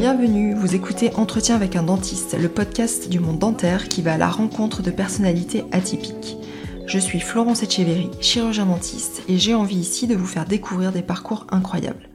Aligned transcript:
Bienvenue, 0.00 0.54
vous 0.54 0.74
écoutez 0.74 1.14
Entretien 1.16 1.56
avec 1.56 1.76
un 1.76 1.82
dentiste, 1.82 2.34
le 2.34 2.48
podcast 2.48 3.10
du 3.10 3.20
monde 3.20 3.38
dentaire 3.38 3.86
qui 3.86 4.00
va 4.00 4.14
à 4.14 4.16
la 4.16 4.30
rencontre 4.30 4.80
de 4.80 4.90
personnalités 4.90 5.64
atypiques. 5.72 6.38
Je 6.86 6.98
suis 6.98 7.20
Florence 7.20 7.62
Etcheverry, 7.62 8.08
chirurgien 8.18 8.64
dentiste, 8.64 9.22
et 9.28 9.36
j'ai 9.36 9.52
envie 9.52 9.76
ici 9.76 10.06
de 10.06 10.16
vous 10.16 10.24
faire 10.24 10.46
découvrir 10.46 10.90
des 10.90 11.02
parcours 11.02 11.46
incroyables. 11.50 12.08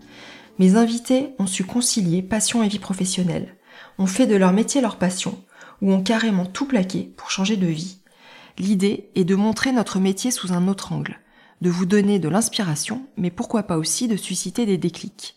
Mes 0.57 0.78
invités 0.78 1.36
ont 1.38 1.46
su 1.46 1.64
concilier 1.64 2.24
passion 2.24 2.64
et 2.64 2.70
vie 2.70 2.79
professionnelle, 2.79 3.56
ont 4.00 4.07
fait 4.07 4.25
de 4.25 4.36
leur 4.36 4.52
métier 4.52 4.82
leur 4.82 4.96
passion, 4.96 5.38
ou 5.83 5.93
ont 5.93 6.02
carrément 6.02 6.47
tout 6.47 6.65
plaqué 6.65 7.14
pour 7.15 7.29
changer 7.29 7.56
de 7.56 7.68
vie. 7.68 8.00
L'idée 8.57 9.11
est 9.14 9.25
de 9.25 9.36
montrer 9.36 9.71
notre 9.71 10.00
métier 10.00 10.32
sous 10.32 10.54
un 10.54 10.68
autre 10.68 10.92
angle, 10.92 11.20
de 11.61 11.70
vous 11.70 11.86
donner 11.86 12.18
de 12.18 12.29
l'inspiration, 12.29 13.06
mais 13.15 13.29
pourquoi 13.29 13.61
pas 13.61 13.78
aussi 13.78 14.07
de 14.07 14.18
susciter 14.18 14.65
des 14.65 14.79
déclics. 14.79 15.36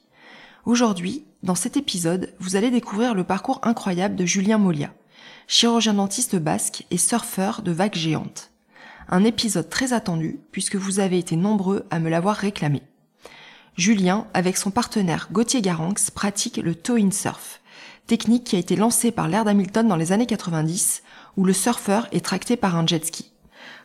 Aujourd'hui, 0.64 1.26
dans 1.44 1.54
cet 1.54 1.76
épisode, 1.76 2.34
vous 2.40 2.56
allez 2.56 2.70
découvrir 2.70 3.14
le 3.14 3.22
parcours 3.22 3.60
incroyable 3.62 4.16
de 4.16 4.26
Julien 4.26 4.58
Molia, 4.58 4.92
chirurgien 5.46 5.94
dentiste 5.94 6.34
basque 6.34 6.84
et 6.90 6.98
surfeur 6.98 7.62
de 7.62 7.70
vagues 7.70 7.94
géantes. 7.94 8.50
Un 9.08 9.22
épisode 9.22 9.70
très 9.70 9.92
attendu 9.92 10.40
puisque 10.50 10.74
vous 10.74 10.98
avez 10.98 11.16
été 11.16 11.36
nombreux 11.36 11.86
à 11.90 12.00
me 12.00 12.10
l'avoir 12.10 12.34
réclamé. 12.34 12.82
Julien, 13.76 14.26
avec 14.34 14.56
son 14.56 14.72
partenaire 14.72 15.28
Gauthier 15.30 15.62
Garanx, 15.62 16.10
pratique 16.10 16.56
le 16.56 16.74
toe-in 16.74 17.12
surf, 17.12 17.60
technique 18.08 18.42
qui 18.42 18.56
a 18.56 18.58
été 18.58 18.74
lancée 18.74 19.12
par 19.12 19.28
l'ère 19.28 19.44
d'Hamilton 19.44 19.86
dans 19.86 19.94
les 19.94 20.10
années 20.10 20.26
90, 20.26 21.04
où 21.36 21.44
le 21.44 21.52
surfeur 21.52 22.08
est 22.10 22.24
tracté 22.24 22.56
par 22.56 22.74
un 22.74 22.84
jet 22.84 23.06
ski. 23.06 23.30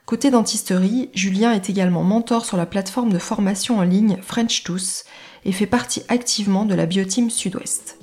Côté 0.06 0.32
dentisterie, 0.32 1.12
Julien 1.14 1.54
est 1.54 1.70
également 1.70 2.04
mentor 2.04 2.46
sur 2.46 2.58
la 2.58 2.66
plateforme 2.66 3.14
de 3.14 3.20
formation 3.20 3.78
en 3.78 3.84
ligne 3.84 4.18
French 4.22 4.64
Tooth 4.64 5.06
et 5.46 5.52
fait 5.52 5.66
partie 5.66 6.04
activement 6.08 6.66
de 6.66 6.76
la 6.76 6.86
Bioteam 6.86 7.30
Sud-Ouest. 7.30 7.98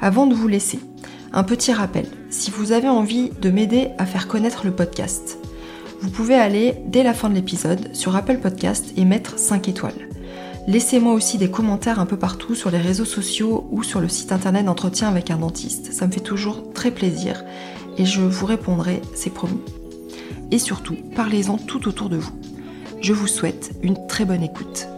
Avant 0.00 0.26
de 0.26 0.34
vous 0.34 0.48
laisser, 0.48 0.78
un 1.32 1.44
petit 1.44 1.72
rappel, 1.72 2.06
si 2.30 2.50
vous 2.50 2.72
avez 2.72 2.88
envie 2.88 3.30
de 3.40 3.50
m'aider 3.50 3.88
à 3.98 4.06
faire 4.06 4.28
connaître 4.28 4.64
le 4.64 4.72
podcast, 4.72 5.38
vous 6.00 6.10
pouvez 6.10 6.34
aller 6.34 6.76
dès 6.86 7.02
la 7.02 7.14
fin 7.14 7.28
de 7.28 7.34
l'épisode 7.34 7.94
sur 7.94 8.16
Apple 8.16 8.38
Podcast 8.38 8.92
et 8.96 9.04
mettre 9.04 9.38
5 9.38 9.68
étoiles. 9.68 10.08
Laissez-moi 10.66 11.12
aussi 11.12 11.36
des 11.36 11.50
commentaires 11.50 12.00
un 12.00 12.06
peu 12.06 12.16
partout 12.16 12.54
sur 12.54 12.70
les 12.70 12.78
réseaux 12.78 13.04
sociaux 13.04 13.66
ou 13.70 13.82
sur 13.82 14.00
le 14.00 14.08
site 14.08 14.32
internet 14.32 14.64
d'entretien 14.64 15.08
avec 15.08 15.30
un 15.30 15.36
dentiste. 15.36 15.92
Ça 15.92 16.06
me 16.06 16.12
fait 16.12 16.20
toujours 16.20 16.72
très 16.72 16.90
plaisir 16.90 17.44
et 17.98 18.04
je 18.04 18.22
vous 18.22 18.46
répondrai, 18.46 19.02
c'est 19.14 19.34
promis. 19.34 19.60
Et 20.50 20.58
surtout, 20.58 20.96
parlez-en 21.14 21.58
tout 21.58 21.86
autour 21.88 22.08
de 22.08 22.16
vous. 22.16 22.32
Je 23.00 23.12
vous 23.12 23.26
souhaite 23.26 23.72
une 23.82 24.06
très 24.06 24.24
bonne 24.24 24.42
écoute. 24.42 24.88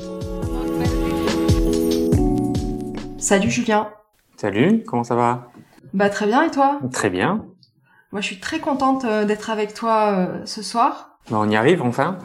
Salut 3.22 3.52
Julien. 3.52 3.88
Salut, 4.36 4.82
comment 4.84 5.04
ça 5.04 5.14
va? 5.14 5.52
Bah 5.94 6.10
très 6.10 6.26
bien 6.26 6.42
et 6.42 6.50
toi? 6.50 6.80
Très 6.90 7.08
bien. 7.08 7.46
Moi 8.10 8.20
je 8.20 8.26
suis 8.26 8.40
très 8.40 8.58
contente 8.58 9.04
euh, 9.04 9.24
d'être 9.24 9.48
avec 9.48 9.74
toi 9.74 10.10
euh, 10.10 10.44
ce 10.44 10.60
soir. 10.60 11.18
Bah, 11.30 11.36
on 11.38 11.48
y 11.48 11.54
arrive 11.54 11.82
enfin. 11.82 12.18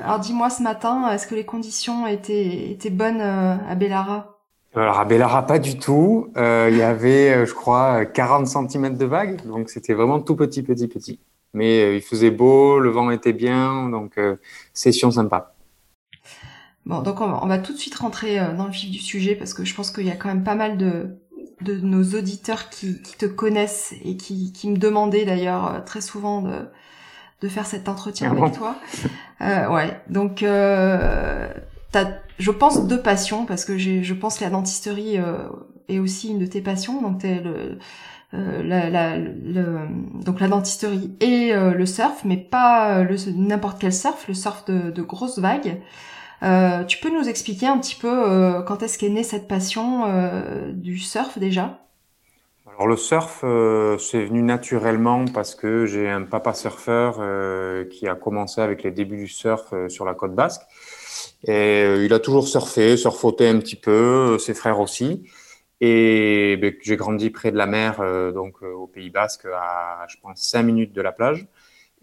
Alors 0.00 0.20
dis-moi 0.20 0.50
ce 0.50 0.62
matin, 0.62 1.10
est-ce 1.10 1.26
que 1.26 1.34
les 1.34 1.44
conditions 1.44 2.06
étaient, 2.06 2.70
étaient 2.70 2.90
bonnes 2.90 3.20
euh, 3.20 3.56
à 3.68 3.74
Bellara? 3.74 4.38
Alors 4.76 5.00
à 5.00 5.04
Bellara 5.04 5.44
pas 5.44 5.58
du 5.58 5.76
tout. 5.76 6.28
Il 6.36 6.76
y 6.76 6.82
avait 6.82 7.44
je 7.44 7.52
crois 7.52 8.04
40 8.04 8.46
cm 8.46 8.96
de 8.96 9.06
vagues, 9.06 9.44
donc 9.44 9.68
c'était 9.70 9.92
vraiment 9.92 10.20
tout 10.20 10.36
petit 10.36 10.62
petit 10.62 10.86
petit. 10.86 11.18
Mais 11.52 11.96
il 11.96 12.00
faisait 12.00 12.30
beau, 12.30 12.78
le 12.78 12.90
vent 12.90 13.10
était 13.10 13.32
bien, 13.32 13.88
donc 13.88 14.20
session 14.72 15.10
sympa. 15.10 15.53
Bon, 16.86 17.00
donc 17.00 17.20
on 17.20 17.46
va, 17.46 17.58
tout 17.58 17.72
de 17.72 17.78
suite 17.78 17.94
rentrer 17.94 18.38
euh, 18.38 18.52
dans 18.54 18.66
le 18.66 18.70
vif 18.70 18.90
du 18.90 18.98
sujet 18.98 19.34
parce 19.34 19.54
que 19.54 19.64
je 19.64 19.74
pense 19.74 19.90
qu'il 19.90 20.04
y 20.04 20.10
a 20.10 20.16
quand 20.16 20.28
même 20.28 20.44
pas 20.44 20.54
mal 20.54 20.76
de, 20.76 21.16
de 21.62 21.76
nos 21.76 22.02
auditeurs 22.18 22.68
qui, 22.68 23.00
qui 23.00 23.16
te 23.16 23.24
connaissent 23.24 23.94
et 24.04 24.16
qui, 24.18 24.52
qui 24.52 24.68
me 24.68 24.76
demandaient 24.76 25.24
d'ailleurs 25.24 25.74
euh, 25.74 25.80
très 25.80 26.02
souvent 26.02 26.42
de, 26.42 26.68
de 27.40 27.48
faire 27.48 27.64
cet 27.64 27.88
entretien 27.88 28.34
Ah 28.34 28.38
avec 28.38 28.54
toi. 28.54 28.76
Euh, 29.40 29.68
ouais, 29.70 29.98
donc 30.10 30.42
euh, 30.42 31.48
t'as, 31.90 32.06
je 32.38 32.50
pense, 32.50 32.86
deux 32.86 33.00
passions 33.00 33.46
parce 33.46 33.64
que 33.64 33.78
j'ai, 33.78 34.02
je 34.02 34.14
pense 34.14 34.38
que 34.38 34.44
la 34.44 34.50
dentisterie 34.50 35.18
euh, 35.18 35.38
est 35.88 35.98
aussi 35.98 36.28
une 36.32 36.38
de 36.38 36.46
tes 36.46 36.60
passions. 36.60 37.00
Donc 37.00 37.20
t'es 37.20 37.40
le, 37.40 37.78
euh, 38.34 38.62
la, 38.62 38.90
la, 38.90 39.16
le, 39.16 39.88
donc 40.22 40.38
la 40.40 40.48
dentisterie 40.48 41.16
et 41.20 41.54
euh, 41.54 41.72
le 41.72 41.86
surf, 41.86 42.24
mais 42.26 42.36
pas 42.36 43.02
le 43.04 43.16
n'importe 43.32 43.78
quel 43.80 43.92
surf, 43.92 44.28
le 44.28 44.34
surf 44.34 44.66
de, 44.66 44.90
de 44.90 45.02
grosses 45.02 45.38
vagues. 45.38 45.80
Euh, 46.44 46.84
tu 46.84 46.98
peux 46.98 47.10
nous 47.10 47.28
expliquer 47.28 47.66
un 47.66 47.78
petit 47.78 47.94
peu 47.94 48.08
euh, 48.08 48.62
quand 48.62 48.82
est-ce 48.82 48.98
qu'est 48.98 49.08
née 49.08 49.24
cette 49.24 49.48
passion 49.48 50.04
euh, 50.06 50.72
du 50.72 50.98
surf 50.98 51.38
déjà? 51.38 51.78
Alors 52.66 52.86
le 52.86 52.96
surf, 52.96 53.44
c'est 54.00 54.24
venu 54.24 54.42
naturellement 54.42 55.26
parce 55.26 55.54
que 55.54 55.86
j'ai 55.86 56.10
un 56.10 56.22
papa 56.22 56.54
surfeur 56.54 57.20
qui 57.88 58.08
a 58.08 58.16
commencé 58.16 58.60
avec 58.60 58.82
les 58.82 58.90
débuts 58.90 59.16
du 59.16 59.28
surf 59.28 59.72
sur 59.86 60.04
la 60.04 60.14
côte 60.14 60.34
basque. 60.34 60.62
Et 61.44 61.84
il 62.04 62.12
a 62.12 62.18
toujours 62.18 62.48
surfé, 62.48 62.96
surfauté 62.96 63.48
un 63.48 63.58
petit 63.58 63.76
peu, 63.76 64.38
ses 64.40 64.54
frères 64.54 64.80
aussi. 64.80 65.22
Et 65.80 66.56
ben, 66.60 66.74
j'ai 66.82 66.96
grandi 66.96 67.30
près 67.30 67.52
de 67.52 67.56
la 67.56 67.66
mer, 67.66 68.02
donc 68.32 68.60
au 68.62 68.88
Pays 68.88 69.10
Basque, 69.10 69.44
à 69.44 70.04
je 70.08 70.16
pense 70.20 70.40
cinq 70.40 70.64
minutes 70.64 70.92
de 70.92 71.00
la 71.00 71.12
plage. 71.12 71.46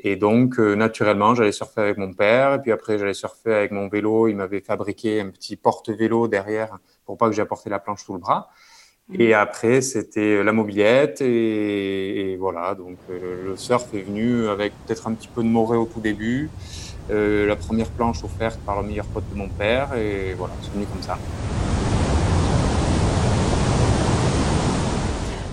Et 0.04 0.16
donc, 0.16 0.60
euh, 0.60 0.74
naturellement, 0.74 1.36
j'allais 1.36 1.52
surfer 1.52 1.82
avec 1.82 1.98
mon 1.98 2.12
père. 2.12 2.56
Et 2.56 2.62
puis 2.62 2.72
après, 2.72 2.98
j'allais 2.98 3.14
surfer 3.14 3.54
avec 3.54 3.72
mon 3.72 3.88
vélo. 3.88 4.28
Il 4.28 4.36
m'avait 4.36 4.62
fabriqué 4.62 5.22
un 5.22 5.30
petit 5.30 5.56
porte-vélo 5.56 6.28
derrière 6.28 6.80
pour 7.06 7.18
pas 7.18 7.28
que 7.28 7.34
j'ai 7.36 7.44
apporté 7.44 7.70
la 7.70 7.78
planche 7.78 8.04
sous 8.04 8.14
le 8.14 8.20
bras. 8.20 8.50
Et 9.14 9.34
après, 9.34 9.82
c'était 9.82 10.44
la 10.44 10.54
mobilette. 10.54 11.22
Et, 11.22 12.32
et 12.32 12.38
voilà, 12.38 12.74
donc 12.74 12.98
euh, 13.12 13.50
le 13.50 13.58
surf 13.58 13.94
est 13.94 14.02
venu 14.02 14.48
avec 14.48 14.74
peut-être 14.86 15.08
un 15.08 15.14
petit 15.14 15.28
peu 15.28 15.44
de 15.44 15.48
morée 15.48 15.78
au 15.78 15.86
tout 15.86 16.00
début. 16.00 16.50
Euh, 17.12 17.46
la 17.46 17.56
première 17.56 17.90
planche 17.92 18.24
offerte 18.24 18.60
par 18.62 18.82
le 18.82 18.88
meilleur 18.88 19.06
pote 19.06 19.30
de 19.32 19.38
mon 19.38 19.50
père. 19.50 19.94
Et 19.96 20.34
voilà, 20.34 20.54
c'est 20.64 20.72
venu 20.74 20.86
comme 20.86 21.04
ça. 21.04 21.18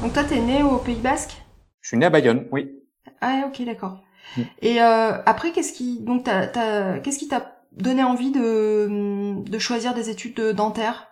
Donc 0.01 0.15
toi, 0.15 0.25
t'es 0.25 0.41
né 0.41 0.63
au 0.63 0.79
Pays 0.79 1.01
Basque? 1.01 1.37
Je 1.83 1.89
suis 1.89 1.99
né 1.99 2.07
à 2.07 2.11
Bayonne, 2.11 2.47
oui. 2.51 2.73
Ah 3.21 3.45
ok, 3.47 3.63
d'accord. 3.67 3.99
Et 4.63 4.83
euh, 4.83 5.13
après, 5.27 5.53
qu'est-ce 5.53 5.73
qui 5.73 6.01
donc 6.01 6.25
qu'est-ce 6.25 7.19
qui 7.19 7.29
t'a 7.29 7.57
donné 7.73 8.03
envie 8.03 8.31
de, 8.33 9.35
de 9.49 9.59
choisir 9.59 9.95
des 9.95 10.11
études 10.11 10.35
de 10.35 10.53
dentaire 10.53 11.09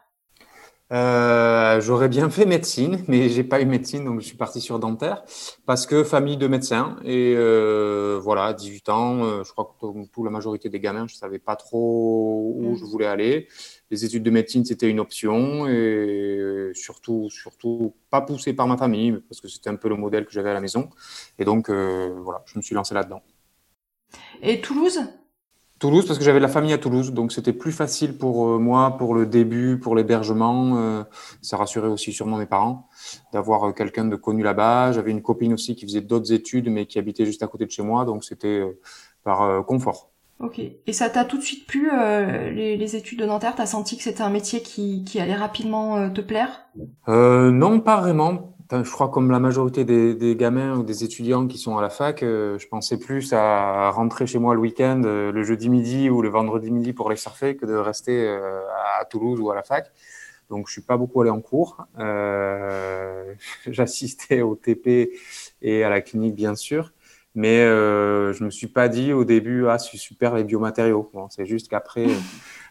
euh, 0.93 1.81
J'aurais 1.81 2.09
bien 2.09 2.31
fait 2.31 2.47
médecine, 2.47 3.04
mais 3.09 3.28
j'ai 3.28 3.43
pas 3.44 3.60
eu 3.60 3.66
médecine, 3.66 4.04
donc 4.04 4.21
je 4.21 4.27
suis 4.27 4.37
parti 4.37 4.60
sur 4.60 4.78
dentaire 4.78 5.25
parce 5.66 5.87
que 5.87 6.04
famille 6.04 6.37
de 6.37 6.47
médecins 6.47 6.97
et 7.04 7.34
euh, 7.37 8.19
voilà, 8.22 8.53
18 8.53 8.88
ans, 8.88 9.25
euh, 9.25 9.43
je 9.44 9.50
crois 9.53 9.65
que 9.65 9.81
comme 9.81 10.09
tout 10.09 10.25
la 10.25 10.31
majorité 10.31 10.69
des 10.69 10.81
gamins, 10.81 11.06
je 11.09 11.15
savais 11.16 11.38
pas 11.41 11.56
trop 11.56 12.53
où 12.56 12.75
Mm. 12.75 12.77
je 12.77 12.84
voulais 12.84 13.06
aller. 13.06 13.48
Les 13.91 14.05
études 14.05 14.23
de 14.23 14.31
médecine 14.31 14.65
c'était 14.65 14.91
une 14.91 15.01
option 15.01 15.67
et 15.69 16.71
surtout 16.75 17.31
surtout 17.31 17.95
pas 18.11 18.21
poussé 18.21 18.53
par 18.53 18.67
ma 18.67 18.77
famille 18.77 19.13
parce 19.29 19.41
que 19.41 19.49
c'était 19.49 19.71
un 19.71 19.77
peu 19.77 19.89
le 19.89 19.97
modèle 19.97 20.25
que 20.27 20.33
j'avais 20.33 20.51
à 20.51 20.55
la 20.55 20.61
maison 20.61 20.91
et 21.39 21.45
donc 21.45 21.71
euh, 21.71 22.15
voilà, 22.21 22.43
je 22.47 22.59
me 22.59 22.63
suis 22.63 22.75
lancé 22.75 22.95
là-dedans. 22.95 23.23
Et 24.43 24.61
Toulouse? 24.61 25.01
Toulouse, 25.79 26.07
parce 26.07 26.19
que 26.19 26.25
j'avais 26.25 26.39
de 26.39 26.43
la 26.43 26.49
famille 26.49 26.73
à 26.73 26.79
Toulouse, 26.79 27.13
donc 27.13 27.33
c'était 27.33 27.53
plus 27.53 27.73
facile 27.73 28.17
pour 28.17 28.49
euh, 28.49 28.59
moi, 28.59 28.97
pour 28.97 29.15
le 29.15 29.27
début, 29.27 29.79
pour 29.79 29.95
l'hébergement. 29.95 30.79
euh, 30.79 31.05
ça 31.43 31.59
rassurait 31.59 31.89
aussi 31.89 32.15
sûrement 32.15 32.39
mes 32.39 32.47
parents 32.47 32.89
d'avoir 33.33 33.75
quelqu'un 33.75 34.07
de 34.07 34.17
connu 34.17 34.43
là-bas. 34.43 34.93
J'avais 34.93 35.11
une 35.11 35.21
copine 35.21 35.53
aussi 35.53 35.77
qui 35.77 35.85
faisait 35.85 36.01
d'autres 36.01 36.33
études, 36.33 36.71
mais 36.71 36.87
qui 36.87 36.99
habitait 36.99 37.27
juste 37.27 37.43
à 37.43 37.47
côté 37.47 37.67
de 37.67 37.71
chez 37.71 37.83
moi, 37.83 38.07
donc 38.07 38.25
c'était 38.25 38.61
euh, 38.61 38.81
par 39.23 39.67
confort. 39.67 40.13
Ok. 40.39 40.59
Et 40.59 40.93
ça 40.93 41.09
t'a 41.09 41.25
tout 41.25 41.39
de 41.39 41.43
suite 41.43 41.67
plu 41.67 41.91
euh, 41.91 42.51
les, 42.51 42.77
les 42.77 42.97
études 42.97 43.19
de 43.19 43.27
dentaire 43.27 43.55
T'as 43.57 43.66
senti 43.66 43.97
que 43.97 44.03
c'était 44.03 44.22
un 44.22 44.31
métier 44.31 44.60
qui, 44.63 45.03
qui 45.05 45.19
allait 45.19 45.34
rapidement 45.34 45.97
euh, 45.97 46.10
te 46.10 46.21
plaire? 46.21 46.66
Euh, 47.09 47.51
non, 47.51 47.81
pas 47.81 48.01
vraiment. 48.01 48.53
Je 48.71 48.91
crois 48.91 49.09
comme 49.09 49.31
la 49.31 49.39
majorité 49.39 49.84
des, 49.84 50.15
des 50.15 50.34
gamins 50.34 50.77
ou 50.77 50.83
des 50.83 51.05
étudiants 51.05 51.47
qui 51.47 51.57
sont 51.57 51.78
à 51.78 51.83
la 51.83 51.89
fac, 51.89 52.22
euh, 52.25 52.59
je 52.59 52.66
pensais 52.66 52.99
plus 52.99 53.33
à 53.33 53.91
rentrer 53.91 54.27
chez 54.27 54.41
moi 54.41 54.55
le 54.55 54.60
week-end, 54.60 55.03
euh, 55.05 55.31
le 55.31 55.43
jeudi 55.45 55.69
midi 55.69 56.10
ou 56.10 56.21
le 56.21 56.28
vendredi 56.28 56.72
midi 56.72 56.93
pour 56.93 57.07
aller 57.07 57.16
surfer 57.16 57.57
que 57.57 57.65
de 57.65 57.75
rester 57.75 58.28
à 58.28 59.05
Toulouse 59.05 59.41
ou 59.41 59.51
à 59.51 59.55
la 59.55 59.63
fac. 59.63 59.91
Donc, 60.51 60.66
je 60.69 60.72
suis 60.72 60.83
pas 60.83 60.97
beaucoup 60.97 61.21
allé 61.22 61.31
en 61.31 61.41
cours. 61.41 61.87
J'assistais 63.66 64.43
au 64.43 64.55
TP 64.57 65.13
et 65.63 65.84
à 65.84 65.89
la 65.89 66.01
clinique, 66.01 66.34
bien 66.34 66.55
sûr. 66.55 66.93
Mais 67.36 67.60
euh, 67.60 68.33
je 68.33 68.42
me 68.44 68.50
suis 68.50 68.66
pas 68.66 68.88
dit 68.88 69.12
au 69.12 69.24
début, 69.24 69.68
ah, 69.68 69.78
c'est 69.78 69.98
super 69.98 70.34
les 70.34 70.42
biomatériaux. 70.42 71.10
Bon, 71.12 71.28
c'est 71.30 71.47
juste 71.47 71.68
qu'après, 71.68 72.06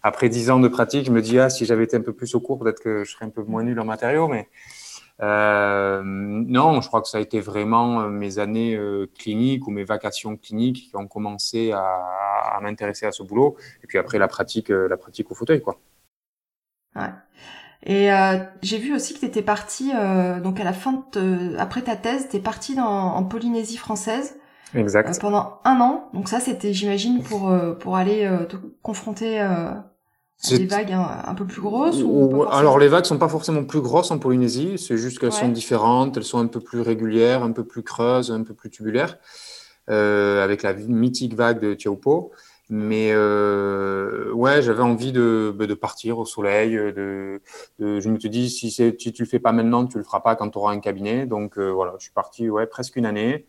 après 0.03 0.27
dix 0.27 0.49
ans 0.49 0.59
de 0.59 0.67
pratique, 0.67 1.05
je 1.05 1.11
me 1.11 1.21
dis, 1.21 1.39
ah, 1.39 1.49
si 1.49 1.65
j'avais 1.65 1.83
été 1.83 1.95
un 1.95 2.01
peu 2.01 2.13
plus 2.13 2.33
au 2.35 2.39
cours, 2.39 2.59
peut-être 2.59 2.81
que 2.81 3.03
je 3.03 3.11
serais 3.11 3.25
un 3.25 3.29
peu 3.29 3.43
moins 3.43 3.63
nul 3.63 3.79
en 3.79 3.85
matériaux. 3.85 4.27
Mais 4.27 4.49
euh, 5.21 6.01
non, 6.03 6.81
je 6.81 6.87
crois 6.87 7.01
que 7.01 7.07
ça 7.07 7.19
a 7.19 7.21
été 7.21 7.39
vraiment 7.39 8.01
euh, 8.01 8.09
mes 8.09 8.39
années 8.39 8.75
euh, 8.75 9.07
cliniques 9.17 9.67
ou 9.67 9.71
mes 9.71 9.83
vacations 9.83 10.35
cliniques 10.35 10.89
qui 10.89 10.95
ont 10.95 11.07
commencé 11.07 11.71
à, 11.71 12.59
m'intéresser 12.61 13.05
à 13.05 13.11
ce 13.11 13.21
boulot. 13.23 13.55
Et 13.83 13.87
puis 13.87 13.99
après, 13.99 14.17
la 14.17 14.27
pratique, 14.27 14.71
euh, 14.71 14.87
la 14.89 14.97
pratique 14.97 15.31
au 15.31 15.35
fauteuil, 15.35 15.61
quoi. 15.61 15.79
Ouais. 16.95 17.11
Et 17.83 18.11
euh, 18.11 18.39
j'ai 18.63 18.79
vu 18.79 18.95
aussi 18.95 19.13
que 19.13 19.19
tu 19.19 19.25
étais 19.25 19.43
parti, 19.43 19.91
euh, 19.93 20.39
donc 20.39 20.59
à 20.59 20.63
la 20.63 20.73
fin 20.73 21.05
de, 21.13 21.55
après 21.59 21.83
ta 21.83 21.95
thèse, 21.95 22.29
tu 22.29 22.37
es 22.37 22.39
parti 22.39 22.79
en 22.79 23.23
Polynésie 23.23 23.77
française. 23.77 24.39
Exact. 24.73 25.19
pendant 25.19 25.59
un 25.63 25.79
an. 25.79 26.09
Donc 26.13 26.27
ça, 26.27 26.39
c'était, 26.39 26.73
j'imagine, 26.73 27.21
pour 27.23 27.53
pour 27.79 27.95
aller 27.95 28.29
te 28.49 28.57
confronter 28.81 29.39
à 29.39 29.91
des 30.49 30.65
vagues 30.65 30.91
un, 30.91 31.33
peu 31.33 31.45
plus 31.45 31.61
grosses 31.61 32.01
ou, 32.03 32.43
Alors 32.51 32.77
les 32.77 32.87
vagues 32.87 33.05
sont 33.05 33.17
pas 33.17 33.29
forcément 33.29 33.63
plus 33.63 33.79
grosses 33.79 34.11
en 34.11 34.19
Polynésie, 34.19 34.77
c'est 34.77 34.97
juste 34.97 35.19
qu'elles 35.19 35.31
sont 35.31 35.49
différentes, 35.49 36.17
elles 36.17 36.23
sont 36.23 36.39
un 36.39 36.47
peu 36.47 36.59
plus 36.59 36.81
régulières, 36.81 37.41
un 37.43 37.51
peu 37.51 37.63
plus 37.63 37.83
creuses, 37.83 38.31
un 38.31 38.43
peu 38.43 38.53
plus 38.53 38.69
tubulaires, 38.69 39.17
avec 39.87 40.63
la 40.63 40.73
mythique 40.73 41.35
vague 41.35 41.59
de 41.59 41.73
Tiaupo. 41.73 42.31
Mais 42.69 43.11
euh, 43.13 44.31
ouais, 44.31 44.61
j'avais 44.63 44.81
envie 44.81 45.11
de, 45.11 45.53
bah, 45.55 45.67
de 45.67 45.73
partir 45.75 46.17
au 46.17 46.25
soleil. 46.25 46.75
De, 46.75 47.41
de 47.79 47.99
je 47.99 48.09
me 48.09 48.19
suis 48.19 48.29
dit, 48.29 48.49
si, 48.49 48.71
si 48.71 48.95
tu 48.95 49.13
le 49.19 49.27
fais 49.27 49.39
pas 49.39 49.51
maintenant, 49.51 49.85
tu 49.85 49.99
le 49.99 50.03
feras 50.03 50.21
pas 50.21 50.35
quand 50.35 50.49
tu 50.49 50.57
auras 50.57 50.73
un 50.73 50.79
cabinet. 50.79 51.27
Donc 51.27 51.59
euh, 51.59 51.69
voilà, 51.69 51.93
je 51.99 52.05
suis 52.05 52.13
parti 52.13 52.49
ouais, 52.49 52.65
presque 52.65 52.95
une 52.95 53.05
année. 53.05 53.45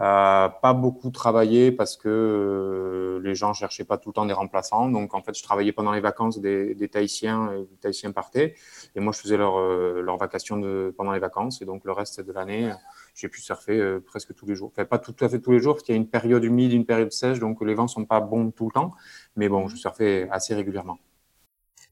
Euh, 0.00 0.48
pas 0.48 0.72
beaucoup 0.72 1.10
travaillé 1.10 1.72
parce 1.72 1.98
que 1.98 2.08
euh, 2.08 3.20
les 3.22 3.34
gens 3.34 3.52
cherchaient 3.52 3.84
pas 3.84 3.98
tout 3.98 4.08
le 4.08 4.14
temps 4.14 4.24
des 4.24 4.32
remplaçants. 4.32 4.88
Donc 4.88 5.14
en 5.14 5.22
fait, 5.22 5.36
je 5.36 5.42
travaillais 5.42 5.72
pendant 5.72 5.92
les 5.92 6.00
vacances 6.00 6.38
des, 6.38 6.74
des 6.74 6.88
Tahitiens. 6.88 7.52
Et 7.52 7.58
les 7.58 7.76
Tahitiens 7.80 8.12
partaient. 8.12 8.54
Et 8.94 9.00
moi, 9.00 9.12
je 9.12 9.20
faisais 9.20 9.36
leur, 9.36 9.58
euh, 9.58 10.00
leur 10.00 10.16
vacation 10.16 10.56
de, 10.56 10.94
pendant 10.96 11.12
les 11.12 11.18
vacances. 11.18 11.60
Et 11.60 11.66
donc 11.66 11.84
le 11.84 11.92
reste 11.92 12.20
de 12.22 12.32
l'année, 12.32 12.72
j'ai 13.14 13.28
pu 13.28 13.40
surfer 13.40 13.78
euh, 13.78 14.00
presque 14.00 14.34
tous 14.34 14.46
les 14.46 14.54
jours. 14.54 14.70
Enfin, 14.72 14.86
pas 14.86 14.98
tout 14.98 15.14
à 15.20 15.28
fait 15.28 15.40
tous 15.40 15.52
les 15.52 15.60
jours, 15.60 15.74
parce 15.74 15.84
qu'il 15.84 15.94
y 15.94 15.98
a 15.98 16.00
une 16.00 16.08
période 16.08 16.44
humide, 16.44 16.72
une 16.72 16.86
période 16.86 17.12
sèche, 17.12 17.38
donc 17.38 17.62
les 17.62 17.74
vents 17.74 17.88
sont 17.88 18.06
pas 18.06 18.20
bons 18.20 18.50
tout 18.50 18.66
le 18.66 18.72
temps. 18.72 18.92
Mais 19.36 19.48
bon, 19.48 19.68
je 19.68 19.76
surfais 19.76 20.28
assez 20.30 20.54
régulièrement. 20.54 20.98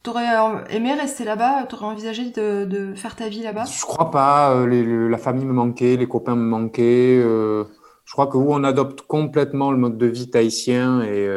T'aurais 0.02 0.34
euh, 0.34 0.64
aimé 0.70 0.94
rester 0.94 1.25
là-bas? 1.25 1.64
T'aurais 1.64 1.87
envisagé 1.87 2.31
de, 2.31 2.64
de, 2.64 2.94
faire 2.94 3.16
ta 3.16 3.28
vie 3.28 3.43
là-bas? 3.43 3.64
Je 3.64 3.82
crois 3.82 4.11
pas. 4.11 4.64
La 4.64 5.19
famille 5.19 5.44
me 5.44 5.52
manquait, 5.52 5.96
les 5.96 6.08
copains 6.08 6.37
me 6.37 6.49
manquaient. 6.49 7.22
Je 8.08 8.12
crois 8.14 8.26
que 8.26 8.38
où 8.38 8.55
on 8.55 8.64
adopte 8.64 9.02
complètement 9.02 9.70
le 9.70 9.76
mode 9.76 9.99
de 9.99 10.06
vie 10.06 10.31
tahitien 10.31 11.02
et 11.02 11.28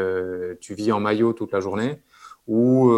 tu 0.61 0.73
vis 0.73 0.93
en 0.93 1.01
maillot 1.01 1.33
toute 1.33 1.51
la 1.51 1.59
journée, 1.59 1.99
ou 2.47 2.89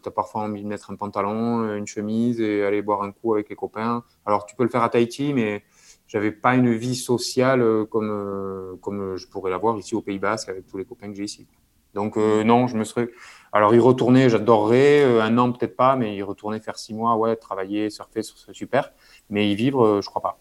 tu 0.00 0.08
as 0.08 0.12
parfois 0.12 0.42
envie 0.42 0.62
de 0.62 0.68
mettre 0.68 0.92
un 0.92 0.94
pantalon, 0.94 1.74
une 1.74 1.88
chemise 1.88 2.40
et 2.40 2.62
aller 2.64 2.82
boire 2.82 3.02
un 3.02 3.10
coup 3.10 3.34
avec 3.34 3.48
les 3.48 3.56
copains. 3.56 4.04
Alors 4.24 4.46
tu 4.46 4.54
peux 4.54 4.62
le 4.62 4.70
faire 4.70 4.84
à 4.84 4.88
Tahiti, 4.90 5.34
mais 5.34 5.64
j'avais 6.06 6.30
pas 6.30 6.54
une 6.54 6.72
vie 6.72 6.94
sociale 6.94 7.62
euh, 7.62 7.84
comme 7.84 8.10
euh, 8.10 8.76
comme 8.80 9.16
je 9.16 9.26
pourrais 9.26 9.50
l'avoir 9.50 9.76
ici 9.76 9.96
au 9.96 10.02
Pays 10.02 10.20
Basque 10.20 10.48
avec 10.48 10.66
tous 10.66 10.76
les 10.76 10.84
copains 10.84 11.08
que 11.08 11.14
j'ai 11.14 11.24
ici. 11.24 11.46
Donc 11.94 12.16
euh, 12.16 12.44
non, 12.44 12.68
je 12.68 12.76
me 12.76 12.84
serais. 12.84 13.08
Alors 13.52 13.74
y 13.74 13.80
retourner, 13.80 14.28
j'adorerais 14.28 15.20
un 15.20 15.36
an 15.38 15.50
peut-être 15.50 15.76
pas, 15.76 15.96
mais 15.96 16.14
y 16.14 16.22
retourner 16.22 16.60
faire 16.60 16.78
six 16.78 16.94
mois, 16.94 17.16
ouais, 17.16 17.34
travailler, 17.34 17.90
surfer, 17.90 18.22
ce 18.22 18.36
serait 18.36 18.54
super. 18.54 18.92
Mais 19.28 19.50
y 19.50 19.56
vivre, 19.56 20.00
je 20.00 20.08
crois 20.08 20.22
pas. 20.22 20.40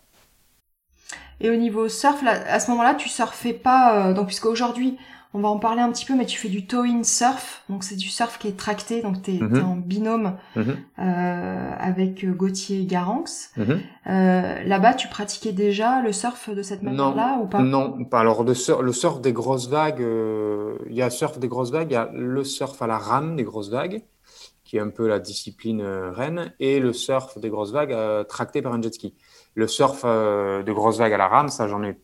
Et 1.41 1.49
au 1.49 1.55
niveau 1.55 1.87
surf, 1.87 2.21
là, 2.21 2.41
à 2.47 2.59
ce 2.59 2.69
moment-là, 2.71 2.95
tu 2.95 3.09
surfais 3.09 3.53
pas, 3.53 4.13
donc 4.13 4.27
puisque 4.27 4.45
aujourd'hui 4.45 4.97
on 5.33 5.41
va 5.41 5.49
en 5.49 5.59
parler 5.59 5.81
un 5.81 5.91
petit 5.91 6.05
peu, 6.05 6.15
mais 6.15 6.25
tu 6.25 6.39
fais 6.39 6.49
du 6.49 6.65
tow-in 6.65 7.03
surf, 7.03 7.63
donc 7.69 7.83
c'est 7.83 7.95
du 7.95 8.07
surf 8.07 8.39
qui 8.39 8.47
est 8.47 8.57
tracté, 8.57 9.03
donc 9.03 9.21
tu 9.21 9.35
es, 9.35 9.39
mhm. 9.39 9.63
en 9.63 9.75
binôme 9.75 10.37
mhm. 10.55 10.77
euh, 10.97 11.71
avec 11.77 12.23
euh, 12.23 12.31
Gauthier 12.31 12.83
Garanx. 12.85 13.51
Mhm. 13.55 13.79
Euh, 14.07 14.63
Là-bas, 14.63 14.95
tu 14.95 15.07
pratiquais 15.07 15.51
déjà 15.51 16.01
le 16.01 16.13
surf 16.13 16.49
de 16.49 16.63
cette 16.63 16.81
manière-là 16.81 17.39
ou 17.43 17.45
pas? 17.45 17.61
Non, 17.61 18.03
pas. 18.05 18.21
Alors 18.21 18.43
le 18.43 18.55
surf, 18.55 18.81
le 18.81 18.91
surf 18.91 19.21
des 19.21 19.31
grosses 19.31 19.69
vagues, 19.69 20.01
euh, 20.01 20.77
il 20.89 20.95
y 20.95 21.03
a 21.03 21.11
surf 21.11 21.37
des 21.37 21.47
grosses 21.47 21.71
vagues, 21.71 21.91
il 21.91 21.93
y 21.93 21.97
a 21.97 22.09
le 22.11 22.43
surf 22.43 22.81
à 22.81 22.87
la 22.87 22.97
rame 22.97 23.35
des 23.35 23.43
grosses 23.43 23.69
vagues, 23.69 24.01
qui 24.63 24.77
est 24.77 24.81
un 24.81 24.89
peu 24.89 25.07
la 25.07 25.19
discipline 25.19 25.83
reine, 25.83 26.53
et 26.59 26.79
le 26.79 26.91
surf 26.91 27.37
des 27.37 27.49
grosses 27.49 27.71
vagues 27.71 27.95
tracté 28.27 28.63
par 28.63 28.73
un 28.73 28.81
jet 28.81 28.93
ski. 28.93 29.13
Le 29.55 29.67
surf 29.67 30.05
de 30.05 30.71
grosses 30.71 30.99
vagues 30.99 31.13
à 31.13 31.17
la 31.17 31.27
rame, 31.27 31.49
ça 31.49 31.67
j'en 31.67 31.83
ai 31.83 31.97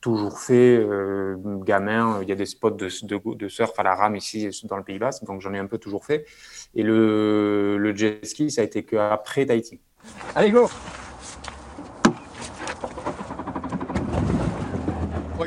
toujours 0.00 0.38
fait. 0.40 0.76
Euh, 0.76 1.36
gamin, 1.64 2.20
il 2.22 2.28
y 2.28 2.32
a 2.32 2.34
des 2.34 2.46
spots 2.46 2.70
de, 2.70 2.88
de, 3.02 3.34
de, 3.34 3.48
surf 3.48 3.78
à 3.78 3.82
la 3.82 3.94
rame 3.94 4.16
ici 4.16 4.48
dans 4.64 4.76
le 4.76 4.84
Pays 4.84 4.98
Basque, 4.98 5.24
donc 5.24 5.40
j'en 5.40 5.52
ai 5.54 5.58
un 5.58 5.66
peu 5.66 5.78
toujours 5.78 6.04
fait. 6.04 6.26
Et 6.74 6.82
le, 6.82 7.76
le 7.78 7.96
jet 7.96 8.24
ski, 8.24 8.50
ça 8.50 8.62
a 8.62 8.64
été 8.64 8.84
qu'après 8.84 9.46
Tahiti. 9.46 9.80
Allez, 10.34 10.50
go 10.50 10.68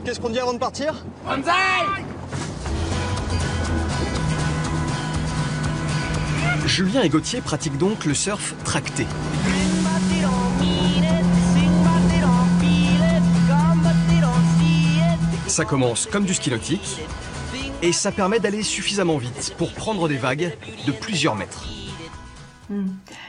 Qu'est-ce 0.03 0.19
qu'on 0.19 0.29
dit 0.29 0.39
avant 0.39 0.53
de 0.53 0.57
partir? 0.57 1.05
Banzai 1.25 1.51
Julien 6.65 7.03
et 7.03 7.09
Gauthier 7.09 7.41
pratiquent 7.41 7.77
donc 7.77 8.05
le 8.05 8.15
surf 8.15 8.55
tracté. 8.63 9.05
Ça 15.51 15.65
commence 15.65 16.05
comme 16.05 16.23
du 16.23 16.33
ski 16.33 16.49
nautique 16.49 17.01
et 17.81 17.91
ça 17.91 18.13
permet 18.13 18.39
d'aller 18.39 18.63
suffisamment 18.63 19.17
vite 19.17 19.53
pour 19.57 19.73
prendre 19.73 20.07
des 20.07 20.15
vagues 20.15 20.55
de 20.87 20.93
plusieurs 20.93 21.35
mètres. 21.35 21.65
Hmm. 22.69 22.85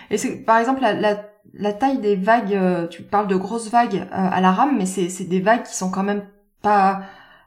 Et 0.09 0.19
c'est 0.19 0.37
par 0.37 0.59
exemple 0.59 0.83
la, 0.83 1.73
taille 1.73 1.99
des 1.99 2.15
vagues, 2.15 2.55
euh, 2.55 2.87
tu 2.87 3.03
parles 3.03 3.27
de 3.27 3.35
grosses 3.35 3.71
vagues 3.71 3.97
euh, 3.97 4.07
à 4.13 4.41
la 4.41 4.53
rame, 4.53 4.77
mais 4.79 4.87
c'est 4.87 5.25
des 5.25 5.41
vagues 5.41 5.65
qui 5.65 5.75
sont 5.75 5.91
quand 5.91 6.05
même 6.05 6.25
pas 6.63 7.03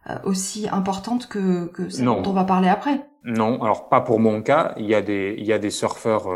euh, 0.09 0.17
aussi 0.25 0.67
importantes 0.69 1.29
que, 1.29 1.67
que 1.67 1.87
celles 1.87 2.03
dont 2.03 2.23
on 2.25 2.33
va 2.33 2.43
parler 2.43 2.67
après. 2.67 2.99
Non, 3.23 3.63
alors 3.63 3.87
pas 3.87 4.01
pour 4.01 4.19
mon 4.19 4.41
cas. 4.41 4.73
Il 4.75 4.87
y 4.87 4.93
a 4.93 5.01
des, 5.01 5.35
il 5.37 5.45
y 5.45 5.53
a 5.53 5.57
des 5.57 5.71
surfeurs 5.71 6.27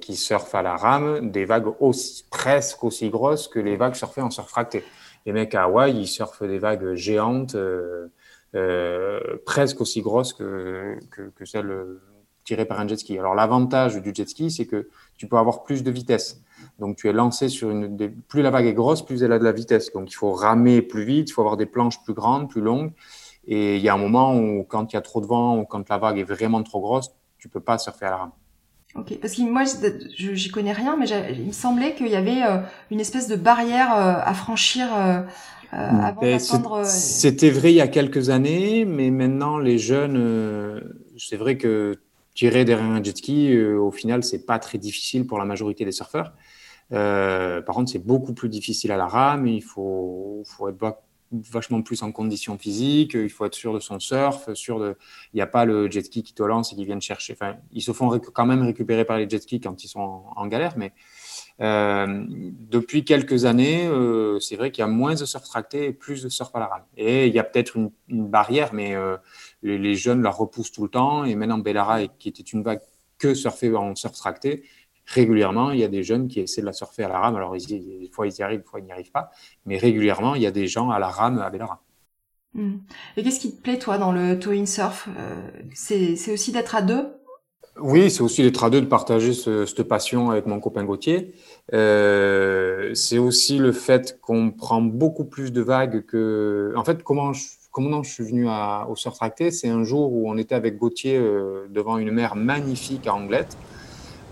qui 0.00 0.16
surfent 0.16 0.54
à 0.54 0.62
la 0.62 0.76
rame, 0.76 1.30
des 1.30 1.44
vagues 1.44 1.74
aussi, 1.78 2.24
presque 2.30 2.82
aussi 2.84 3.10
grosses 3.10 3.48
que 3.48 3.60
les 3.60 3.76
vagues 3.76 3.96
surfées 3.96 4.22
en 4.22 4.30
surf 4.30 4.48
fracté 4.48 4.82
les 5.26 5.32
mecs 5.32 5.54
à 5.54 5.64
Hawaï, 5.64 5.96
ils 5.96 6.06
surfent 6.06 6.42
des 6.42 6.58
vagues 6.58 6.94
géantes, 6.94 7.54
euh, 7.54 8.08
euh, 8.54 9.20
presque 9.46 9.80
aussi 9.80 10.02
grosses 10.02 10.32
que, 10.32 10.98
celles 11.44 11.70
euh, 11.70 12.02
tirées 12.44 12.64
par 12.64 12.80
un 12.80 12.88
jet 12.88 12.96
ski. 12.96 13.18
Alors 13.18 13.34
l'avantage 13.34 14.00
du 14.00 14.12
jet 14.14 14.28
ski, 14.28 14.50
c'est 14.50 14.66
que 14.66 14.88
tu 15.16 15.26
peux 15.26 15.36
avoir 15.36 15.62
plus 15.62 15.82
de 15.82 15.90
vitesse. 15.90 16.42
Donc 16.78 16.96
tu 16.96 17.08
es 17.08 17.12
lancé 17.12 17.48
sur 17.48 17.70
une. 17.70 17.96
Plus 18.28 18.42
la 18.42 18.50
vague 18.50 18.66
est 18.66 18.74
grosse, 18.74 19.04
plus 19.04 19.22
elle 19.22 19.32
a 19.32 19.38
de 19.38 19.44
la 19.44 19.52
vitesse. 19.52 19.92
Donc 19.92 20.10
il 20.10 20.14
faut 20.14 20.32
ramer 20.32 20.82
plus 20.82 21.04
vite, 21.04 21.30
il 21.30 21.32
faut 21.32 21.42
avoir 21.42 21.56
des 21.56 21.66
planches 21.66 22.02
plus 22.02 22.14
grandes, 22.14 22.50
plus 22.50 22.60
longues. 22.60 22.92
Et 23.46 23.76
il 23.76 23.82
y 23.82 23.88
a 23.88 23.94
un 23.94 23.98
moment 23.98 24.36
où, 24.36 24.64
quand 24.64 24.92
il 24.92 24.96
y 24.96 24.98
a 24.98 25.02
trop 25.02 25.20
de 25.20 25.26
vent 25.26 25.58
ou 25.58 25.64
quand 25.64 25.88
la 25.88 25.98
vague 25.98 26.18
est 26.18 26.24
vraiment 26.24 26.62
trop 26.62 26.80
grosse, 26.80 27.10
tu 27.38 27.48
peux 27.48 27.60
pas 27.60 27.78
surfer 27.78 28.06
à 28.06 28.10
la 28.10 28.16
rame. 28.18 28.32
Ok, 28.94 29.18
parce 29.20 29.34
que 29.34 29.42
moi, 29.42 29.64
j'y 30.16 30.50
connais 30.50 30.72
rien, 30.72 30.96
mais 30.98 31.06
il 31.08 31.46
me 31.46 31.52
semblait 31.52 31.94
qu'il 31.94 32.08
y 32.08 32.16
avait 32.16 32.42
euh, 32.42 32.58
une 32.90 33.00
espèce 33.00 33.26
de 33.26 33.36
barrière 33.36 33.96
euh, 33.96 34.14
à 34.22 34.34
franchir 34.34 34.86
euh, 34.94 35.22
avant 35.72 36.20
ben, 36.20 36.36
d'atteindre. 36.36 36.84
C'était 36.84 37.48
vrai 37.48 37.72
il 37.72 37.76
y 37.76 37.80
a 37.80 37.88
quelques 37.88 38.28
années, 38.28 38.84
mais 38.84 39.10
maintenant 39.10 39.56
les 39.56 39.78
jeunes, 39.78 40.82
c'est 41.16 41.36
vrai 41.36 41.56
que 41.56 42.00
tirer 42.34 42.66
derrière 42.66 42.86
un 42.86 43.02
jet 43.02 43.16
ski, 43.16 43.56
au 43.56 43.90
final, 43.90 44.24
c'est 44.24 44.44
pas 44.44 44.58
très 44.58 44.76
difficile 44.76 45.26
pour 45.26 45.38
la 45.38 45.46
majorité 45.46 45.86
des 45.86 45.92
surfeurs. 45.92 46.34
par 46.90 47.74
contre, 47.74 47.90
c'est 47.90 48.04
beaucoup 48.04 48.34
plus 48.34 48.50
difficile 48.50 48.92
à 48.92 48.98
la 48.98 49.06
rame. 49.06 49.46
Il 49.46 49.62
faut, 49.62 50.42
faut 50.44 50.68
être 50.68 50.76
vachement 51.32 51.82
plus 51.82 52.02
en 52.02 52.12
condition 52.12 52.58
physique, 52.58 53.14
il 53.14 53.30
faut 53.30 53.44
être 53.44 53.54
sûr 53.54 53.74
de 53.74 53.80
son 53.80 53.98
surf, 53.98 54.52
sûr 54.54 54.78
de, 54.78 54.96
il 55.32 55.36
n'y 55.36 55.42
a 55.42 55.46
pas 55.46 55.64
le 55.64 55.90
jet 55.90 56.02
ski 56.02 56.22
qui 56.22 56.34
te 56.34 56.42
lance 56.42 56.72
et 56.72 56.76
qui 56.76 56.84
vient 56.84 57.00
chercher. 57.00 57.32
Enfin, 57.32 57.56
ils 57.72 57.82
se 57.82 57.92
font 57.92 58.18
quand 58.18 58.46
même 58.46 58.62
récupérer 58.62 59.04
par 59.04 59.18
les 59.18 59.28
jet 59.28 59.42
skis 59.42 59.60
quand 59.60 59.82
ils 59.84 59.88
sont 59.88 60.24
en, 60.36 60.46
galère, 60.46 60.74
mais 60.76 60.92
euh, 61.60 62.24
depuis 62.28 63.04
quelques 63.04 63.44
années, 63.44 63.86
euh, 63.86 64.38
c'est 64.40 64.56
vrai 64.56 64.70
qu'il 64.70 64.82
y 64.82 64.84
a 64.84 64.88
moins 64.88 65.14
de 65.14 65.24
surf 65.24 65.44
tracté 65.44 65.86
et 65.86 65.92
plus 65.92 66.22
de 66.22 66.28
surf 66.28 66.50
à 66.54 66.60
la 66.60 66.66
rame. 66.66 66.84
Et 66.96 67.26
il 67.26 67.34
y 67.34 67.38
a 67.38 67.44
peut-être 67.44 67.76
une, 67.76 67.90
barrière, 68.08 68.74
mais 68.74 68.94
euh, 68.94 69.16
les, 69.62 69.94
jeunes 69.94 70.22
la 70.22 70.30
repoussent 70.30 70.72
tout 70.72 70.82
le 70.84 70.90
temps. 70.90 71.24
Et 71.24 71.34
maintenant, 71.34 71.58
Bellara, 71.58 72.06
qui 72.06 72.28
était 72.28 72.42
une 72.42 72.62
vague 72.62 72.80
que 73.18 73.34
surfer 73.34 73.74
en 73.74 73.94
surf 73.94 74.14
tracté, 74.14 74.64
régulièrement, 75.06 75.70
il 75.70 75.80
y 75.80 75.84
a 75.84 75.88
des 75.88 76.02
jeunes 76.02 76.28
qui 76.28 76.40
essaient 76.40 76.60
de 76.60 76.66
la 76.66 76.72
surfer 76.72 77.04
à 77.04 77.08
la 77.08 77.18
rame. 77.18 77.36
Alors, 77.36 77.56
des 77.56 78.10
fois, 78.12 78.26
ils 78.26 78.34
y 78.38 78.42
arrivent, 78.42 78.60
des 78.60 78.66
fois, 78.66 78.80
ils 78.80 78.84
n'y 78.84 78.92
arrivent 78.92 79.12
pas. 79.12 79.30
Mais 79.66 79.78
régulièrement, 79.78 80.34
il 80.34 80.42
y 80.42 80.46
a 80.46 80.50
des 80.50 80.66
gens 80.66 80.90
à 80.90 80.98
la 80.98 81.08
rame 81.08 81.38
avec 81.38 81.60
la 81.60 81.66
rame. 81.66 81.78
Hmm. 82.54 82.78
Et 83.16 83.22
qu'est-ce 83.22 83.40
qui 83.40 83.56
te 83.56 83.62
plaît, 83.62 83.78
toi, 83.78 83.98
dans 83.98 84.12
le 84.12 84.38
towing 84.38 84.66
surf 84.66 85.08
euh, 85.18 85.48
C'est 85.74 86.32
aussi 86.32 86.52
d'être 86.52 86.74
à 86.74 86.82
deux? 86.82 87.06
Oui, 87.80 88.10
c'est 88.10 88.20
aussi 88.20 88.42
d'être 88.42 88.62
à 88.64 88.68
deux, 88.68 88.82
de 88.82 88.86
partager 88.86 89.32
cette 89.32 89.82
passion 89.84 90.30
avec 90.30 90.46
mon 90.46 90.60
copain 90.60 90.84
Gauthier. 90.84 91.34
Euh, 91.72 92.92
c'est 92.94 93.16
aussi 93.16 93.56
le 93.56 93.72
fait 93.72 94.20
qu'on 94.20 94.50
prend 94.50 94.82
beaucoup 94.82 95.24
plus 95.24 95.52
de 95.52 95.62
vagues 95.62 96.04
que... 96.04 96.74
En 96.76 96.84
fait, 96.84 97.02
comment 97.02 97.32
je, 97.32 97.46
comment 97.70 98.02
je 98.02 98.12
suis 98.12 98.24
venu 98.24 98.46
à, 98.48 98.86
au 98.90 98.94
surf 98.94 99.16
tracté 99.16 99.50
C'est 99.50 99.70
un 99.70 99.84
jour 99.84 100.12
où 100.12 100.30
on 100.30 100.36
était 100.36 100.54
avec 100.54 100.76
Gauthier 100.76 101.16
euh, 101.16 101.66
devant 101.70 101.96
une 101.96 102.10
mer 102.10 102.36
magnifique 102.36 103.06
à 103.06 103.14
Anglette. 103.14 103.56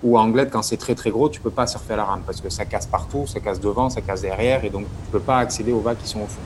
Ou 0.02 0.16
à 0.16 0.23
Anglette, 0.23 0.50
quand 0.50 0.62
c'est 0.62 0.78
très 0.78 0.95
très 0.95 1.11
gros, 1.11 1.28
tu 1.28 1.40
peux 1.40 1.50
pas 1.50 1.66
surfer 1.66 1.92
à 1.92 1.97
la 1.97 2.04
rame 2.04 2.23
parce 2.25 2.40
que 2.40 2.49
ça 2.49 2.64
casse 2.64 2.87
partout, 2.87 3.26
ça 3.26 3.40
casse 3.40 3.61
devant, 3.61 3.90
ça 3.90 4.00
casse 4.00 4.23
derrière, 4.23 4.64
et 4.64 4.71
donc 4.71 4.85
tu 5.04 5.11
peux 5.12 5.21
pas 5.21 5.38
accéder 5.38 5.73
aux 5.73 5.80
vagues 5.80 5.99
qui 5.99 6.09
sont 6.09 6.21
au 6.21 6.26
fond. 6.26 6.40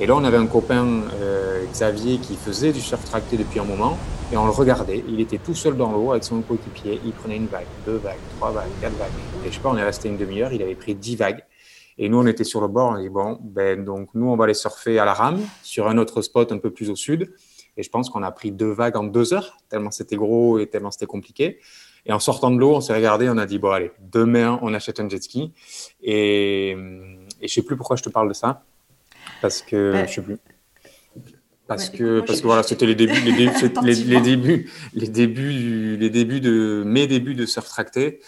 Et 0.00 0.06
là, 0.06 0.14
on 0.14 0.24
avait 0.24 0.36
un 0.36 0.46
copain, 0.46 0.86
euh, 1.20 1.64
Xavier, 1.72 2.18
qui 2.18 2.36
faisait 2.36 2.72
du 2.72 2.80
surf 2.80 3.04
tracté 3.04 3.36
depuis 3.36 3.58
un 3.58 3.64
moment, 3.64 3.96
et 4.30 4.36
on 4.36 4.44
le 4.44 4.52
regardait. 4.52 5.02
Il 5.08 5.20
était 5.20 5.38
tout 5.38 5.54
seul 5.54 5.76
dans 5.76 5.90
l'eau 5.90 6.12
avec 6.12 6.22
son 6.22 6.40
coéquipier. 6.42 7.00
Il 7.04 7.12
prenait 7.12 7.36
une 7.36 7.46
vague, 7.46 7.66
deux 7.86 7.96
vagues, 7.96 8.18
trois 8.36 8.50
vagues, 8.50 8.68
quatre 8.80 8.96
vagues. 8.96 9.08
Et 9.44 9.48
je 9.48 9.54
sais 9.54 9.60
pas, 9.60 9.70
on 9.70 9.76
est 9.76 9.82
resté 9.82 10.08
une 10.08 10.18
demi-heure. 10.18 10.52
Il 10.52 10.62
avait 10.62 10.74
pris 10.74 10.94
dix 10.94 11.16
vagues. 11.16 11.42
Et 11.96 12.08
nous, 12.08 12.18
on 12.18 12.26
était 12.26 12.44
sur 12.44 12.60
le 12.60 12.68
bord. 12.68 12.92
On 12.92 13.00
dit 13.00 13.08
bon, 13.08 13.38
ben 13.42 13.84
donc 13.84 14.10
nous, 14.14 14.28
on 14.28 14.36
va 14.36 14.44
aller 14.44 14.54
surfer 14.54 14.98
à 14.98 15.04
la 15.04 15.14
rame 15.14 15.40
sur 15.62 15.88
un 15.88 15.96
autre 15.98 16.20
spot 16.20 16.52
un 16.52 16.58
peu 16.58 16.70
plus 16.70 16.90
au 16.90 16.96
sud. 16.96 17.32
Et 17.78 17.82
je 17.82 17.90
pense 17.90 18.10
qu'on 18.10 18.22
a 18.22 18.30
pris 18.30 18.52
deux 18.52 18.72
vagues 18.72 18.96
en 18.96 19.04
deux 19.04 19.32
heures, 19.32 19.56
tellement 19.68 19.92
c'était 19.92 20.16
gros 20.16 20.58
et 20.58 20.66
tellement 20.66 20.90
c'était 20.90 21.06
compliqué. 21.06 21.58
Et 22.08 22.12
en 22.12 22.18
sortant 22.18 22.50
de 22.50 22.58
l'eau, 22.58 22.74
on 22.74 22.80
s'est 22.80 22.94
regardé, 22.94 23.28
on 23.28 23.36
a 23.36 23.44
dit 23.46 23.58
bon 23.58 23.70
allez, 23.70 23.92
demain, 24.00 24.58
on 24.62 24.72
achète 24.74 24.98
un 24.98 25.08
jet 25.08 25.22
ski. 25.22 25.52
Et, 26.02 26.70
et 27.40 27.48
je 27.48 27.52
sais 27.52 27.62
plus 27.62 27.76
pourquoi 27.76 27.96
je 27.96 28.02
te 28.02 28.08
parle 28.08 28.28
de 28.28 28.34
ça, 28.34 28.64
parce 29.42 29.60
que 29.62 29.92
Ben, 29.92 30.06
je 30.08 30.14
sais 30.14 30.22
plus. 30.22 30.38
Parce 31.66 31.90
Ouais, 31.90 31.98
que, 31.98 32.20
parce 32.20 32.40
que 32.40 32.46
voilà, 32.46 32.62
c'était 32.62 32.86
les 32.86 32.94
débuts, 32.94 33.20
les, 33.20 33.32
débuts, 33.34 33.52
les, 33.82 34.20
débuts, 34.22 34.70
les 34.94 35.08
débuts, 35.08 35.52
du- 35.52 35.96
les 35.98 36.08
débuts 36.08 36.40
de 36.40 36.82
mes 36.86 37.06
débuts 37.06 37.34
de 37.34 37.44
surf 37.44 37.68
tracté 37.68 38.20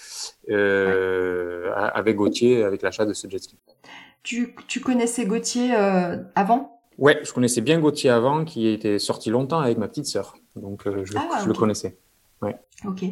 euh, 0.51 1.73
avec 1.75 2.17
Gauthier, 2.17 2.65
avec 2.65 2.83
l'achat 2.83 3.07
de 3.07 3.15
ce 3.15 3.31
jet 3.31 3.39
ski. 3.39 3.57
Tu, 4.23 4.55
tu 4.69 4.81
connaissais 4.81 5.25
Gauthier 5.25 5.75
euh, 5.75 6.19
avant? 6.35 6.83
Ouais, 6.99 7.19
je 7.23 7.33
connaissais 7.33 7.63
bien 7.63 7.81
Gauthier 7.81 8.11
avant, 8.11 8.45
qui 8.45 8.69
était 8.69 8.99
sorti 8.99 9.31
longtemps 9.31 9.61
avec 9.61 9.79
ma 9.79 9.89
petite 9.89 10.05
sœur, 10.05 10.35
donc 10.55 10.87
euh, 10.87 11.03
je, 11.07 11.15
le- 11.15 11.19
Ah, 11.21 11.41
je 11.43 11.49
le 11.49 11.55
connaissais. 11.55 11.97
Ok. 12.87 13.05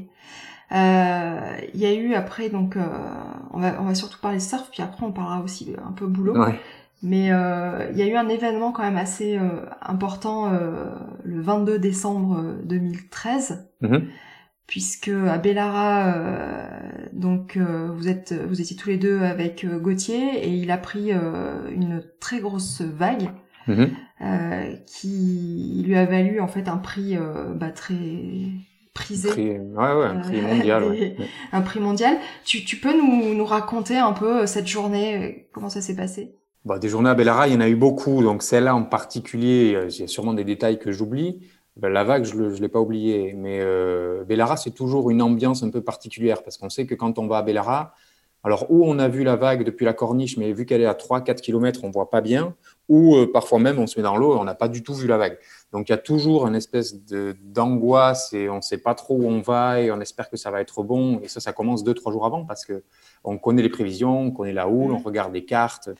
Euh, 0.72 1.40
Il 1.75 1.80
y 1.80 1.87
a 1.87 1.94
eu 1.94 2.14
après, 2.14 2.48
donc, 2.50 2.76
euh, 2.76 2.84
on, 3.52 3.60
va, 3.60 3.80
on 3.80 3.84
va 3.84 3.94
surtout 3.94 4.18
parler 4.20 4.40
surf, 4.40 4.68
puis 4.70 4.82
après 4.82 5.04
on 5.06 5.12
parlera 5.12 5.40
aussi 5.42 5.75
un 5.87 5.92
peu 5.92 6.06
boulot. 6.06 6.38
Ouais. 6.38 6.58
Mais 7.02 7.30
euh, 7.32 7.88
il 7.92 7.96
y 7.98 8.02
a 8.02 8.06
eu 8.06 8.16
un 8.16 8.28
événement 8.28 8.72
quand 8.72 8.82
même 8.82 8.96
assez 8.96 9.38
euh, 9.38 9.64
important 9.82 10.52
euh, 10.52 10.87
le 11.25 11.40
22 11.40 11.78
décembre 11.78 12.38
euh, 12.40 12.60
2013, 12.64 13.68
Mhm. 13.82 14.02
puisque 14.66 15.08
à 15.08 15.38
Bellara, 15.38 16.12
euh, 16.16 16.66
donc 17.12 17.56
euh, 17.56 17.88
vous 17.94 18.08
êtes, 18.08 18.34
vous 18.48 18.60
étiez 18.60 18.76
tous 18.76 18.88
les 18.88 18.96
deux 18.98 19.22
avec 19.22 19.64
Gauthier 19.64 20.44
et 20.44 20.50
il 20.50 20.70
a 20.72 20.76
pris 20.76 21.12
euh, 21.12 21.70
une 21.72 22.02
très 22.20 22.40
grosse 22.40 22.80
vague 22.82 23.30
euh, 23.68 24.72
qui 24.87 25.84
lui 25.87 25.94
a 25.96 26.04
valu 26.04 26.40
en 26.40 26.48
fait 26.48 26.68
un 26.68 26.78
prix 26.78 27.16
euh, 27.16 27.54
bah, 27.54 27.70
très 27.70 27.94
prisé. 28.99 29.28
Prix, 29.28 29.50
ouais, 29.50 29.59
ouais, 29.59 30.07
un 30.07 30.19
prix 30.21 30.40
mondial. 30.40 30.85
ouais. 30.88 31.17
Un 31.52 31.61
prix 31.61 31.81
mondial. 31.81 32.19
Tu, 32.45 32.64
tu 32.64 32.76
peux 32.76 32.97
nous, 32.97 33.35
nous 33.35 33.45
raconter 33.45 33.97
un 33.97 34.12
peu 34.12 34.43
euh, 34.43 34.47
cette 34.47 34.67
journée, 34.67 35.17
euh, 35.17 35.33
comment 35.52 35.69
ça 35.69 35.81
s'est 35.81 35.97
passé? 35.97 36.35
Bah, 36.64 36.78
des 36.78 36.88
journées 36.88 37.11
à 37.11 37.14
Bellara, 37.14 37.49
il 37.49 37.55
y 37.55 37.57
en 37.57 37.61
a 37.61 37.69
eu 37.69 37.76
beaucoup. 37.76 38.23
Donc 38.23 38.43
celle-là 38.43 38.75
en 38.75 38.83
particulier, 38.83 39.78
il 39.88 40.00
y 40.00 40.02
a 40.02 40.07
sûrement 40.07 40.35
des 40.35 40.45
détails 40.45 40.78
que 40.78 40.93
j'oublie. 40.93 41.40
Ben, 41.76 41.90
la 41.90 42.02
vague, 42.02 42.25
je 42.25 42.35
ne 42.35 42.61
l'ai 42.61 42.69
pas 42.69 42.81
oublié. 42.81 43.35
Mais 43.37 43.61
euh, 43.61 44.25
Bellara, 44.25 44.57
c'est 44.57 44.73
toujours 44.73 45.11
une 45.11 45.23
ambiance 45.23 45.62
un 45.62 45.71
peu 45.71 45.81
particulière 45.81 46.43
parce 46.43 46.59
qu'on 46.59 46.71
sait 46.71 46.87
que 46.87 46.95
quand 46.95 47.19
on 47.19 47.26
va 47.28 47.38
à 47.38 47.43
Bellara, 47.43 47.95
alors 48.45 48.71
où 48.71 48.85
on 48.85 48.99
a 48.99 49.09
vu 49.09 49.25
la 49.25 49.37
vague 49.37 49.64
depuis 49.64 49.85
la 49.85 49.92
corniche, 49.92 50.37
mais 50.37 50.52
vu 50.52 50.64
qu'elle 50.64 50.80
est 50.80 50.87
à 50.87 50.95
3-4 50.95 51.40
km, 51.40 51.80
on 51.83 51.88
ne 51.88 51.92
voit 51.92 52.09
pas 52.09 52.21
bien, 52.21 52.54
ou 52.88 53.16
euh, 53.16 53.30
parfois 53.30 53.59
même 53.59 53.78
on 53.78 53.87
se 53.87 53.99
met 53.99 54.02
dans 54.02 54.16
l'eau 54.16 54.35
et 54.37 54.38
on 54.38 54.45
n'a 54.45 54.54
pas 54.54 54.68
du 54.68 54.83
tout 54.83 54.95
vu 54.95 55.07
la 55.07 55.18
vague. 55.18 55.38
Donc 55.73 55.88
il 55.88 55.92
y 55.92 55.95
a 55.95 55.99
toujours 55.99 56.47
une 56.47 56.54
espèce 56.54 56.95
d'angoisse 57.42 58.33
et 58.33 58.49
on 58.49 58.57
ne 58.57 58.61
sait 58.61 58.78
pas 58.78 58.95
trop 58.95 59.16
où 59.16 59.26
on 59.26 59.40
va 59.40 59.80
et 59.80 59.90
on 59.90 60.00
espère 60.00 60.30
que 60.30 60.37
ça 60.37 60.50
va 60.50 60.61
être 60.61 60.83
bon. 60.83 61.21
Et 61.21 61.28
ça, 61.28 61.40
ça 61.40 61.52
commence 61.52 61.85
deux, 61.85 61.95
trois 61.95 62.12
jours 62.12 62.25
avant 62.25 62.45
parce 62.45 62.64
que 62.64 62.85
on 63.25 63.38
connaît 63.38 63.62
les 63.62 63.68
prévisions, 63.68 64.21
on 64.21 64.30
connaît 64.30 64.52
la 64.52 64.68
houle, 64.68 64.92
on 64.92 64.99
regarde 64.99 65.35
les 65.35 65.45
cartes. 65.45 65.90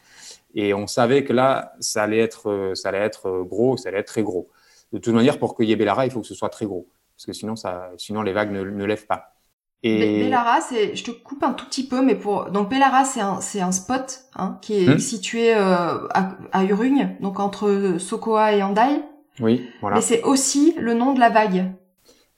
Et 0.54 0.73
on 0.73 0.87
savait 0.87 1.25
que 1.25 1.33
là, 1.33 1.75
ça 1.80 2.04
allait 2.04 2.18
être, 2.18 2.49
euh, 2.50 2.75
ça 2.75 2.88
allait 2.88 2.99
être 2.99 3.26
euh, 3.26 3.45
gros, 3.45 3.76
ça 3.76 3.90
allait 3.90 3.99
être 3.99 4.07
très 4.07 4.23
gros. 4.23 4.49
De 4.92 4.99
toute 4.99 5.12
manière, 5.12 5.38
pour 5.38 5.54
qu'il 5.54 5.68
y 5.68 5.73
ait 5.73 5.76
Bellara, 5.76 6.07
il 6.07 6.11
faut 6.11 6.21
que 6.21 6.26
ce 6.26 6.35
soit 6.35 6.49
très 6.49 6.64
gros. 6.64 6.88
Parce 7.16 7.26
que 7.26 7.33
sinon, 7.33 7.57
ça, 7.57 7.90
sinon 7.99 8.23
les 8.23 8.33
vagues 8.33 8.52
ne, 8.52 8.62
ne 8.62 8.85
lèvent 8.85 9.07
pas. 9.07 9.38
Et 9.85 10.23
Bellara, 10.25 10.61
c'est, 10.61 10.97
je 10.97 11.04
te 11.04 11.11
coupe 11.12 11.42
un 11.44 11.52
tout 11.52 11.64
petit 11.66 11.87
peu, 11.87 12.02
mais 12.02 12.16
pour 12.16 12.50
donc 12.50 12.68
Bellara, 12.68 13.04
c'est 13.04 13.20
un, 13.20 13.40
c'est 13.40 13.61
un 13.61 13.70
spot 13.73 14.23
hein, 14.37 14.58
qui 14.61 14.85
est 14.85 14.88
Hmm. 14.94 14.99
situé 14.99 15.54
euh, 15.54 16.06
à, 16.14 16.37
à 16.52 16.64
Urugne, 16.64 17.16
donc 17.20 17.38
entre 17.38 17.94
Sokoa 17.99 18.54
et 18.54 18.62
Andai. 18.62 19.02
oui, 19.40 19.68
voilà. 19.80 19.97
Mais 19.97 20.02
c'est 20.02 20.23
aussi 20.25 20.75
le 20.78 20.94
nom 20.94 21.12
de 21.12 21.20
la 21.20 21.30
vague. 21.30 21.73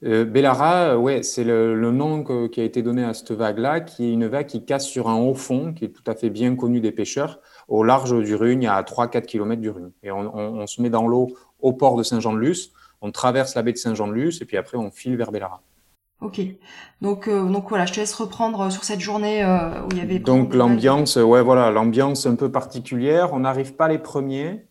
Euh, 0.03 0.23
Bellara, 0.25 0.93
euh, 0.93 0.97
ouais, 0.97 1.21
c'est 1.23 1.43
le, 1.43 1.75
le 1.75 1.91
nom 1.91 2.23
que- 2.23 2.47
qui 2.47 2.59
a 2.61 2.63
été 2.63 2.81
donné 2.83 3.03
à 3.03 3.13
cette 3.15 3.31
vague-là, 3.31 3.81
qui 3.81 4.05
est 4.09 4.13
une 4.13 4.27
vague 4.27 4.47
qui 4.47 4.63
casse 4.65 4.87
sur 4.87 5.09
un 5.09 5.15
haut 5.15 5.35
fond, 5.35 5.73
qui 5.73 5.85
est 5.85 5.89
tout 5.89 6.03
à 6.07 6.15
fait 6.15 6.29
bien 6.31 6.55
connu 6.55 6.79
des 6.79 6.91
pêcheurs, 6.91 7.39
au 7.67 7.83
large 7.83 8.15
du 8.23 8.35
Rugne, 8.35 8.67
à 8.67 8.81
3-4 8.83 9.25
km 9.27 9.61
du 9.61 9.69
Rugne. 9.69 9.91
Et 10.03 10.11
on, 10.11 10.19
on- 10.35 10.59
on 10.61 10.67
se 10.67 10.81
met 10.81 10.89
dans 10.91 11.07
l'eau 11.07 11.27
au 11.59 11.73
port 11.73 11.95
de 11.97 12.03
Saint-Jean-de-Luz, 12.03 12.71
on 13.01 13.11
traverse 13.11 13.55
la 13.55 13.61
baie 13.63 13.73
de 13.73 13.77
Saint-Jean-de-Luz, 13.77 14.41
et 14.41 14.45
puis 14.45 14.57
après 14.57 14.77
on 14.77 14.89
file 14.91 15.17
vers 15.17 15.31
Bellara. 15.31 15.61
Ok. 16.21 16.39
Donc, 17.01 17.27
euh, 17.27 17.47
donc 17.49 17.69
voilà, 17.69 17.85
je 17.85 17.93
te 17.93 17.99
laisse 17.99 18.13
reprendre 18.13 18.71
sur 18.71 18.83
cette 18.83 18.99
journée 18.99 19.43
euh, 19.43 19.81
où 19.83 19.87
il 19.91 19.97
y 19.97 20.01
avait. 20.01 20.19
Donc 20.19 20.53
l'ambiance, 20.53 21.15
ouais, 21.15 21.41
voilà, 21.41 21.71
l'ambiance 21.71 22.27
un 22.27 22.35
peu 22.35 22.51
particulière. 22.51 23.33
On 23.33 23.39
n'arrive 23.39 23.73
pas 23.73 23.87
les 23.87 23.97
premiers. 23.97 24.65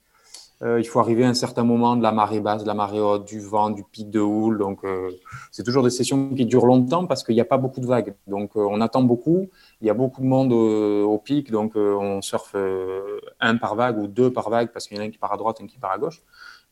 Euh, 0.63 0.79
il 0.79 0.85
faut 0.85 1.01
arriver 1.01 1.25
à 1.25 1.29
un 1.29 1.35
certain 1.35 1.65
moment 1.65 1.97
de 1.97 2.03
la 2.03 2.13
marée 2.13 2.41
basse, 2.41 2.63
de 2.63 2.69
la 2.69 2.75
marée 2.75 3.01
haute, 3.01 3.27
du 3.27 3.41
vent, 3.41 3.71
du 3.71 3.83
pic 3.83 4.11
de 4.11 4.21
houle. 4.21 4.59
Donc 4.59 4.85
euh, 4.85 5.11
c'est 5.51 5.63
toujours 5.63 5.83
des 5.83 5.91
sessions 5.91 6.35
qui 6.35 6.45
durent 6.45 6.67
longtemps 6.67 7.07
parce 7.07 7.25
qu'il 7.25 7.35
n'y 7.35 7.41
a 7.41 7.47
pas 7.47 7.57
beaucoup 7.57 7.81
de 7.81 7.87
vagues. 7.87 8.15
Donc 8.27 8.57
euh, 8.57 8.67
on 8.71 8.81
attend 8.83 9.03
beaucoup. 9.03 9.49
Il 9.81 9.87
y 9.87 9.91
a 9.91 9.95
beaucoup 9.95 10.21
de 10.21 10.27
monde 10.27 10.53
euh, 10.53 11.03
au 11.03 11.17
pic, 11.19 11.51
donc 11.51 11.77
euh, 11.77 11.95
on 11.95 12.21
surfe 12.21 12.53
euh, 12.55 13.21
un 13.41 13.57
par 13.57 13.75
vague 13.75 13.99
ou 13.99 14.07
deux 14.07 14.31
par 14.31 14.51
vague 14.51 14.71
parce 14.71 14.87
qu'il 14.87 14.99
y 14.99 15.01
en 15.01 15.03
a 15.03 15.07
un 15.07 15.11
qui 15.11 15.19
part 15.19 15.33
à 15.33 15.39
droite, 15.39 15.59
un 15.63 15.67
qui 15.67 15.79
part 15.79 15.93
à 15.93 15.99
gauche. 15.99 16.23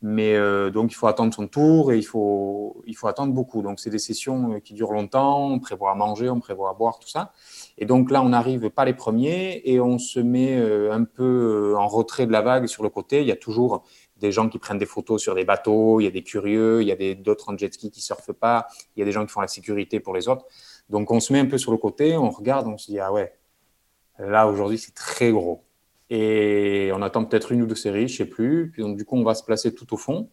Mais 0.01 0.37
euh, 0.37 0.71
donc 0.71 0.93
il 0.93 0.95
faut 0.95 1.09
attendre 1.09 1.35
son 1.35 1.49
tour 1.49 1.91
et 1.93 1.99
il 1.99 2.05
faut, 2.05 2.83
il 2.87 2.95
faut 2.97 3.09
attendre 3.09 3.33
beaucoup. 3.33 3.63
Donc 3.63 3.81
c'est 3.81 3.91
des 3.91 3.99
sessions 3.99 4.53
euh, 4.53 4.61
qui 4.61 4.75
durent 4.75 4.93
longtemps. 4.93 5.49
On 5.49 5.59
prévoit 5.59 5.91
à 5.91 5.95
manger, 5.97 6.31
on 6.31 6.39
prévoit 6.39 6.71
à 6.71 6.75
boire, 6.75 7.01
tout 7.01 7.09
ça. 7.09 7.33
Et 7.79 7.85
donc 7.85 8.11
là, 8.13 8.23
on 8.23 8.29
n'arrive 8.29 8.71
pas 8.71 8.85
les 8.85 8.95
premiers 8.95 9.61
et 9.65 9.81
on 9.81 9.99
se 9.99 10.21
met 10.21 10.57
euh, 10.57 10.93
un 10.93 11.03
peu 11.03 11.73
euh, 11.75 11.77
en 11.77 11.89
retrait 11.89 12.27
de 12.27 12.33
la 12.33 12.43
vague 12.43 12.67
sur 12.67 12.85
le 12.85 12.91
côté. 12.91 13.23
Il 13.23 13.27
y 13.27 13.33
a 13.33 13.37
toujours 13.37 13.83
des 14.19 14.31
gens 14.31 14.49
qui 14.49 14.59
prennent 14.59 14.79
des 14.79 14.87
photos 14.87 15.21
sur 15.21 15.35
des 15.35 15.45
bateaux, 15.45 16.01
il 16.01 16.05
y 16.05 16.07
a 16.07 16.11
des 16.11 16.23
curieux, 16.23 16.81
il 16.83 16.89
y 16.89 16.93
a 16.93 16.97
des- 16.97 17.15
d'autres 17.17 17.53
en 17.53 17.57
jet 17.59 17.73
ski 17.73 17.91
qui 17.91 18.01
surfent 18.01 18.33
pas, 18.33 18.67
il 18.97 19.01
y 19.01 19.03
a 19.03 19.05
des 19.05 19.13
gens 19.13 19.25
qui 19.25 19.33
font 19.33 19.41
la 19.41 19.49
sécurité 19.49 20.01
pour 20.01 20.15
les 20.15 20.29
autres. 20.29 20.45
Donc 20.91 21.11
on 21.11 21.21
se 21.21 21.33
met 21.33 21.39
un 21.41 21.47
peu 21.47 21.59
sur 21.59 21.71
le 21.73 21.79
côté, 21.79 22.17
on 22.17 22.31
regarde, 22.31 22.67
on 22.67 22.79
se 22.79 22.87
dit 22.91 22.99
ah 22.99 23.13
ouais, 23.13 23.33
là 24.19 24.49
aujourd'hui 24.49 24.79
c'est 24.79 24.95
très 24.95 25.31
gros. 25.33 25.68
Et 26.11 26.91
on 26.95 27.03
attend 27.03 27.25
peut-être 27.25 27.53
une 27.53 27.63
ou 27.63 27.67
deux 27.67 27.75
séries, 27.75 28.09
je 28.09 28.17
sais 28.17 28.25
plus. 28.27 28.71
Puis 28.73 28.83
donc 28.83 28.97
du 28.97 29.05
coup 29.05 29.17
on 29.17 29.25
va 29.25 29.35
se 29.35 29.45
placer 29.45 29.75
tout 29.75 29.93
au 29.93 29.97
fond. 29.97 30.29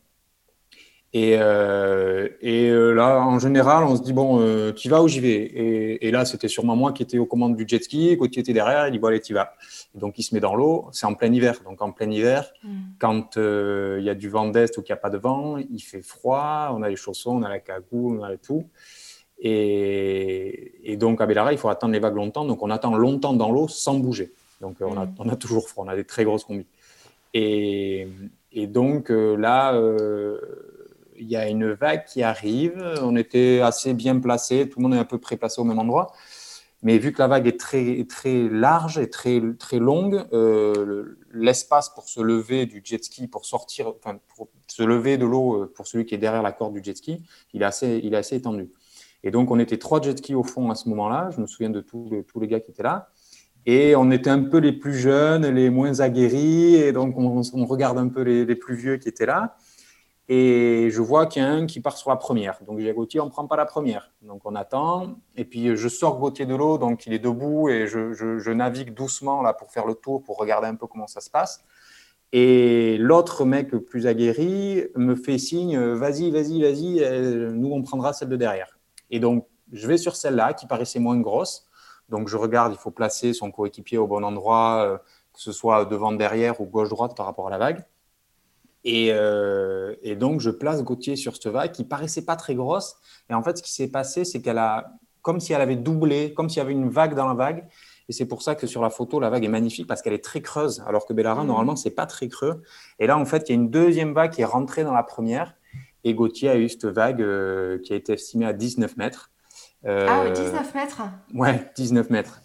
Et, 1.14 1.38
euh, 1.40 2.28
et 2.42 2.70
euh, 2.70 2.92
là, 2.92 3.22
en 3.22 3.40
général, 3.40 3.86
on 3.86 3.96
se 3.96 4.02
dit, 4.02 4.12
bon, 4.12 4.42
euh, 4.42 4.74
tu 4.74 4.90
vas 4.90 5.02
ou 5.02 5.08
j'y 5.08 5.22
vais? 5.22 5.36
Et, 5.36 6.06
et 6.06 6.12
là, 6.12 6.26
c'était 6.26 6.50
sûrement 6.50 6.76
moi 6.76 6.92
qui 6.92 7.04
étais 7.04 7.18
aux 7.18 7.26
commandes 7.26 7.56
du 7.56 7.64
jet 7.66 7.82
ski, 7.82 8.18
Gauthier 8.18 8.42
était 8.42 8.52
derrière, 8.52 8.86
il 8.90 8.92
dit, 8.92 9.00
bon, 9.00 9.08
allez, 9.08 9.22
tu 9.22 9.34
vas. 9.34 9.54
Et 9.96 10.00
donc, 10.00 10.20
il 10.20 10.24
se 10.24 10.36
met 10.36 10.42
dans 10.42 10.56
l'eau, 10.56 10.90
c'est 10.92 11.06
en 11.06 11.14
plein 11.14 11.32
hiver. 11.32 11.62
Donc, 11.64 11.82
en 11.82 11.94
plein 11.94 12.12
hiver, 12.12 12.52
Hmm. 12.64 12.68
quand 13.00 13.38
euh, 13.38 13.96
il 14.00 14.04
y 14.06 14.10
a 14.10 14.14
du 14.16 14.28
vent 14.28 14.50
d'est 14.50 14.78
ou 14.78 14.82
qu'il 14.82 14.92
n'y 14.92 14.98
a 14.98 15.02
pas 15.02 15.10
de 15.10 15.18
vent, 15.18 15.56
il 15.58 15.80
fait 15.80 16.02
froid, 16.02 16.74
on 16.74 16.84
a 16.84 16.90
les 16.90 16.98
chaussons, 16.98 17.38
on 17.38 17.44
a 17.44 17.50
la 17.50 17.60
cagoule, 17.60 18.20
on 18.20 18.24
a 18.24 18.36
tout. 18.36 18.66
Et, 19.40 20.74
et 20.84 20.98
donc, 20.98 21.22
à 21.22 21.26
Bellara, 21.26 21.54
il 21.54 21.58
faut 21.58 21.70
attendre 21.70 21.94
les 21.94 22.00
vagues 22.00 22.16
longtemps. 22.16 22.44
Donc, 22.44 22.62
on 22.62 22.70
attend 22.70 22.94
longtemps 22.98 23.34
dans 23.34 23.52
l'eau 23.52 23.70
sans 23.70 23.94
bouger. 23.94 24.34
Donc, 24.62 24.82
euh, 24.82 24.86
on, 24.88 24.98
a, 24.98 25.06
Mm. 25.06 25.16
on 25.20 25.30
a 25.30 25.36
toujours 25.36 25.68
froid, 25.70 25.84
on 25.86 25.90
a 25.90 25.96
des 25.96 26.06
très 26.06 26.24
grosses 26.24 26.44
combis. 26.46 26.66
Et, 27.34 28.08
et 28.52 28.68
donc, 28.68 29.12
euh, 29.12 29.36
là, 29.36 29.74
euh, 29.76 30.40
il 31.18 31.28
y 31.28 31.36
a 31.36 31.48
une 31.50 31.72
vague 31.74 32.06
qui 32.06 32.24
arrive. 32.24 32.82
On 33.02 33.16
était 33.16 33.62
assez 33.62 33.94
bien 33.94 34.20
placé, 34.20 34.70
tout 34.70 34.80
le 34.80 34.84
monde 34.84 34.94
est 34.96 35.00
un 35.00 35.06
peu 35.06 35.18
près 35.18 35.38
placé 35.38 35.60
au 35.62 35.64
même 35.66 35.80
endroit. 35.80 36.12
Mais 36.84 36.98
vu 37.00 37.12
que 37.14 37.20
la 37.20 37.28
vague 37.28 37.48
est 37.48 37.60
très, 37.60 38.06
très 38.08 38.48
large 38.48 39.00
et 39.00 39.10
très, 39.10 39.42
très 39.58 39.80
longue, 39.80 40.24
euh, 40.34 40.86
le- 40.86 41.18
l'espace 41.34 41.90
pour 41.90 42.08
se 42.08 42.22
lever 42.22 42.66
du 42.68 42.82
jet 42.84 43.04
ski, 43.04 43.28
pour 43.28 43.46
sortir, 43.46 43.94
enfin, 43.98 44.20
pour 44.36 44.50
se 44.68 44.84
lever 44.84 45.18
de 45.18 45.26
l'eau 45.26 45.66
pour 45.74 45.88
celui 45.88 46.06
qui 46.06 46.14
est 46.16 46.20
derrière 46.20 46.44
la 46.44 46.52
corde 46.52 46.74
du 46.74 46.84
jet 46.84 46.96
ski, 46.96 47.24
il 47.54 47.62
est 47.64 47.66
assez, 47.66 48.00
il 48.04 48.14
est 48.14 48.18
assez 48.18 48.36
étendu. 48.36 48.70
Et 49.24 49.32
donc, 49.32 49.50
on 49.50 49.58
était 49.58 49.78
trois 49.80 50.00
jet 50.02 50.16
skis 50.18 50.36
au 50.36 50.44
fond 50.44 50.70
à 50.70 50.76
ce 50.76 50.88
moment-là. 50.90 51.32
Je 51.36 51.42
me 51.42 51.48
souviens 51.48 51.72
de 51.72 51.82
tous 51.82 52.10
les, 52.12 52.24
tous 52.24 52.40
les 52.40 52.48
gars 52.48 52.60
qui 52.60 52.70
étaient 52.72 52.84
là. 52.84 53.10
Et 53.66 53.96
on 53.96 54.12
était 54.12 54.30
un 54.30 54.44
peu 54.44 54.58
les 54.58 54.74
plus 54.74 54.94
jeunes, 54.94 55.48
les 55.48 55.70
moins 55.70 56.00
aguerris. 56.00 56.76
Et 56.76 56.92
donc, 56.92 57.18
on, 57.18 57.42
regarde 57.66 57.98
un 57.98 58.10
peu 58.10 58.22
les, 58.22 58.46
les 58.46 58.56
plus 58.56 58.76
vieux 58.76 58.98
qui 58.98 59.10
étaient 59.10 59.26
là. 59.26 59.56
Et 60.28 60.90
je 60.92 61.02
vois 61.02 61.28
qu'il 61.28 61.44
y 61.44 61.46
a 61.46 61.50
un 61.50 61.66
qui 61.68 61.82
part 61.82 61.98
sur 61.98 62.10
la 62.10 62.16
première. 62.16 62.60
Donc, 62.66 62.80
j'ai 62.80 62.92
Gauthier, 62.94 63.20
on 63.20 63.26
ne 63.26 63.30
prend 63.30 63.46
pas 63.48 63.56
la 63.58 63.66
première. 63.66 64.12
Donc, 64.22 64.42
on 64.46 64.56
attend. 64.56 65.18
Et 65.36 65.46
puis, 65.46 65.76
je 65.76 65.88
sors 65.88 66.20
Gauthier 66.20 66.46
de 66.46 66.56
l'eau. 66.56 66.78
Donc, 66.78 67.06
il 67.06 67.14
est 67.14 67.20
debout 67.20 67.70
et 67.70 67.88
je, 67.88 68.14
je- 68.14 68.40
je 68.40 68.52
navigue 68.52 68.94
doucement 68.94 69.42
là 69.42 69.54
pour 69.54 69.72
faire 69.72 69.86
le 69.86 69.94
tour, 69.96 70.24
pour 70.24 70.38
regarder 70.38 70.68
un 70.68 70.76
peu 70.76 70.88
comment 70.88 71.08
ça 71.08 71.22
se 71.22 71.30
passe. 71.30 71.64
Et 72.34 72.98
l'autre 73.00 73.46
mec 73.46 73.70
plus 73.70 74.08
aguerri 74.08 74.84
me 74.96 75.16
fait 75.16 75.38
signe 75.38 75.78
vas-y, 75.94 76.32
vas-y, 76.32 76.62
vas-y, 76.62 77.04
euh, 77.04 77.52
nous, 77.52 77.72
on 77.72 77.82
prendra 77.84 78.12
celle 78.14 78.30
de 78.30 78.36
derrière. 78.36 78.78
Et 79.10 79.20
donc, 79.20 79.48
je 79.72 79.88
vais 79.88 79.98
sur 79.98 80.16
celle-là 80.16 80.54
qui 80.54 80.68
paraissait 80.68 81.00
moins 81.00 81.20
grosse. 81.20 81.65
Donc, 82.10 82.28
je 82.28 82.38
regarde, 82.38 82.74
il 82.74 82.78
faut 82.78 82.92
placer 82.92 83.34
son 83.34 83.52
coéquipier 83.52 83.98
au 83.98 84.08
bon 84.08 84.24
endroit, 84.24 84.86
euh, 84.86 84.98
que 84.98 85.42
ce 85.42 85.52
soit 85.52 85.86
devant, 85.86 86.12
derrière 86.12 86.62
ou 86.62 86.66
gauche-droite 86.66 87.16
par 87.16 87.26
rapport 87.26 87.48
à 87.48 87.50
la 87.50 87.58
vague. 87.58 87.86
Et, 88.84 89.10
euh, 89.12 89.96
et, 90.04 90.16
donc, 90.16 90.42
je 90.42 90.52
place 90.52 90.84
Gauthier 90.84 91.16
sur 91.16 91.36
cette 91.36 91.48
vague 91.48 91.72
qui 91.72 91.84
paraissait 91.84 92.24
pas 92.24 92.36
très 92.36 92.54
grosse. 92.54 92.98
Et 93.30 93.34
en 93.34 93.42
fait, 93.42 93.58
ce 93.58 93.64
qui 93.64 93.74
s'est 93.74 93.90
passé, 93.90 94.26
c'est 94.26 94.42
qu'elle 94.42 94.60
a, 94.60 94.94
comme 95.24 95.40
si 95.40 95.54
elle 95.54 95.62
avait 95.62 95.76
doublé, 95.76 96.34
comme 96.36 96.50
s'il 96.50 96.60
y 96.60 96.62
avait 96.62 96.74
une 96.74 96.90
vague 96.90 97.16
dans 97.16 97.28
la 97.28 97.34
vague. 97.34 97.68
Et 98.08 98.14
c'est 98.14 98.28
pour 98.28 98.44
ça 98.44 98.54
que 98.54 98.68
sur 98.68 98.84
la 98.84 98.92
photo, 98.92 99.20
la 99.20 99.32
vague 99.32 99.44
est 99.44 99.50
magnifique 99.50 99.88
parce 99.88 100.04
qu'elle 100.04 100.14
est 100.14 100.24
très 100.24 100.42
creuse, 100.42 100.84
alors 100.86 101.08
que 101.08 101.14
Bellara, 101.14 101.44
mmh. 101.44 101.48
normalement, 101.48 101.76
c'est 101.76 101.90
pas 101.90 102.06
très 102.06 102.28
creux. 102.28 102.62
Et 103.00 103.08
là, 103.08 103.18
en 103.18 103.26
fait, 103.26 103.50
il 103.50 103.54
y 103.54 103.54
a 103.54 103.56
une 103.56 103.72
deuxième 103.72 104.14
vague 104.14 104.32
qui 104.32 104.42
est 104.42 104.46
rentrée 104.46 104.84
dans 104.84 104.94
la 104.94 105.02
première. 105.02 105.56
Et 106.04 106.14
Gauthier 106.14 106.50
a 106.50 106.58
eu 106.58 106.70
cette 106.70 106.86
vague 106.86 107.22
euh, 107.22 107.80
qui 107.80 107.92
a 107.94 107.96
été 107.96 108.14
estimée 108.14 108.46
à 108.46 108.54
19 108.54 108.98
mètres. 108.98 109.32
Euh, 109.86 110.08
ah 110.10 110.24
oui, 110.26 110.32
19 110.34 110.74
mètres 110.74 111.02
Ouais, 111.34 111.72
19 111.76 112.10
mètres. 112.10 112.42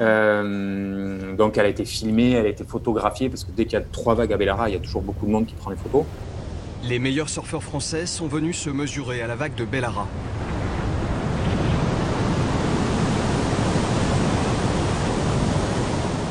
Euh, 0.00 1.36
donc 1.36 1.58
elle 1.58 1.66
a 1.66 1.68
été 1.68 1.84
filmée, 1.84 2.32
elle 2.32 2.46
a 2.46 2.48
été 2.48 2.64
photographiée, 2.64 3.28
parce 3.28 3.44
que 3.44 3.50
dès 3.50 3.64
qu'il 3.64 3.74
y 3.74 3.82
a 3.82 3.84
trois 3.92 4.14
vagues 4.14 4.32
à 4.32 4.38
Bellara, 4.38 4.70
il 4.70 4.72
y 4.72 4.76
a 4.76 4.80
toujours 4.80 5.02
beaucoup 5.02 5.26
de 5.26 5.30
monde 5.30 5.46
qui 5.46 5.54
prend 5.54 5.70
les 5.70 5.76
photos. 5.76 6.04
Les 6.84 6.98
meilleurs 6.98 7.28
surfeurs 7.28 7.62
français 7.62 8.06
sont 8.06 8.26
venus 8.26 8.56
se 8.56 8.70
mesurer 8.70 9.20
à 9.20 9.26
la 9.26 9.34
vague 9.34 9.54
de 9.54 9.64
Bellara. 9.64 10.06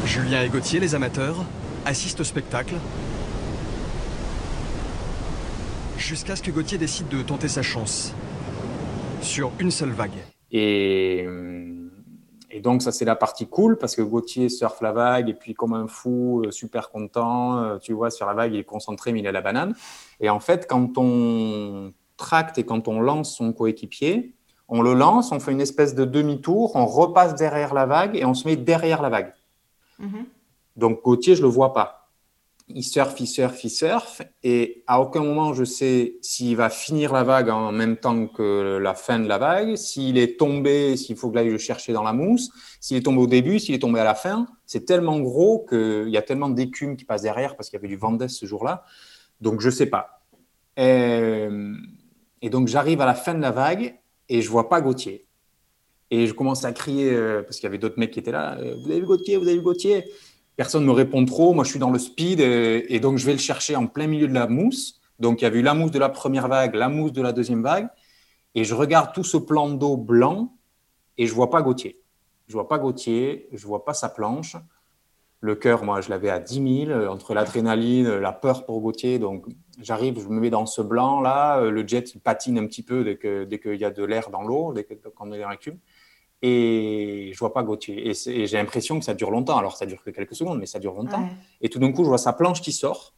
Julien 0.06 0.42
et 0.42 0.50
Gauthier, 0.50 0.80
les 0.80 0.96
amateurs, 0.96 1.46
assistent 1.86 2.22
au 2.22 2.24
spectacle 2.24 2.74
jusqu'à 5.98 6.36
ce 6.36 6.42
que 6.42 6.50
Gauthier 6.50 6.78
décide 6.78 7.10
de 7.10 7.22
tenter 7.22 7.48
sa 7.48 7.62
chance 7.62 8.14
sur 9.22 9.52
une 9.60 9.72
seule 9.72 9.92
vague. 9.92 10.24
Et, 10.52 11.28
et 12.50 12.60
donc, 12.62 12.82
ça, 12.82 12.92
c'est 12.92 13.06
la 13.06 13.16
partie 13.16 13.48
cool 13.48 13.78
parce 13.78 13.96
que 13.96 14.02
Gauthier 14.02 14.50
surfe 14.50 14.82
la 14.82 14.92
vague 14.92 15.30
et 15.30 15.34
puis, 15.34 15.54
comme 15.54 15.74
un 15.74 15.88
fou, 15.88 16.44
euh, 16.46 16.52
super 16.52 16.90
content, 16.90 17.58
euh, 17.58 17.78
tu 17.78 17.94
vois, 17.94 18.10
sur 18.10 18.26
la 18.26 18.34
vague, 18.34 18.54
il 18.54 18.60
est 18.60 18.64
concentré, 18.64 19.12
mais 19.12 19.20
il 19.20 19.28
a 19.28 19.32
la 19.32 19.42
banane. 19.42 19.76
Et 20.20 20.30
en 20.30 20.40
fait, 20.40 20.68
quand 20.68 20.98
on 20.98 21.94
tracte 22.16 22.58
et 22.58 22.66
quand 22.66 22.88
on 22.88 23.00
lance 23.00 23.36
son 23.36 23.54
coéquipier, 23.54 24.34
on 24.70 24.82
le 24.82 24.94
lance, 24.94 25.32
on 25.32 25.40
fait 25.40 25.52
une 25.52 25.62
espèce 25.62 25.96
de 25.96 26.06
demi-tour, 26.06 26.76
on 26.76 26.86
repasse 26.86 27.36
derrière 27.36 27.74
la 27.74 27.86
vague 27.86 28.16
et 28.16 28.26
on 28.26 28.34
se 28.34 28.48
met 28.48 28.56
derrière 28.56 29.02
la 29.02 29.10
vague. 29.10 29.34
Mm-hmm. 30.00 30.26
Donc, 30.78 31.04
Gauthier, 31.04 31.36
je 31.36 31.42
ne 31.42 31.48
le 31.48 31.54
vois 31.54 31.74
pas 31.74 32.07
il 32.70 32.84
surfe, 32.84 33.20
il 33.20 33.28
surfe, 33.28 33.64
il 33.64 33.70
surfe, 33.70 34.22
et 34.44 34.84
à 34.88 35.00
aucun 35.00 35.22
moment 35.22 35.54
je 35.54 35.64
sais 35.64 36.18
s'il 36.22 36.58
va 36.58 36.70
finir 36.70 37.14
la 37.14 37.24
vague 37.24 37.50
en 37.50 37.72
même 37.72 37.96
temps 37.96 38.28
que 38.28 38.78
la 38.78 38.94
fin 38.94 39.20
de 39.20 39.28
la 39.28 39.38
vague, 39.38 39.76
s'il 39.76 40.18
est 40.18 40.38
tombé, 40.38 40.98
s'il 40.98 41.16
faut 41.16 41.30
que 41.30 41.38
j'aille 41.38 41.50
le 41.50 41.58
chercher 41.58 41.94
dans 41.94 42.04
la 42.04 42.12
mousse, 42.12 42.50
s'il 42.82 42.98
est 42.98 43.02
tombé 43.02 43.22
au 43.22 43.28
début, 43.28 43.60
s'il 43.60 43.74
est 43.74 43.80
tombé 43.80 44.00
à 44.02 44.04
la 44.04 44.16
fin. 44.16 44.48
C'est 44.66 44.86
tellement 44.86 45.20
gros 45.20 45.66
qu'il 45.68 46.10
y 46.10 46.18
a 46.18 46.22
tellement 46.22 46.50
d'écume 46.50 46.98
qui 46.98 47.06
passe 47.06 47.22
derrière 47.22 47.56
parce 47.56 47.70
qu'il 47.70 47.78
y 47.78 47.80
avait 47.80 47.88
du 47.88 47.96
vent 47.96 48.18
ce 48.28 48.46
jour-là. 48.46 48.84
Donc 49.40 49.62
je 49.62 49.70
sais 49.70 49.86
pas. 49.86 50.22
Et, 50.76 51.48
et 52.42 52.50
donc 52.50 52.68
j'arrive 52.68 53.00
à 53.00 53.06
la 53.06 53.16
fin 53.16 53.34
de 53.34 53.42
la 53.42 53.52
vague 53.52 53.98
et 54.28 54.42
je 54.42 54.50
vois 54.50 54.68
pas 54.68 54.82
Gauthier. 54.82 55.26
Et 56.10 56.28
je 56.28 56.34
commence 56.34 56.64
à 56.64 56.72
crier 56.72 57.12
euh, 57.12 57.44
parce 57.44 57.58
qu'il 57.58 57.66
y 57.66 57.68
avait 57.68 57.78
d'autres 57.78 58.00
mecs 58.00 58.12
qui 58.12 58.20
étaient 58.20 58.32
là. 58.32 58.58
Euh, 58.60 58.76
vous 58.82 58.90
avez 58.90 59.00
vu 59.00 59.06
Gauthier 59.06 59.38
Vous 59.38 59.48
avez 59.48 59.58
vu 59.58 59.64
Gauthier? 59.64 60.06
Personne 60.58 60.82
ne 60.82 60.88
me 60.88 60.92
répond 60.92 61.24
trop. 61.24 61.54
Moi, 61.54 61.64
je 61.64 61.70
suis 61.70 61.80
dans 61.80 61.92
le 61.92 62.00
speed 62.00 62.42
et, 62.42 63.00
donc 63.00 63.18
je 63.18 63.26
vais 63.26 63.32
le 63.32 63.38
chercher 63.38 63.78
en 63.78 63.88
plein 63.88 64.08
milieu 64.08 64.28
de 64.28 64.34
la 64.34 64.48
mousse. 64.48 65.00
Donc, 65.20 65.42
il 65.42 65.46
y 65.46 65.48
a 65.48 65.54
eu 65.54 65.62
la 65.62 65.74
mousse 65.74 65.92
de 65.92 66.00
la 66.00 66.10
première 66.10 66.48
vague, 66.48 66.76
la 66.76 66.90
mousse 66.90 67.14
de 67.14 67.22
la 67.22 67.32
deuxième 67.32 67.64
vague. 67.64 67.88
Et 68.56 68.64
je 68.64 68.76
regarde 68.76 69.14
tout 69.14 69.24
ce 69.24 69.38
plan 69.38 69.70
d'eau 69.70 69.96
blanc 69.96 70.54
et 71.18 71.28
je 71.28 71.34
vois 71.34 71.50
pas 71.50 71.62
Gauthier. 71.62 72.02
Je 72.48 72.54
vois 72.54 72.68
pas 72.68 72.80
Gauthier, 72.80 73.48
je 73.54 73.66
vois 73.66 73.86
pas 73.86 73.94
sa 73.94 74.10
planche. 74.10 74.58
Le 75.40 75.54
cœur, 75.54 75.84
moi, 75.84 76.02
je 76.02 76.10
l'avais 76.10 76.32
à 76.32 76.40
10 76.40 76.86
000 76.88 77.06
entre 77.08 77.36
l'adrénaline, 77.36 78.18
la 78.18 78.32
peur 78.34 78.66
pour 78.66 78.82
Gauthier. 78.82 79.20
Donc, 79.20 79.46
j'arrive, 79.80 80.20
je 80.20 80.28
me 80.28 80.40
mets 80.40 80.50
dans 80.50 80.66
ce 80.66 80.82
blanc-là. 80.82 81.62
Le 81.70 81.88
jet, 81.88 82.16
il 82.16 82.20
patine 82.20 82.58
un 82.58 82.66
petit 82.66 82.82
peu 82.82 83.04
dès 83.04 83.18
qu'il 83.18 83.46
dès 83.48 83.78
y 83.78 83.86
a 83.86 83.92
de 83.92 84.04
l'air 84.04 84.32
dans 84.32 84.42
l'eau, 84.42 84.74
dès 84.74 84.84
qu'on 84.84 85.32
est 85.32 85.40
dans 85.40 85.50
la 85.50 85.58
cube 85.58 85.78
et 86.42 87.32
je 87.34 87.40
vois 87.40 87.54
pas 87.54 87.64
Gauthier. 87.64 88.10
Et, 88.10 88.14
j'ai 88.48 88.58
l'impression 88.58 89.00
que 89.00 89.06
ça 89.06 89.14
dure 89.14 89.32
longtemps. 89.32 89.58
Alors, 89.58 89.76
ça 89.76 89.86
dure 89.86 90.04
que 90.04 90.10
quelques 90.10 90.36
secondes, 90.36 90.60
mais 90.60 90.66
ça 90.66 90.80
dure 90.80 90.94
longtemps. 90.94 91.28
Et 91.62 91.70
tout 91.70 91.80
d'un 91.80 91.92
coup, 91.92 92.04
je 92.04 92.10
vois 92.10 92.18
sa 92.18 92.34
planche 92.34 92.62
qui 92.62 92.72
sort. 92.72 93.14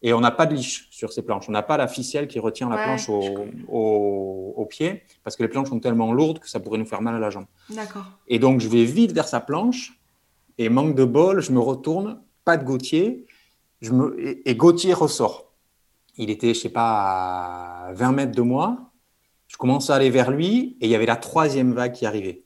Et 0.00 0.12
on 0.12 0.20
n'a 0.20 0.30
pas 0.30 0.46
de 0.46 0.54
liche 0.54 0.86
sur 0.90 1.12
ces 1.12 1.22
planches. 1.22 1.48
On 1.48 1.52
n'a 1.52 1.62
pas 1.62 1.76
la 1.76 1.88
ficelle 1.88 2.28
qui 2.28 2.38
retient 2.38 2.68
la 2.68 2.76
planche 2.76 3.08
au, 3.08 4.54
au, 4.56 4.66
pied, 4.66 5.02
parce 5.24 5.34
que 5.34 5.42
les 5.42 5.48
planches 5.48 5.68
sont 5.68 5.80
tellement 5.80 6.12
lourdes 6.12 6.38
que 6.38 6.48
ça 6.48 6.60
pourrait 6.60 6.78
nous 6.78 6.86
faire 6.86 7.02
mal 7.02 7.14
à 7.14 7.18
la 7.18 7.30
jambe. 7.30 7.46
D'accord. 7.70 8.04
Et 8.28 8.38
donc, 8.38 8.60
je 8.60 8.68
vais 8.68 8.84
vite 8.84 9.12
vers 9.12 9.26
sa 9.26 9.40
planche, 9.40 9.98
et 10.56 10.68
manque 10.68 10.94
de 10.94 11.04
bol, 11.04 11.40
je 11.40 11.52
me 11.52 11.60
retourne, 11.60 12.20
pas 12.44 12.56
de 12.56 12.64
Gauthier, 12.64 13.26
je 13.80 13.92
me, 13.92 14.20
et, 14.20 14.48
et 14.50 14.56
Gauthier 14.56 14.92
ressort. 14.92 15.52
Il 16.16 16.30
était, 16.30 16.52
je 16.52 16.60
sais 16.60 16.68
pas, 16.68 17.88
à 17.88 17.92
20 17.92 18.12
mètres 18.12 18.34
de 18.34 18.42
moi, 18.42 18.87
commence 19.58 19.90
à 19.90 19.96
aller 19.96 20.08
vers 20.08 20.30
lui 20.30 20.78
et 20.80 20.86
il 20.86 20.90
y 20.90 20.94
avait 20.94 21.04
la 21.04 21.16
troisième 21.16 21.72
vague 21.74 21.92
qui 21.92 22.06
arrivait. 22.06 22.44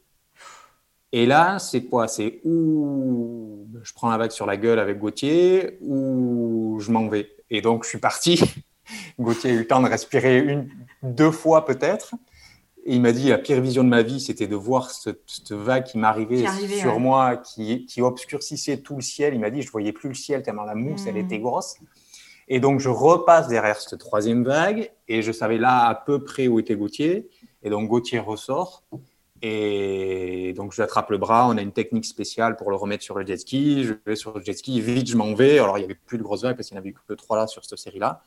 Et 1.13 1.27
là, 1.27 1.59
c'est 1.59 1.85
quoi? 1.85 2.09
C'est 2.09 2.41
où 2.43 3.69
je 3.83 3.93
prends 3.93 4.11
la 4.11 4.17
vague 4.17 4.31
sur 4.31 4.47
la 4.47 4.57
gueule 4.57 4.79
avec 4.79 4.99
Gauthier 4.99 5.79
ou 5.83 6.79
je 6.81 6.91
m'en 6.91 7.09
vais. 7.09 7.29
Et 7.51 7.61
donc, 7.61 7.85
je 7.85 7.91
suis 7.91 7.99
parti. 7.99 8.43
Gauthier 9.21 9.51
a 9.51 9.53
eu 9.53 9.59
le 9.59 9.67
temps 9.67 9.83
de 9.83 9.89
respirer 9.89 10.39
une, 10.39 10.69
deux 11.03 11.31
fois 11.31 11.67
peut-être. 11.67 12.15
Et 12.85 12.97
il 12.97 13.01
m'a 13.01 13.13
dit 13.13 13.29
la 13.29 13.39
pire 13.39 13.61
vision 13.61 13.85
de 13.85 13.89
ma 13.89 14.03
vie, 14.03 14.21
c'était 14.21 14.49
de 14.49 14.57
voir 14.57 14.91
cette, 14.91 15.53
vague 15.53 15.85
qui 15.85 15.99
m'arrivait 15.99 16.45
sur 16.81 16.99
moi, 16.99 17.37
qui, 17.37 17.87
qui, 17.87 18.03
obscurcissait 18.03 18.79
tout 18.79 18.97
le 18.97 19.03
ciel. 19.03 19.35
Il 19.35 19.41
m'a 19.41 19.51
dit, 19.51 19.63
je 19.63 19.71
voyais 19.71 19.93
plus 19.93 20.09
le 20.09 20.15
ciel 20.15 20.43
tellement 20.43 20.65
la 20.65 20.75
mousse, 20.75 21.07
elle 21.07 21.15
hmm. 21.15 21.27
était 21.27 21.39
grosse. 21.39 21.77
Et 22.55 22.61
donc, 22.61 22.81
je 22.81 22.91
repasse 22.91 23.49
derrière 23.49 23.81
cette 23.81 23.99
troisième 23.99 24.45
vague 24.45 24.93
et 25.09 25.23
je 25.23 25.33
savais 25.33 25.57
là 25.57 25.87
à 25.87 25.95
peu 25.95 26.23
près 26.23 26.49
où 26.49 26.61
était 26.61 26.77
Gauthier. 26.77 27.31
Et 27.63 27.71
donc, 27.71 27.89
Gauthier 27.89 28.19
ressort. 28.19 28.83
Et 29.41 30.53
donc, 30.55 30.75
je 30.75 30.83
attrape 30.83 31.09
le 31.09 31.17
bras. 31.17 31.49
On 31.49 31.57
a 31.57 31.63
une 31.63 31.73
technique 31.73 32.05
spéciale 32.05 32.57
pour 32.57 32.69
le 32.69 32.77
remettre 32.77 33.03
sur 33.05 33.17
le 33.17 33.25
jet 33.25 33.39
ski. 33.39 33.85
Je 33.85 33.95
vais 34.05 34.17
sur 34.17 34.37
le 34.37 34.45
jet 34.45 34.53
ski. 34.53 34.83
Vite, 34.83 35.09
je 35.09 35.17
m'en 35.17 35.33
vais. 35.33 35.61
Alors, 35.61 35.79
il 35.79 35.81
n'y 35.81 35.87
avait 35.87 35.95
plus 35.95 36.19
de 36.19 36.23
grosses 36.23 36.43
vagues 36.43 36.55
parce 36.55 36.69
qu'il 36.69 36.75
n'y 36.75 36.81
en 36.81 36.83
avait 36.83 36.95
que 37.09 37.15
trois 37.15 37.39
là 37.39 37.47
sur 37.47 37.65
cette 37.65 37.79
série-là. 37.79 38.23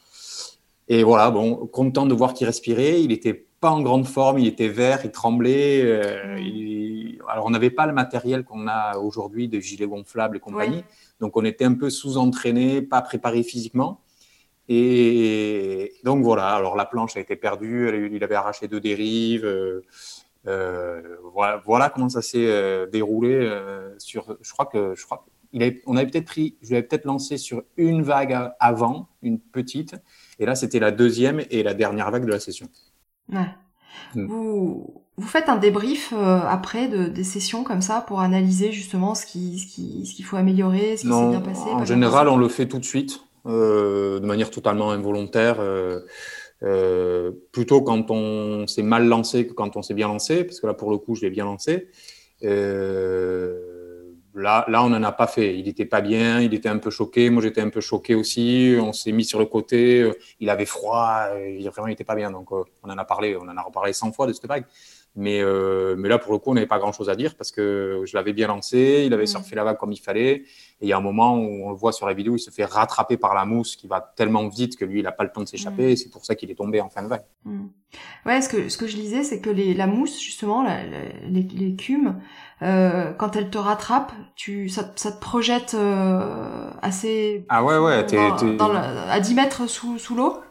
Et 0.88 1.03
voilà, 1.03 1.29
bon, 1.29 1.67
content 1.67 2.07
de 2.07 2.15
voir 2.15 2.33
qu'il 2.33 2.47
respirait. 2.47 3.03
Il 3.03 3.09
n'était 3.09 3.45
pas 3.61 3.69
en 3.69 3.83
grande 3.83 4.07
forme. 4.07 4.39
Il 4.39 4.47
était 4.47 4.69
vert. 4.69 5.01
Il 5.03 5.11
tremblait. 5.11 5.83
Euh, 5.83 7.19
alors, 7.27 7.45
on 7.45 7.51
n'avait 7.51 7.69
pas 7.69 7.85
le 7.85 7.93
matériel 7.93 8.43
qu'on 8.43 8.67
a 8.67 8.97
aujourd'hui 8.97 9.49
de 9.49 9.59
gilets 9.59 9.85
gonflables 9.85 10.38
et 10.38 10.39
compagnie. 10.39 10.83
Donc, 11.19 11.38
on 11.38 11.45
était 11.45 11.65
un 11.65 11.75
peu 11.75 11.91
sous-entraîné, 11.91 12.81
pas 12.81 13.03
préparé 13.03 13.43
physiquement. 13.43 14.01
Et 14.67 15.93
donc 16.04 16.23
voilà, 16.23 16.49
alors 16.49 16.75
la 16.75 16.86
planche 16.86 17.15
a 17.17 17.19
été 17.19 17.36
perdue, 17.36 18.10
il 18.12 18.23
avait 18.23 18.36
arraché 18.36 18.67
deux 18.67 18.80
dérives. 18.80 19.45
Euh, 19.45 19.82
euh, 20.47 21.01
voilà, 21.34 21.62
voilà, 21.65 21.89
comment 21.89 22.10
ça 22.10 22.21
s'est 22.21 22.47
euh, 22.47 22.88
déroulé. 22.88 23.47
sur, 23.97 24.38
je 24.41 24.51
crois 24.51 24.65
que 24.65 24.95
je 24.95 25.06
crois 25.06 25.25
il 25.54 25.82
on 25.86 25.95
avait 25.95 26.08
peut-être 26.08 26.25
pris, 26.25 26.58
je 26.62 26.71
l'avais 26.73 26.86
peut-être 26.86 27.06
lancé 27.06 27.38
sur 27.38 27.63
une 27.78 28.01
vague 28.01 28.51
avant, 28.60 29.08
une 29.21 29.39
petite, 29.39 29.95
et 30.38 30.45
là 30.45 30.54
c'était 30.54 30.80
la 30.80 30.91
deuxième 30.91 31.41
et 31.49 31.63
la 31.63 31.73
dernière 31.73 32.12
vague 32.12 32.25
de 32.25 32.32
la 32.32 32.41
session. 32.41 32.67
Ouais. 33.32 33.47
Mm. 34.15 34.25
Vous, 34.25 35.01
vous 35.15 35.28
faites 35.28 35.47
un 35.47 35.56
débrief 35.56 36.12
après 36.12 36.89
de, 36.89 37.06
des 37.06 37.23
sessions 37.23 37.63
comme 37.63 37.82
ça 37.82 38.01
pour 38.01 38.19
analyser 38.19 38.73
justement 38.73 39.15
ce 39.15 39.25
qui, 39.25 39.60
ce 39.60 39.67
qui, 39.67 40.06
ce 40.06 40.13
qu'il 40.13 40.25
faut 40.25 40.36
améliorer, 40.36 40.97
ce 40.97 41.04
qui 41.04 41.13
s'est 41.13 41.30
bien 41.30 41.41
passé. 41.41 41.69
En 41.69 41.86
général, 41.86 42.28
on 42.28 42.36
le 42.36 42.49
fait 42.49 42.67
tout 42.67 42.80
de 42.80 42.86
suite. 42.86 43.21
Euh, 43.45 44.19
de 44.19 44.25
manière 44.25 44.49
totalement 44.49 44.91
involontaire. 44.91 45.58
Euh, 45.60 46.01
euh, 46.63 47.31
plutôt 47.51 47.81
quand 47.81 48.10
on 48.10 48.65
s'est 48.65 48.81
mal 48.81 49.08
lancé 49.08 49.45
que 49.45 49.53
quand 49.53 49.75
on 49.75 49.81
s'est 49.84 49.93
bien 49.93 50.08
lancé, 50.08 50.43
parce 50.43 50.60
que 50.60 50.67
là, 50.67 50.73
pour 50.73 50.89
le 50.89 50.97
coup, 50.97 51.15
je 51.15 51.21
l'ai 51.21 51.29
bien 51.29 51.45
lancé. 51.45 51.89
Là, 54.38 54.65
là, 54.67 54.84
on 54.84 54.89
n'en 54.89 55.01
a 55.01 55.13
pas 55.13 55.27
fait. 55.27 55.58
Il 55.58 55.65
n'était 55.65 55.86
pas 55.86 56.01
bien, 56.01 56.41
il 56.41 56.53
était 56.53 56.67
un 56.67 56.77
peu 56.77 56.89
choqué. 56.89 57.29
Moi, 57.29 57.41
j'étais 57.41 57.62
un 57.62 57.69
peu 57.69 57.79
choqué 57.79 58.15
aussi. 58.15 58.75
On 58.81 58.91
s'est 58.91 59.13
mis 59.13 59.23
sur 59.23 59.39
le 59.39 59.45
côté. 59.45 60.12
Il 60.41 60.49
avait 60.49 60.65
froid. 60.65 61.27
Vraiment, 61.29 61.88
il 61.88 61.91
n'était 61.91 62.03
pas 62.03 62.15
bien. 62.15 62.31
Donc, 62.31 62.51
on 62.51 62.65
en 62.84 62.97
a 62.97 63.05
parlé. 63.05 63.38
On 63.38 63.47
en 63.47 63.55
a 63.55 63.62
reparlé 63.62 63.93
100 63.93 64.12
fois 64.12 64.27
de 64.27 64.34
cette 64.34 64.47
vague. 64.47 64.65
Mais, 65.17 65.39
euh, 65.41 65.95
mais 65.97 66.10
là, 66.10 66.17
pour 66.17 66.34
le 66.34 66.39
coup, 66.39 66.51
on 66.51 66.56
n'avait 66.56 66.67
pas 66.67 66.78
grand-chose 66.78 67.10
à 67.10 67.15
dire 67.15 67.36
parce 67.36 67.51
que 67.51 68.04
je 68.06 68.17
l'avais 68.17 68.34
bien 68.34 68.47
lancé, 68.47 69.04
il 69.06 69.13
avait 69.13 69.23
mm. 69.23 69.28
surfé 69.28 69.56
la 69.56 69.63
vague 69.63 69.78
comme 69.78 69.93
il 69.93 69.99
fallait. 69.99 70.43
Et 70.82 70.88
il 70.88 70.89
y 70.89 70.93
a 70.93 70.97
un 70.97 71.01
moment 71.01 71.38
où 71.38 71.65
on 71.65 71.69
le 71.69 71.75
voit 71.75 71.93
sur 71.93 72.06
la 72.06 72.13
vidéo, 72.13 72.36
il 72.36 72.39
se 72.39 72.51
fait 72.51 72.65
rattraper 72.65 73.15
par 73.15 73.34
la 73.34 73.45
mousse 73.45 73.78
qui 73.78 73.88
va 73.88 74.13
tellement 74.15 74.47
vite 74.49 74.75
que 74.75 74.84
lui, 74.84 74.99
il 74.99 75.04
n'a 75.04 75.13
pas 75.13 75.23
le 75.23 75.32
temps 75.32 75.41
de 75.41 75.47
s'échapper. 75.47 75.93
Mm. 75.93 75.95
C'est 75.95 76.10
pour 76.10 76.25
ça 76.25 76.36
qu'il 76.36 76.51
est 76.51 76.56
tombé 76.56 76.82
en 76.82 76.89
fin 76.89 77.01
de 77.01 77.08
vague. 77.08 77.23
Mm. 77.45 77.67
Ouais, 78.25 78.41
ce 78.41 78.49
que, 78.49 78.67
ce 78.67 78.78
que 78.78 78.88
je 78.88 78.97
lisais, 78.97 79.23
c'est 79.23 79.39
que 79.39 79.49
les, 79.49 79.73
la 79.73 79.88
mousse, 79.88 80.19
justement, 80.21 80.63
la, 80.63 80.84
l'écume, 81.30 82.19
euh, 82.62 83.13
quand 83.13 83.38
elle 83.38 83.49
te 83.49 83.58
rattrape, 83.58 84.12
tu, 84.36 84.67
ça, 84.67 84.91
ça 84.95 85.13
te 85.13 85.21
projette 85.21 85.75
euh, 85.75 86.69
assez... 86.82 87.45
Ah 87.47 87.63
ouais, 87.63 87.78
ouais, 87.78 88.04
dans, 88.58 88.73
à 88.75 89.19
10 89.21 89.36
mètres 89.36 89.67
sous, 89.67 89.97
sous 89.97 90.15
l'eau? 90.15 90.41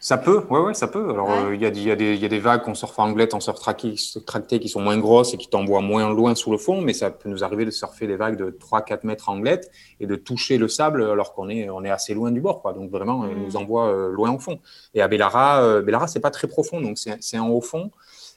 Ça 0.00 0.16
peut, 0.16 0.44
ouais, 0.48 0.60
ouais, 0.60 0.74
ça 0.74 0.86
peut. 0.86 1.10
Alors, 1.10 1.52
il 1.52 1.60
y, 1.60 1.66
a, 1.66 1.70
y, 1.70 1.90
a 1.90 1.94
y, 1.94 2.24
a, 2.24 2.28
des 2.28 2.38
vagues 2.38 2.62
qu'on 2.62 2.74
surfe 2.74 2.96
en 3.00 3.08
anglette, 3.08 3.34
en 3.34 3.40
surf 3.40 3.58
tracté 3.58 4.60
qui 4.60 4.68
sont 4.68 4.80
moins 4.80 4.96
grosses 4.96 5.34
et 5.34 5.36
qui 5.36 5.48
t'envoient 5.48 5.80
moins 5.80 6.08
loin 6.14 6.36
sous 6.36 6.52
le 6.52 6.58
fond, 6.58 6.80
mais 6.80 6.92
ça 6.92 7.10
peut 7.10 7.28
nous 7.28 7.42
arriver 7.42 7.64
de 7.64 7.72
surfer 7.72 8.06
des 8.06 8.14
vagues 8.14 8.36
de 8.36 8.50
3-4 8.50 9.00
mètres 9.02 9.28
en 9.28 9.34
anglette 9.34 9.72
et 9.98 10.06
de 10.06 10.14
toucher 10.14 10.56
le 10.56 10.68
sable 10.68 11.02
alors 11.02 11.34
qu'on 11.34 11.48
est, 11.48 11.68
on 11.68 11.82
est 11.84 11.90
assez 11.90 12.14
loin 12.14 12.30
du 12.30 12.40
bord. 12.40 12.62
Quoi. 12.62 12.74
Donc, 12.74 12.92
vraiment, 12.92 13.26
il 13.26 13.36
nous 13.36 13.56
envoie 13.56 14.08
loin 14.12 14.32
au 14.32 14.38
fond. 14.38 14.60
Et 14.94 15.02
à 15.02 15.08
Bellara, 15.08 15.62
euh, 15.62 15.82
Bellara 15.82 16.06
c'est 16.06 16.20
pas 16.20 16.30
très 16.30 16.46
profond, 16.46 16.80
donc 16.80 16.96
c'est 16.98 17.38
en 17.38 17.48
haut 17.48 17.60
fond. 17.60 17.90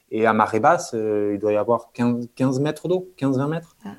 Et 0.10 0.26
à 0.26 0.34
marée 0.34 0.60
basse, 0.60 0.94
il 0.94 1.38
doit 1.40 1.54
y 1.54 1.58
avoir 1.58 1.92
15, 1.94 2.30
15 2.36 2.60
mètres 2.60 2.88
d'eau, 2.88 3.12
15-20 3.20 3.48
mètres. 3.48 3.76
Ah. 3.86 3.92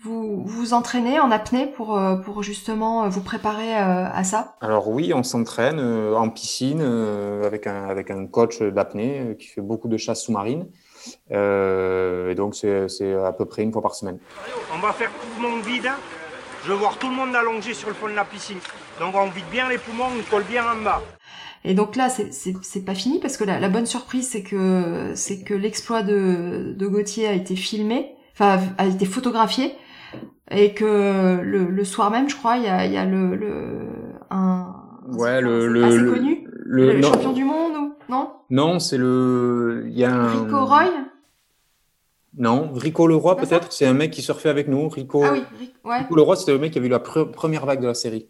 Vous 0.00 0.44
vous 0.44 0.74
entraînez 0.74 1.18
en 1.18 1.32
apnée 1.32 1.66
pour, 1.66 1.98
euh, 1.98 2.14
pour 2.14 2.44
justement 2.44 3.04
euh, 3.04 3.08
vous 3.08 3.20
préparer 3.20 3.76
euh, 3.76 4.06
à 4.12 4.22
ça? 4.22 4.54
Alors 4.60 4.88
oui, 4.88 5.12
on 5.12 5.24
s'entraîne 5.24 5.80
en 5.80 6.28
piscine 6.28 6.80
avec, 7.44 7.66
un, 7.66 7.88
avec 7.88 8.12
un 8.12 8.26
coach 8.26 8.62
d'apnée 8.62 9.36
qui 9.40 9.48
fait 9.48 9.60
beaucoup 9.60 9.88
de 9.88 9.96
chasse 9.96 10.22
sous-marine. 10.22 10.66
et 11.30 12.34
donc 12.36 12.54
c'est 12.54 13.14
à 13.14 13.32
peu 13.32 13.44
près 13.44 13.62
une 13.62 13.72
fois 13.72 13.82
par 13.82 13.96
semaine. 13.96 14.18
On 14.72 14.78
va 14.78 14.92
faire 14.92 15.10
poumon 15.10 15.60
vide. 15.62 15.90
Je 16.64 16.70
veux 16.70 16.78
voir 16.78 16.96
tout 16.98 17.08
le 17.08 17.16
monde 17.16 17.34
allongé 17.34 17.74
sur 17.74 17.88
le 17.88 17.94
fond 17.94 18.08
de 18.08 18.14
la 18.14 18.24
piscine. 18.24 18.58
Donc 19.00 19.16
on 19.16 19.26
vide 19.26 19.46
bien 19.50 19.68
les 19.68 19.78
poumons, 19.78 20.06
on 20.16 20.30
colle 20.30 20.44
bien 20.44 20.64
en 20.64 20.80
bas. 20.82 21.02
Et 21.64 21.74
donc 21.74 21.96
là, 21.96 22.08
c'est 22.08 22.84
pas 22.84 22.94
fini 22.94 23.18
parce 23.18 23.36
que 23.36 23.42
la, 23.42 23.58
la 23.58 23.68
bonne 23.68 23.86
surprise, 23.86 24.28
c'est 24.28 24.44
que 24.44 25.12
c'est 25.16 25.42
que 25.42 25.54
l'exploit 25.54 26.02
de, 26.02 26.72
de 26.76 26.86
Gauthier 26.86 27.26
a 27.26 27.32
été 27.32 27.56
filmé, 27.56 28.14
enfin 28.32 28.60
a 28.78 28.86
été 28.86 29.06
photographié 29.06 29.74
et 30.50 30.74
que 30.74 31.40
le, 31.42 31.64
le, 31.64 31.84
soir 31.84 32.10
même, 32.10 32.28
je 32.28 32.36
crois, 32.36 32.56
il 32.56 32.64
y 32.64 32.68
a, 32.68 32.86
y 32.86 32.96
a 32.96 33.04
le, 33.04 33.36
le 33.36 33.88
un 34.30 34.74
ouais 35.12 35.40
le 35.40 35.66
le 35.68 36.12
connu? 36.12 36.46
le, 36.64 37.02
champion 37.02 37.32
du 37.32 37.44
monde 37.44 37.72
ou 37.76 37.92
non? 38.08 38.30
Non, 38.50 38.78
c'est 38.78 38.98
le 38.98 39.84
il 39.86 39.98
y 39.98 40.04
a 40.04 40.14
un 40.14 40.44
Rico 40.44 40.64
Roy? 40.64 40.86
Non, 42.38 42.70
Rico 42.72 43.08
Leroy 43.08 43.36
peut-être, 43.36 43.72
c'est 43.72 43.84
un 43.84 43.94
mec 43.94 44.12
qui 44.12 44.22
surfait 44.22 44.48
avec 44.48 44.68
nous. 44.68 44.88
Rico, 44.88 45.24
ah 45.24 45.32
oui, 45.32 45.72
ouais. 45.84 45.98
Rico 45.98 46.14
Leroy, 46.14 46.36
c'était 46.36 46.52
le 46.52 46.58
mec 46.58 46.72
qui 46.72 46.78
a 46.78 46.80
vu 46.80 46.88
la 46.88 47.00
première 47.00 47.66
vague 47.66 47.80
de 47.80 47.88
la 47.88 47.94
série. 47.94 48.28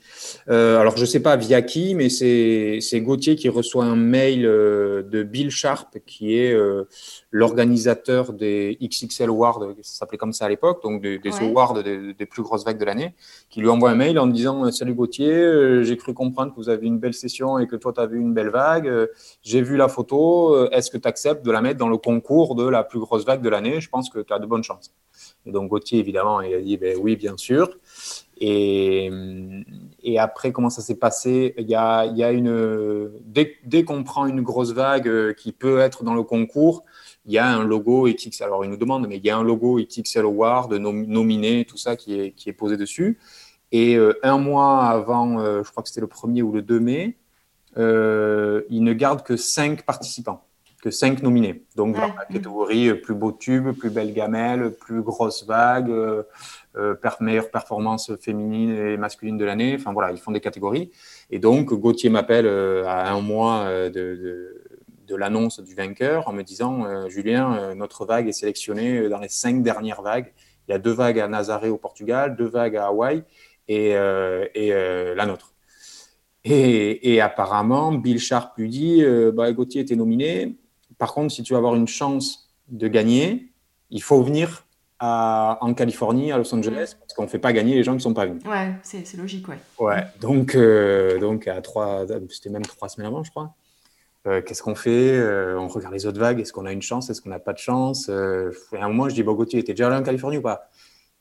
Euh, 0.48 0.80
alors 0.80 0.96
je 0.96 1.04
sais 1.04 1.20
pas 1.20 1.36
via 1.36 1.60
qui, 1.60 1.94
mais 1.94 2.08
c'est 2.08 3.00
Gauthier 3.02 3.36
qui 3.36 3.50
reçoit 3.50 3.84
un 3.84 3.96
mail 3.96 4.46
euh, 4.46 5.02
de 5.02 5.22
Bill 5.22 5.50
Sharp, 5.50 5.98
qui 6.06 6.38
est 6.38 6.54
euh, 6.54 6.84
l'organisateur 7.30 8.32
des 8.32 8.78
XXL 8.82 9.28
Awards, 9.28 9.60
ça 9.82 9.98
s'appelait 9.98 10.16
comme 10.16 10.32
ça 10.32 10.46
à 10.46 10.48
l'époque, 10.48 10.82
donc 10.82 11.02
des, 11.02 11.20
awards 11.42 11.82
des, 11.82 12.14
des, 12.14 12.26
plus 12.26 12.42
grosses 12.42 12.64
vagues 12.64 12.78
de 12.78 12.86
l'année, 12.86 13.14
qui 13.50 13.60
lui 13.60 13.68
envoie 13.68 13.90
un 13.90 13.94
mail 13.94 14.18
en 14.18 14.26
disant 14.26 14.70
Salut 14.72 14.94
Gauthier, 14.94 15.84
j'ai 15.84 15.96
cru 15.98 16.14
comprendre 16.14 16.52
que 16.52 16.56
vous 16.56 16.70
avez 16.70 16.86
une 16.86 16.98
belle 16.98 17.14
session 17.14 17.58
et 17.58 17.66
que 17.66 17.76
toi 17.76 17.92
tu 17.92 18.00
as 18.00 18.06
vu 18.06 18.18
une 18.18 18.32
belle 18.32 18.48
vague. 18.48 18.90
J'ai 19.42 19.60
vu 19.60 19.76
la 19.76 19.88
photo, 19.88 20.70
est-ce 20.70 20.90
que 20.90 20.96
tu 20.96 21.06
acceptes 21.06 21.44
de 21.44 21.50
la 21.50 21.60
mettre 21.60 21.78
dans 21.78 21.90
le 21.90 21.98
concours 21.98 22.54
de 22.54 22.66
la 22.66 22.84
plus 22.84 23.00
grosse 23.00 23.26
vague 23.26 23.42
de 23.42 23.50
l'année? 23.50 23.82
Je 23.82 23.88
pense 23.90 23.97
que 24.08 24.20
tu 24.20 24.32
as 24.32 24.38
de 24.38 24.46
bonnes 24.46 24.62
chances. 24.62 24.94
Et 25.46 25.52
donc 25.52 25.68
Gauthier, 25.68 25.98
évidemment, 25.98 26.40
il 26.40 26.54
a 26.54 26.60
dit 26.60 26.76
ben, 26.76 26.96
Oui, 27.00 27.16
bien 27.16 27.36
sûr. 27.36 27.68
Et, 28.40 29.10
après, 30.18 30.52
comment 30.52 30.70
ça 30.70 30.80
s'est 30.80 30.98
passé? 30.98 31.54
Il 31.58 31.68
y 31.68 31.74
a, 31.74 32.30
une 32.30 33.10
dès, 33.24 33.84
qu'on 33.84 34.04
prend 34.04 34.26
une 34.26 34.42
grosse 34.42 34.72
vague 34.72 35.34
qui 35.34 35.52
peut 35.52 35.80
être 35.80 36.04
dans 36.04 36.14
le 36.14 36.22
concours, 36.22 36.84
il 37.26 37.32
y 37.32 37.38
a 37.38 37.46
un 37.46 37.64
logo 37.64 38.08
XXL. 38.08 38.46
Alors, 38.46 38.64
il 38.64 38.70
nous 38.70 38.76
demande, 38.76 39.06
mais 39.08 39.16
il 39.16 39.24
y 39.24 39.30
a 39.30 39.36
un 39.36 39.42
logo 39.42 39.80
XXL 39.80 40.24
Award 40.24 40.72
nominé, 40.72 41.64
tout 41.64 41.76
ça 41.76 41.96
qui 41.96 42.14
est, 42.14 42.52
posé 42.52 42.76
dessus. 42.76 43.18
Et 43.70 43.96
euh, 43.96 44.18
un 44.22 44.38
mois 44.38 44.86
avant, 44.86 45.40
euh, 45.40 45.62
je 45.62 45.70
crois 45.70 45.82
que 45.82 45.88
c'était 45.88 46.00
le 46.00 46.06
1er 46.06 46.42
ou 46.42 46.52
le 46.52 46.62
2 46.62 46.80
mai, 46.80 47.18
euh, 47.76 48.62
il 48.70 48.82
ne 48.82 48.92
garde 48.92 49.22
que 49.22 49.36
5 49.36 49.84
participants, 49.84 50.44
que 50.82 50.90
5 50.90 51.22
nominés. 51.22 51.64
Donc, 51.76 51.96
dans 51.96 52.02
la 52.02 52.24
catégorie 52.24 52.94
plus 52.94 53.14
beau 53.14 53.32
tube, 53.32 53.72
plus 53.72 53.90
belle 53.90 54.12
gamelle, 54.12 54.70
plus 54.70 55.02
grosse 55.02 55.44
vague, 55.46 55.90
meilleure 57.20 57.50
performance 57.50 58.12
féminine 58.20 58.70
et 58.70 58.96
masculine 58.96 59.36
de 59.36 59.44
l'année. 59.44 59.76
Enfin, 59.78 59.92
voilà, 59.92 60.12
ils 60.12 60.18
font 60.18 60.30
des 60.30 60.40
catégories. 60.40 60.92
Et 61.30 61.38
donc, 61.38 61.72
Gauthier 61.72 62.10
m'appelle 62.10 62.46
à 62.46 63.12
un 63.12 63.20
mois 63.20 63.88
de 63.90 64.58
de 65.08 65.16
l'annonce 65.16 65.60
du 65.60 65.74
vainqueur 65.74 66.28
en 66.28 66.32
me 66.32 66.42
disant 66.42 66.84
euh, 66.84 67.08
Julien, 67.08 67.54
euh, 67.54 67.74
notre 67.74 68.04
vague 68.04 68.28
est 68.28 68.32
sélectionnée 68.32 68.98
euh, 68.98 69.08
dans 69.08 69.18
les 69.18 69.28
cinq 69.28 69.62
dernières 69.62 70.02
vagues. 70.02 70.32
Il 70.68 70.72
y 70.72 70.74
a 70.74 70.78
deux 70.78 70.92
vagues 70.92 71.18
à 71.18 71.28
Nazaré 71.28 71.70
au 71.70 71.78
Portugal, 71.78 72.36
deux 72.36 72.46
vagues 72.46 72.76
à 72.76 72.86
Hawaï 72.86 73.24
et, 73.68 73.92
et 73.92 74.70
la 74.70 75.24
nôtre. 75.24 75.54
Et, 76.44 77.20
apparemment, 77.22 77.92
Bill 77.92 78.18
Sharp 78.18 78.52
lui 78.58 78.68
dit 78.68 79.02
bah, 79.32 79.50
Gauthier 79.52 79.80
était 79.80 79.96
nominé. 79.96 80.58
Par 80.98 81.14
contre, 81.14 81.32
si 81.32 81.42
tu 81.42 81.52
veux 81.52 81.58
avoir 81.58 81.74
une 81.74 81.88
chance 81.88 82.50
de 82.68 82.88
gagner, 82.88 83.52
il 83.90 84.02
faut 84.02 84.22
venir 84.22 84.64
à, 84.98 85.58
en 85.60 85.72
Californie, 85.74 86.32
à 86.32 86.38
Los 86.38 86.52
Angeles, 86.54 86.96
parce 86.98 87.14
qu'on 87.14 87.22
ne 87.22 87.28
fait 87.28 87.38
pas 87.38 87.52
gagner 87.52 87.74
les 87.76 87.84
gens 87.84 87.92
qui 87.92 87.98
ne 87.98 88.02
sont 88.02 88.14
pas 88.14 88.26
venus. 88.26 88.42
Ouais, 88.44 88.74
c'est 88.82 89.14
logique, 89.16 89.46
ouais. 89.48 89.58
Ouais, 89.78 90.04
donc, 90.20 90.56
donc 91.20 91.46
à 91.46 91.60
trois, 91.62 92.04
c'était 92.30 92.50
même 92.50 92.62
trois 92.66 92.88
semaines 92.88 93.06
avant, 93.06 93.22
je 93.22 93.30
crois. 93.30 93.54
Euh, 94.26 94.42
qu'est-ce 94.42 94.62
qu'on 94.62 94.74
fait? 94.74 95.12
Euh, 95.16 95.58
On 95.58 95.68
regarde 95.68 95.94
les 95.94 96.04
autres 96.04 96.18
vagues. 96.18 96.40
Est-ce 96.40 96.52
qu'on 96.52 96.66
a 96.66 96.72
une 96.72 96.82
chance? 96.82 97.08
Est-ce 97.08 97.22
qu'on 97.22 97.30
n'a 97.30 97.38
pas 97.38 97.52
de 97.52 97.58
chance? 97.58 98.08
Euh, 98.10 98.50
À 98.76 98.84
un 98.84 98.88
moment, 98.88 99.08
je 99.08 99.14
dis 99.14 99.22
Bon, 99.22 99.32
Gauthier, 99.34 99.62
t'es 99.62 99.72
déjà 99.72 99.86
allé 99.86 99.96
en 99.96 100.02
Californie 100.02 100.38
ou 100.38 100.42
pas? 100.42 100.68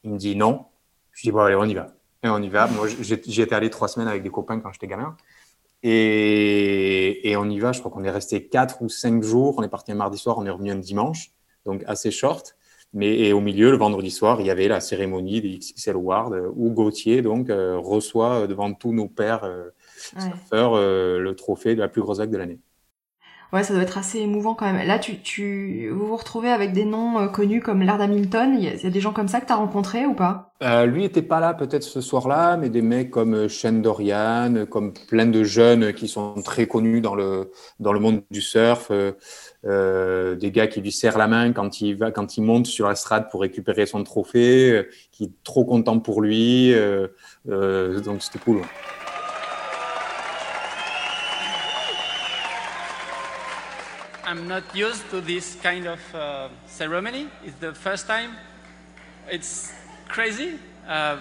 Il 0.03 0.11
me 0.11 0.17
dit 0.17 0.35
non. 0.35 0.65
Je 1.13 1.21
dis 1.21 1.31
Bon, 1.31 1.39
allez, 1.41 1.55
on 1.55 1.63
y 1.65 1.75
va. 1.75 1.87
Et 2.23 2.27
on 2.29 2.41
y 2.41 2.49
va. 2.49 2.67
Moi, 2.67 2.87
j'y 2.99 3.41
étais 3.41 3.53
allé 3.55 3.69
trois 3.69 3.87
semaines 3.87 4.07
avec 4.09 4.23
des 4.23 4.29
copains 4.31 4.59
quand 4.59 4.73
j'étais 4.73 4.87
gamin. 4.87 5.15
Et, 5.83 7.29
et, 7.29 7.37
on 7.37 7.49
y 7.49 7.59
va. 7.59 7.71
Je 7.71 7.79
crois 7.79 7.91
qu'on 7.91 8.03
est 8.03 8.11
resté 8.11 8.47
quatre 8.47 8.81
ou 8.81 8.89
cinq 8.89 9.23
jours. 9.23 9.55
On 9.57 9.63
est 9.63 9.69
parti 9.69 9.91
un 9.91 9.95
mardi 9.95 10.17
soir, 10.17 10.37
on 10.37 10.45
est 10.45 10.49
revenu 10.49 10.71
un 10.71 10.75
dimanche. 10.75 11.31
Donc, 11.65 11.83
assez 11.87 12.11
short. 12.11 12.55
Mais 12.93 13.19
et 13.19 13.33
au 13.33 13.41
milieu, 13.41 13.69
le 13.69 13.77
vendredi 13.77 14.09
soir, 14.09 14.39
il 14.39 14.47
y 14.47 14.49
avait 14.49 14.67
la 14.67 14.79
cérémonie 14.79 15.41
des 15.41 15.57
XXL 15.57 15.95
Awards 15.95 16.31
où 16.55 16.71
Gauthier 16.71 17.21
donc, 17.21 17.49
reçoit 17.49 18.47
devant 18.47 18.73
tous 18.73 18.93
nos 18.93 19.09
pères 19.09 19.47
surfeurs 20.09 20.75
le 20.77 21.33
trophée 21.33 21.75
de 21.75 21.81
la 21.81 21.89
plus 21.89 22.01
grosse 22.01 22.19
vague 22.19 22.31
de 22.31 22.37
l'année. 22.37 22.59
Ouais, 23.53 23.63
ça 23.63 23.73
doit 23.73 23.83
être 23.83 23.97
assez 23.97 24.19
émouvant 24.19 24.55
quand 24.55 24.71
même. 24.71 24.85
Là, 24.85 24.99
tu, 24.99 25.21
tu 25.21 25.89
vous 25.89 26.05
vous 26.05 26.17
retrouvez 26.17 26.49
avec 26.49 26.73
des 26.73 26.83
noms 26.83 27.17
euh, 27.17 27.27
connus 27.27 27.61
comme 27.61 27.81
Lard 27.81 28.01
Hamilton. 28.01 28.57
Il 28.59 28.65
y, 28.65 28.85
a, 28.85 28.89
des 28.89 28.99
gens 28.99 29.13
comme 29.13 29.29
ça 29.29 29.39
que 29.39 29.45
tu 29.45 29.53
as 29.53 29.55
rencontrés 29.55 30.05
ou 30.05 30.13
pas? 30.13 30.51
Euh, 30.63 30.85
Lui 30.85 31.03
n'était 31.03 31.21
pas 31.21 31.39
là 31.39 31.53
peut-être 31.53 31.83
ce 31.83 32.01
soir-là, 32.01 32.57
mais 32.57 32.69
des 32.69 32.81
mecs 32.81 33.09
comme 33.09 33.33
euh, 33.35 33.47
Shane 33.47 33.81
Dorian, 33.81 34.65
comme 34.69 34.91
plein 35.07 35.27
de 35.27 35.45
jeunes 35.45 35.93
qui 35.93 36.09
sont 36.09 36.33
très 36.41 36.67
connus 36.67 36.99
dans 36.99 37.15
le 37.15 37.51
dans 37.79 37.93
le 37.93 38.01
monde 38.01 38.21
du 38.31 38.41
surf. 38.41 38.91
Des 39.63 40.51
gars 40.51 40.67
qui 40.67 40.81
lui 40.81 40.91
serrent 40.91 41.17
la 41.17 41.27
main 41.27 41.53
quand 41.53 41.79
il 41.79 41.95
va, 41.95 42.11
quand 42.11 42.37
il 42.37 42.43
monte 42.43 42.65
sur 42.65 42.87
la 42.87 42.95
strade 42.95 43.29
pour 43.29 43.41
récupérer 43.41 43.85
son 43.85 44.03
trophée, 44.03 44.87
qui 45.11 45.25
est 45.25 45.43
trop 45.45 45.63
content 45.63 45.99
pour 45.99 46.21
lui. 46.21 46.73
donc 47.45 48.21
c'était 48.21 48.39
cool. 48.39 48.61
I'm 54.29 54.45
not 54.45 54.63
used 54.75 55.09
to 55.11 55.21
this 55.21 55.55
kind 55.63 55.87
of 55.87 55.99
uh, 56.13 56.49
ceremony. 56.65 57.27
It's 57.45 57.55
the 57.61 57.73
first 57.73 58.07
time. 58.07 58.31
It's 59.31 59.71
crazy. 60.09 60.59
Uh, 60.85 61.15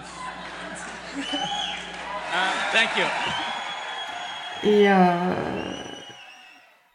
uh, 1.16 1.44
thank 2.72 2.90
you. 2.96 3.04
Et 4.64 4.90
euh, 4.90 4.96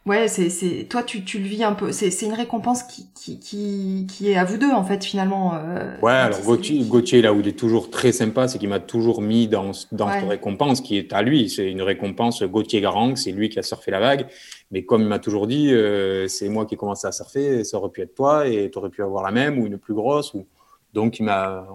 ouais, 0.06 0.28
c'est, 0.28 0.50
c'est, 0.50 0.86
toi, 0.90 1.04
tu, 1.04 1.24
tu 1.24 1.40
le 1.40 1.46
vis 1.46 1.64
un 1.64 1.72
peu. 1.72 1.94
C'est, 1.94 2.12
c'est 2.12 2.26
une 2.26 2.34
récompense 2.34 2.84
qui, 2.84 3.08
qui, 3.16 3.40
qui, 3.40 4.06
qui 4.10 4.32
est 4.32 4.36
à 4.36 4.44
vous 4.44 4.58
deux, 4.58 4.72
en 4.72 4.84
fait, 4.84 5.06
finalement. 5.06 5.54
Euh, 5.56 5.96
ouais, 6.02 6.12
alors 6.12 6.42
Gauthier, 6.42 6.84
Gauthier, 6.84 7.22
là 7.22 7.32
où 7.32 7.40
il 7.40 7.48
est 7.48 7.58
toujours 7.58 7.90
très 7.90 8.12
sympa, 8.12 8.50
c'est 8.50 8.58
qu'il 8.58 8.68
m'a 8.68 8.82
toujours 8.82 9.22
mis 9.22 9.48
dans, 9.48 9.72
dans 9.94 10.08
ouais. 10.08 10.20
cette 10.20 10.28
récompense 10.30 10.82
qui 10.82 10.98
est 10.98 11.14
à 11.14 11.22
lui. 11.22 11.50
C'est 11.50 11.72
une 11.72 11.82
récompense 11.82 12.44
Gauthier 12.44 12.82
Garang, 12.82 13.16
c'est 13.16 13.32
lui 13.32 13.48
qui 13.48 13.60
a 13.60 13.64
surfé 13.64 13.92
la 13.92 14.02
vague. 14.02 14.28
Mais 14.72 14.86
comme 14.86 15.02
il 15.02 15.08
m'a 15.08 15.20
toujours 15.20 15.48
dit, 15.48 15.74
euh, 15.74 16.28
c'est 16.28 16.48
moi 16.48 16.66
qui 16.66 16.76
ai 16.76 16.78
commencé 16.78 17.06
à 17.06 17.12
surfer, 17.12 17.64
ça 17.66 17.78
aurait 17.78 17.90
pu 17.90 18.02
être 18.02 18.16
toi 18.16 18.48
et 18.48 18.72
tu 18.72 18.78
aurais 18.78 18.90
pu 18.90 19.04
avoir 19.04 19.22
la 19.22 19.32
même 19.32 19.60
ou 19.60 19.68
une 19.68 19.78
plus 19.78 19.94
grosse. 19.94 20.34
Ou... 20.34 20.48
Donc 20.94 21.20
il 21.20 21.24
m'a, 21.24 21.68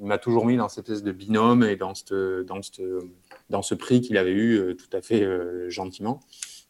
m'a 0.00 0.18
toujours 0.18 0.44
mis 0.44 0.56
dans 0.58 0.68
cette 0.68 0.88
espèce 0.90 1.02
de 1.02 1.12
binôme 1.12 1.64
et 1.64 1.76
dans, 1.76 1.94
cette, 1.94 2.12
dans, 2.12 2.60
cette, 2.60 2.82
dans 3.48 3.62
ce 3.62 3.74
prix 3.74 4.02
qu'il 4.02 4.18
avait 4.18 4.32
eu 4.32 4.58
euh, 4.58 4.74
tout 4.74 4.94
à 4.94 5.00
fait 5.00 5.22
euh, 5.22 5.70
gentiment. 5.70 6.20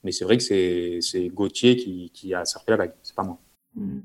Mais 0.05 0.13
c'est 0.13 0.25
vrai 0.25 0.37
que 0.37 0.45
c'est, 0.45 0.99
c'est 1.01 1.27
Gauthier 1.29 1.77
qui, 1.77 2.11
qui, 2.15 2.35
a 2.35 2.45
surfé 2.45 2.71
la 2.71 2.77
vague, 2.77 2.95
c'est 3.03 3.17
pas 3.17 3.25
moi. 3.25 3.39
Mmh. 3.75 4.01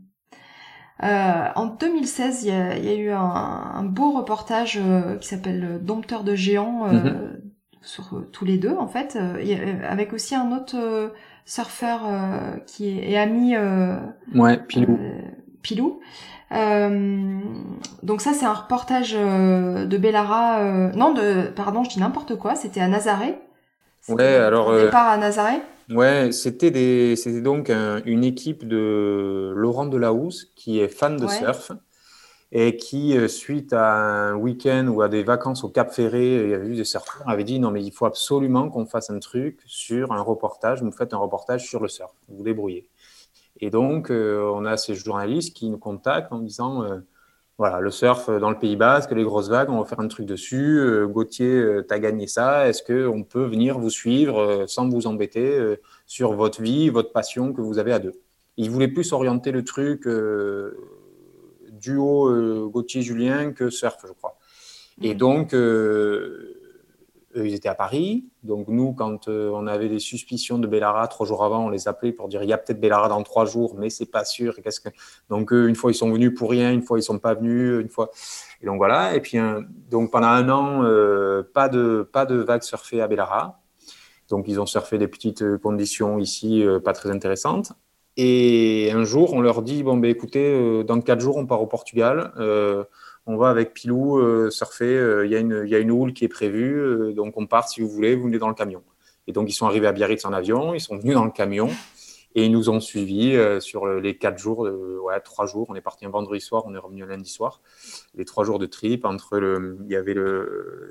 en 1.02 1.66
2016, 1.68 2.44
il 2.44 2.48
y, 2.48 2.52
a, 2.52 2.78
y 2.80 2.88
a 2.88 2.96
eu 2.96 3.12
un, 3.12 3.20
un 3.20 3.84
beau 3.84 4.14
reportage 4.14 4.80
qui 5.20 5.28
s'appelle 5.28 5.80
Dompteur 5.84 6.24
de 6.24 6.36
géants 6.36 6.92
mmh. 6.92 7.42
sur 7.82 8.26
tous 8.32 8.46
les 8.46 8.58
deux 8.58 8.72
en 8.72 8.88
fait, 8.88 9.18
avec 9.84 10.14
aussi 10.14 10.36
un 10.36 10.54
autre 10.54 11.12
surfeur 11.50 12.02
euh, 12.06 12.58
qui 12.68 13.00
est, 13.00 13.18
ami 13.18 13.56
euh, 13.56 13.96
ouais 14.36 14.58
Pilou. 14.68 15.00
euh, 15.02 15.20
Pilou. 15.64 16.00
Donc 18.04 18.22
ça 18.22 18.34
c'est 18.34 18.46
un 18.46 18.54
reportage 18.54 19.14
de 19.14 19.98
Bellara 19.98 20.92
non 20.96 21.12
de 21.14 21.48
pardon 21.56 21.84
je 21.84 21.90
dis 21.90 22.00
n'importe 22.00 22.36
quoi 22.36 22.56
c'était 22.56 22.82
à 22.82 22.88
Nazaré. 22.88 23.36
Ouais 24.08 24.36
alors 24.36 24.76
départ 24.78 25.08
à 25.08 25.18
Nazaré. 25.18 25.56
Ouais, 25.92 26.32
c'était 26.32 26.70
des, 26.70 27.16
c'était 27.16 27.42
donc 27.42 27.72
une 28.06 28.24
équipe 28.24 28.68
de 28.68 29.52
Laurent 29.56 29.88
Delahousse 29.88 30.52
qui 30.56 30.80
est 30.80 30.88
fan 30.88 31.18
de 31.18 31.28
surf 31.28 31.72
et 32.52 32.78
qui, 32.78 33.16
euh, 33.18 33.28
suite 33.28 33.74
à 33.74 33.94
un 33.94 34.36
week-end 34.36 34.88
ou 34.88 35.02
à 35.02 35.10
des 35.10 35.24
vacances 35.24 35.64
au 35.64 35.70
Cap 35.70 35.92
Ferré, 35.92 36.44
il 36.44 36.50
y 36.50 36.54
avait 36.54 36.68
vu 36.68 36.76
des 36.76 36.84
surfeurs, 36.84 37.28
avait 37.30 37.44
dit 37.44 37.60
non 37.60 37.72
mais 37.72 37.84
il 37.84 37.92
faut 37.92 38.06
absolument 38.06 38.70
qu'on 38.70 38.86
fasse 38.86 39.10
un 39.12 39.20
truc 39.20 39.62
sur 39.68 40.12
un 40.12 40.22
reportage, 40.22 40.82
vous 40.82 40.92
faites 40.92 41.14
un 41.14 41.18
reportage 41.18 41.68
sur 41.68 41.82
le 41.82 41.88
surf, 41.88 42.12
vous 42.28 42.44
débrouillez. 42.44 42.88
Et 43.62 43.70
donc, 43.70 44.10
euh, 44.10 44.50
on 44.54 44.66
a 44.66 44.78
ces 44.78 44.96
journalistes 44.96 45.56
qui 45.56 45.70
nous 45.70 45.78
contactent 45.78 46.32
en 46.32 46.40
disant 46.40 46.84
euh, 46.84 47.00
voilà, 47.58 47.80
le 47.80 47.92
surf 47.92 48.30
dans 48.30 48.50
le 48.50 48.58
Pays 48.58 48.78
Basque, 48.78 49.12
les 49.12 49.24
grosses 49.24 49.50
vagues, 49.50 49.70
on 49.70 49.80
va 49.80 49.86
faire 49.86 50.00
un 50.00 50.08
truc 50.08 50.26
dessus. 50.26 50.80
Euh, 50.80 51.08
Gauthier, 51.08 51.82
tu 51.88 51.94
as 51.94 52.00
gagné 52.00 52.28
ça. 52.28 52.68
Est-ce 52.70 52.84
qu'on 52.84 53.24
peut 53.24 53.46
venir 53.46 53.78
vous 53.80 53.90
suivre 53.90 54.66
sans 54.68 54.88
vous 54.88 55.08
embêter 55.08 55.78
sur 56.06 56.34
votre 56.34 56.62
vie, 56.62 56.90
votre 56.90 57.12
passion 57.12 57.54
que 57.54 57.62
vous 57.62 57.78
avez 57.80 57.92
à 57.92 58.00
deux? 58.00 58.14
Il 58.58 58.72
voulait 58.72 58.88
plus 58.88 59.12
orienter 59.14 59.52
le 59.52 59.64
truc 59.64 60.08
duo 61.80 62.70
Gauthier-Julien 62.70 63.54
que 63.54 63.70
surf, 63.70 63.98
je 64.08 64.14
crois. 64.14 64.38
Et 65.02 65.14
mmh. 65.14 65.18
donc, 65.18 65.54
ils 67.36 67.54
étaient 67.54 67.70
à 67.70 67.76
Paris. 67.76 68.26
Donc, 68.44 68.68
nous, 68.68 68.94
quand 68.94 69.28
euh, 69.28 69.52
on 69.54 69.68
avait 69.68 69.90
des 69.90 70.00
suspicions 70.00 70.58
de 70.58 70.68
Bellara, 70.68 71.08
trois 71.08 71.26
jours 71.26 71.44
avant, 71.44 71.66
on 71.66 71.70
les 71.70 71.88
appelait 71.88 72.12
pour 72.12 72.28
dire 72.28 72.44
il 72.44 72.50
y 72.50 72.54
a 72.54 72.58
peut-être 72.58 72.80
Bellara 72.80 73.08
dans 73.08 73.22
trois 73.24 73.46
jours, 73.46 73.76
mais 73.78 73.90
c'est 73.90 74.08
pas 74.08 74.26
sûr. 74.26 74.56
Qu'est-ce 74.64 74.80
que... 74.80 74.90
Donc, 75.30 75.52
une 75.52 75.76
fois, 75.76 75.92
ils 75.92 75.96
sont 75.96 76.12
venus 76.12 76.34
pour 76.36 76.50
rien, 76.50 76.72
une 76.72 76.82
fois, 76.82 76.98
ils 76.98 77.04
sont 77.04 77.20
pas 77.20 77.34
venus, 77.34 77.82
une 77.82 77.90
fois. 77.90 78.10
Et 78.62 78.66
donc, 78.66 78.78
voilà. 78.78 79.16
Et 79.16 79.22
puis, 79.22 79.38
donc, 79.90 80.12
pendant 80.12 80.28
un 80.28 80.50
an, 80.50 80.84
euh, 80.84 81.44
pas, 81.54 81.70
de, 81.70 82.08
pas 82.12 82.26
de 82.26 82.36
vagues 82.36 82.64
surfées 82.64 83.02
à 83.02 83.08
Bellara. 83.08 83.62
Donc, 84.30 84.46
ils 84.48 84.60
ont 84.60 84.66
surfé 84.66 84.98
des 84.98 85.08
petites 85.08 85.58
conditions 85.58 86.20
ici, 86.20 86.64
euh, 86.64 86.80
pas 86.80 86.94
très 86.94 87.10
intéressantes. 87.10 87.74
Et 88.22 88.92
un 88.94 89.06
jour, 89.06 89.34
on 89.34 89.40
leur 89.40 89.62
dit 89.62 89.82
bon, 89.84 89.96
ben, 89.96 90.12
écoutez, 90.12 90.84
dans 90.84 91.00
quatre 91.00 91.22
jours, 91.22 91.38
on 91.38 91.46
part 91.46 91.62
au 91.62 91.68
Portugal 91.68 92.34
on 93.30 93.38
va 93.38 93.50
avec 93.50 93.76
Pilou 93.76 94.18
euh, 94.18 94.50
surfer, 94.50 94.98
euh, 94.98 95.26
il 95.26 95.32
y, 95.32 95.70
y, 95.70 95.76
a 95.76 95.80
une 95.80 95.92
houle 95.92 96.14
qui 96.14 96.26
est 96.26 96.30
prévue, 96.30 96.80
euh, 96.80 97.14
donc 97.14 97.38
on 97.38 97.46
part 97.46 97.70
si 97.70 97.80
vous 97.80 97.88
voulez, 97.88 98.16
vous 98.16 98.24
venez 98.24 98.40
dans 98.40 98.48
le 98.48 98.56
camion. 98.56 98.82
Et 99.28 99.34
donc 99.34 99.48
ils 99.50 99.54
sont 99.54 99.68
arrivés 99.68 99.86
à 99.86 99.92
Biarritz 99.92 100.26
en 100.26 100.34
avion, 100.34 100.74
ils 100.74 100.82
sont 100.82 100.98
venus 100.98 101.14
dans 101.14 101.26
le 101.26 101.32
camion 101.32 101.70
et 102.34 102.46
ils 102.46 102.52
nous 102.52 102.72
ont 102.72 102.80
suivis 102.80 103.38
sur 103.60 103.88
les 103.88 104.18
quatre 104.18 104.38
jours, 104.38 104.60
ouais, 104.60 105.20
trois 105.20 105.46
jours. 105.46 105.68
On 105.70 105.76
est 105.76 105.82
parti 105.82 106.06
un 106.06 106.10
vendredi 106.10 106.42
soir, 106.42 106.64
on 106.66 106.74
est 106.74 106.80
revenu 106.80 107.04
un 107.04 107.08
lundi 107.08 107.30
soir. 107.30 107.62
Les 108.16 108.24
trois 108.24 108.44
jours 108.44 108.60
de 108.60 108.68
trip 108.68 109.04
entre 109.06 109.40
le, 109.40 109.78
il 109.86 109.92
y 109.92 109.96
avait 109.96 110.16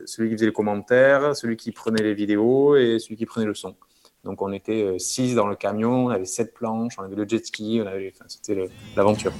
celui 0.04 0.30
qui 0.30 0.34
faisait 0.34 0.46
les 0.46 0.52
commentaires, 0.52 1.34
celui 1.36 1.56
qui 1.56 1.70
prenait 1.70 2.02
les 2.02 2.14
vidéos 2.14 2.76
et 2.76 2.98
celui 2.98 3.16
qui 3.16 3.26
prenait 3.26 3.46
le 3.46 3.54
son. 3.54 3.76
Donc 4.24 4.42
on 4.42 4.52
était 4.52 4.98
six 4.98 5.34
dans 5.34 5.46
le 5.46 5.56
camion, 5.56 6.06
on 6.06 6.08
avait 6.10 6.24
sept 6.24 6.52
planches, 6.52 6.94
on 6.98 7.02
avait 7.02 7.16
le 7.16 7.26
jet 7.26 7.44
ski, 7.46 7.80
on 7.82 7.86
avait, 7.86 8.12
enfin, 8.14 8.24
c'était 8.28 8.68
l'aventure. 8.96 9.32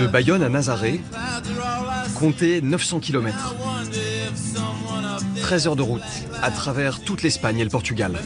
De 0.00 0.06
Bayonne 0.06 0.42
à 0.42 0.48
Nazaré, 0.48 1.00
comptez 2.18 2.60
900 2.60 3.00
km. 3.00 3.54
13 5.40 5.66
heures 5.68 5.76
de 5.76 5.82
route 5.82 6.02
à 6.42 6.50
travers 6.50 7.00
toute 7.00 7.22
l'Espagne 7.22 7.58
et 7.60 7.64
le 7.64 7.70
Portugal. 7.70 8.18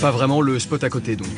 Pas 0.00 0.10
vraiment 0.12 0.40
le 0.40 0.58
spot 0.58 0.82
à 0.84 0.90
côté 0.90 1.16
donc. 1.16 1.28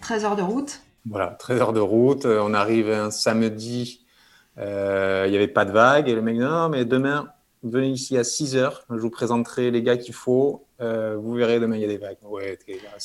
13 0.00 0.24
heures 0.24 0.36
de 0.36 0.42
route 0.42 0.82
Voilà, 1.08 1.28
13 1.38 1.60
heures 1.60 1.72
de 1.72 1.78
route. 1.80 2.26
On 2.26 2.52
arrive 2.52 2.90
un 2.90 3.12
samedi, 3.12 4.00
euh, 4.04 4.09
il 4.56 5.30
n'y 5.30 5.36
avait 5.36 5.48
pas 5.48 5.64
de 5.64 5.72
vague. 5.72 6.08
Et 6.08 6.14
le 6.14 6.22
mec 6.22 6.34
dit 6.34 6.40
non, 6.40 6.68
mais 6.68 6.84
demain, 6.84 7.32
venez 7.62 7.88
ici 7.88 8.16
à 8.16 8.24
6 8.24 8.56
heures. 8.56 8.84
Je 8.90 8.96
vous 8.96 9.10
présenterai 9.10 9.70
les 9.70 9.82
gars 9.82 9.96
qu'il 9.96 10.14
faut. 10.14 10.66
Euh, 10.80 11.16
vous 11.20 11.34
verrez, 11.34 11.60
demain, 11.60 11.76
il 11.76 11.82
y 11.82 11.84
a 11.84 11.88
des 11.88 11.98
vagues. 11.98 12.16
Ouais, 12.22 12.58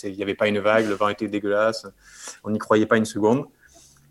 il 0.03 0.15
n'y 0.15 0.23
avait 0.23 0.35
pas 0.35 0.47
une 0.47 0.59
vague, 0.59 0.87
le 0.87 0.95
vent 0.95 1.09
était 1.09 1.27
dégueulasse. 1.27 1.85
On 2.43 2.51
n'y 2.51 2.59
croyait 2.59 2.85
pas 2.85 2.97
une 2.97 3.05
seconde. 3.05 3.45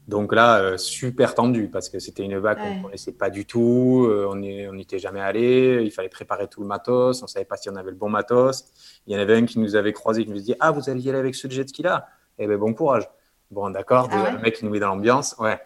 Donc 0.07 0.35
là, 0.35 0.59
euh, 0.59 0.77
super 0.77 1.35
tendu 1.35 1.69
parce 1.69 1.89
que 1.89 1.99
c'était 1.99 2.25
une 2.25 2.37
vague 2.37 2.59
qu'on 2.59 2.77
ne 2.77 2.83
connaissait 2.83 3.13
pas 3.13 3.31
du 3.31 3.47
tout. 3.47 4.07
Euh, 4.07 4.29
on 4.31 4.37
n'y 4.37 4.83
était 4.83 4.99
jamais 4.99 5.21
allé. 5.21 5.81
Il 5.83 5.91
fallait 5.91 6.11
préparer 6.11 6.47
tout 6.47 6.61
le 6.61 6.67
matos. 6.67 7.23
On 7.23 7.25
ne 7.25 7.29
savait 7.29 7.47
pas 7.47 7.57
si 7.57 7.71
on 7.71 7.77
avait 7.77 7.91
le 7.91 7.97
bon 7.97 8.11
matos. 8.11 8.67
Il 9.07 9.15
y 9.15 9.17
en 9.17 9.21
avait 9.21 9.35
un 9.35 9.47
qui 9.47 9.59
nous 9.59 9.77
avait 9.77 9.95
croisé 9.95 10.27
qui 10.27 10.31
nous 10.31 10.41
dit 10.41 10.55
Ah, 10.61 10.73
vous 10.73 10.91
allez 10.91 11.01
y 11.01 11.09
aller 11.09 11.19
avec 11.19 11.35
ce 11.35 11.49
jet 11.49 11.67
ski-là? 11.67 12.07
Eh 12.39 12.47
bien, 12.47 12.59
bon 12.59 12.75
courage. 12.75 13.09
Bon, 13.51 13.71
d'accord. 13.71 14.09
Ah 14.11 14.33
le 14.33 14.39
mec, 14.41 14.57
qui 14.57 14.67
nous 14.67 14.71
met 14.71 14.81
dans 14.81 14.89
l'ambiance. 14.89 15.37
Ouais. 15.39 15.59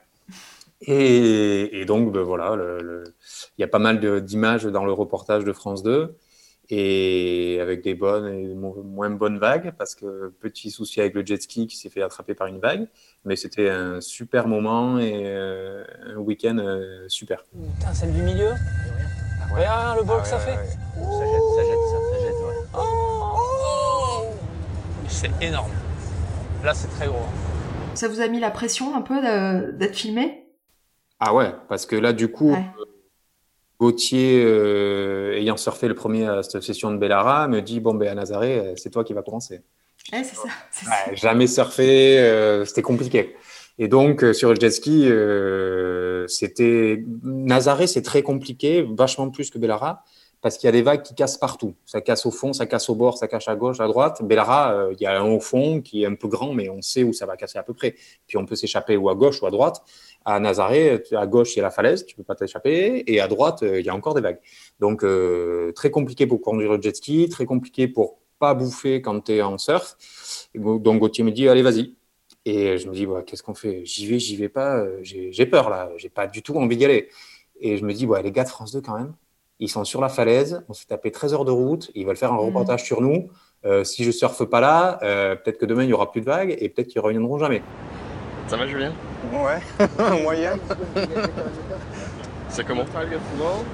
Et, 0.80 1.84
donc, 1.86 2.12
ben, 2.12 2.22
voilà, 2.22 2.56
il 3.56 3.60
y 3.60 3.64
a 3.64 3.68
pas 3.68 3.78
mal 3.78 4.22
d'images 4.22 4.64
dans 4.64 4.84
le 4.84 4.92
reportage 4.92 5.44
de 5.44 5.52
France 5.52 5.82
2 5.82 6.16
et 6.70 7.58
avec 7.60 7.82
des 7.82 7.94
bonnes 7.94 8.26
et 8.28 8.54
moins 8.54 9.10
bonnes 9.10 9.38
vagues 9.38 9.72
parce 9.78 9.94
que 9.94 10.28
petit 10.40 10.70
souci 10.70 11.00
avec 11.00 11.14
le 11.14 11.24
jet 11.24 11.40
ski 11.40 11.66
qui 11.66 11.76
s'est 11.76 11.88
fait 11.88 12.02
attraper 12.02 12.34
par 12.34 12.46
une 12.46 12.58
vague. 12.58 12.88
Mais 13.24 13.36
c'était 13.36 13.70
un 13.70 14.00
super 14.00 14.48
moment 14.48 14.98
et 14.98 15.22
euh, 15.24 15.84
un 16.06 16.16
week-end 16.16 16.58
euh, 16.58 17.08
super. 17.08 17.44
Putain, 17.44 17.94
celle 17.94 18.12
du 18.12 18.22
milieu. 18.22 18.50
Regarde 19.50 19.98
le 19.98 20.04
bol 20.04 20.20
que 20.20 20.28
ça 20.28 20.38
fait. 20.38 20.56
ça 20.56 20.60
jette 20.60 21.42
ça 21.56 21.62
jette 21.64 21.78
ça, 21.90 22.18
jette 22.20 22.34
ouais. 22.34 22.66
oh. 22.76 24.24
C'est 25.08 25.30
énorme. 25.40 25.72
Là 26.62 26.74
c'est 26.74 26.88
très 26.88 27.06
gros. 27.06 27.24
Ça 27.94 28.08
vous 28.08 28.20
a 28.20 28.28
mis 28.28 28.40
la 28.40 28.50
pression 28.50 28.94
un 28.94 29.00
peu 29.00 29.22
d'être 29.72 29.96
filmé? 29.96 30.47
Ah 31.20 31.34
ouais, 31.34 31.52
parce 31.68 31.86
que 31.86 31.96
là, 31.96 32.12
du 32.12 32.28
coup, 32.28 32.54
Gauthier, 33.80 34.42
euh, 34.44 35.36
ayant 35.36 35.56
surfé 35.56 35.88
le 35.88 35.94
premier 35.94 36.26
à 36.26 36.42
cette 36.42 36.62
session 36.62 36.90
de 36.90 36.96
Bellara, 36.96 37.48
me 37.48 37.60
dit 37.60 37.80
Bon, 37.80 37.94
ben 37.94 38.08
à 38.08 38.14
Nazaré, 38.14 38.58
euh, 38.58 38.74
c'est 38.76 38.90
toi 38.90 39.04
qui 39.04 39.12
vas 39.12 39.22
commencer. 39.22 39.62
c'est 40.10 40.24
ça. 40.24 40.48
Jamais 41.14 41.46
surfé, 41.46 42.18
euh, 42.18 42.64
c'était 42.64 42.82
compliqué. 42.82 43.36
Et 43.78 43.86
donc, 43.86 44.24
sur 44.32 44.50
le 44.50 44.56
jet 44.56 44.70
ski, 44.70 45.08
c'était. 46.28 47.04
Nazaré, 47.22 47.86
c'est 47.86 48.02
très 48.02 48.22
compliqué, 48.22 48.86
vachement 48.96 49.30
plus 49.30 49.50
que 49.50 49.58
Bellara 49.58 50.04
parce 50.40 50.56
qu'il 50.56 50.66
y 50.66 50.68
a 50.68 50.72
des 50.72 50.82
vagues 50.82 51.02
qui 51.02 51.14
cassent 51.14 51.36
partout. 51.36 51.74
Ça 51.84 52.00
casse 52.00 52.24
au 52.24 52.30
fond, 52.30 52.52
ça 52.52 52.66
casse 52.66 52.88
au 52.88 52.94
bord, 52.94 53.18
ça 53.18 53.26
casse 53.26 53.48
à 53.48 53.56
gauche, 53.56 53.80
à 53.80 53.86
droite. 53.88 54.22
Bellara, 54.22 54.72
euh, 54.72 54.94
il 54.96 55.02
y 55.02 55.06
a 55.06 55.20
un 55.20 55.24
au 55.24 55.40
fond 55.40 55.80
qui 55.80 56.04
est 56.04 56.06
un 56.06 56.14
peu 56.14 56.28
grand, 56.28 56.54
mais 56.54 56.68
on 56.68 56.80
sait 56.80 57.02
où 57.02 57.12
ça 57.12 57.26
va 57.26 57.36
casser 57.36 57.58
à 57.58 57.64
peu 57.64 57.74
près. 57.74 57.96
Puis 58.26 58.36
on 58.36 58.46
peut 58.46 58.54
s'échapper 58.54 58.96
ou 58.96 59.08
à 59.08 59.14
gauche 59.14 59.42
ou 59.42 59.46
à 59.46 59.50
droite. 59.50 59.82
À 60.24 60.38
Nazaré, 60.38 61.02
à 61.12 61.26
gauche, 61.26 61.54
il 61.54 61.58
y 61.58 61.60
a 61.60 61.64
la 61.64 61.70
falaise, 61.70 62.06
tu 62.06 62.14
peux 62.14 62.22
pas 62.22 62.34
t'échapper, 62.34 63.02
et 63.06 63.20
à 63.20 63.28
droite, 63.28 63.62
euh, 63.62 63.80
il 63.80 63.86
y 63.86 63.88
a 63.88 63.94
encore 63.94 64.14
des 64.14 64.20
vagues. 64.20 64.40
Donc, 64.78 65.02
euh, 65.02 65.72
très 65.72 65.90
compliqué 65.90 66.26
pour 66.26 66.40
conduire 66.40 66.72
le 66.72 66.82
jet 66.82 66.94
ski, 66.94 67.28
très 67.28 67.46
compliqué 67.46 67.88
pour 67.88 68.18
pas 68.38 68.54
bouffer 68.54 69.02
quand 69.02 69.20
tu 69.22 69.32
es 69.32 69.42
en 69.42 69.58
surf. 69.58 69.96
donc, 70.54 71.00
Gauthier 71.00 71.24
me 71.24 71.32
dit, 71.32 71.48
allez, 71.48 71.62
vas-y. 71.62 71.96
Et 72.44 72.78
je 72.78 72.88
me 72.88 72.94
dis, 72.94 73.06
qu'est-ce 73.26 73.42
qu'on 73.42 73.54
fait? 73.54 73.84
J'y 73.84 74.06
vais, 74.06 74.18
j'y 74.18 74.36
vais 74.36 74.48
pas, 74.48 74.84
j'ai 75.02 75.46
peur 75.46 75.70
là, 75.70 75.90
j'ai 75.96 76.08
pas 76.08 76.26
du 76.26 76.42
tout 76.42 76.54
envie 76.56 76.76
d'y 76.76 76.84
aller. 76.84 77.08
Et 77.60 77.76
je 77.76 77.84
me 77.84 77.92
dis, 77.92 78.06
les 78.22 78.32
gars 78.32 78.44
de 78.44 78.48
France 78.48 78.72
2 78.72 78.80
quand 78.80 78.96
même, 78.96 79.14
ils 79.60 79.68
sont 79.68 79.84
sur 79.84 80.00
la 80.00 80.08
falaise, 80.08 80.62
on 80.68 80.72
s'est 80.72 80.86
tapé 80.86 81.10
13 81.10 81.34
heures 81.34 81.44
de 81.44 81.50
route, 81.50 81.90
ils 81.94 82.06
veulent 82.06 82.16
faire 82.16 82.32
un 82.32 82.36
mhm. 82.36 82.46
reportage 82.46 82.84
sur 82.84 83.00
nous. 83.00 83.28
Euh, 83.64 83.82
si 83.82 84.04
je 84.04 84.12
surfe 84.12 84.44
pas 84.44 84.60
là, 84.60 85.00
euh, 85.02 85.34
peut-être 85.34 85.58
que 85.58 85.66
demain 85.66 85.82
il 85.82 85.90
y 85.90 85.92
aura 85.92 86.12
plus 86.12 86.20
de 86.20 86.26
vagues 86.26 86.56
et 86.60 86.68
peut-être 86.68 86.88
qu'ils 86.88 87.00
reviendront 87.00 87.38
jamais. 87.38 87.62
Ça 88.46 88.56
va 88.56 88.66
Julien? 88.66 88.92
Ouais, 89.32 90.18
moyen. 90.22 90.52
c'est 92.48 92.64
comment? 92.64 92.84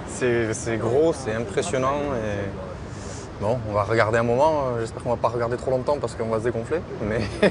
C'est 0.06 0.78
gros, 0.78 1.12
c'est 1.12 1.34
impressionnant 1.34 2.00
et 2.14 3.42
bon, 3.42 3.58
on 3.68 3.72
va 3.74 3.84
regarder 3.84 4.18
un 4.18 4.22
moment. 4.22 4.78
J'espère 4.80 5.02
qu'on 5.02 5.10
va 5.10 5.16
pas 5.16 5.28
regarder 5.28 5.58
trop 5.58 5.70
longtemps 5.70 5.98
parce 6.00 6.14
qu'on 6.14 6.28
va 6.28 6.38
se 6.38 6.44
dégonfler, 6.44 6.80
mais 7.02 7.20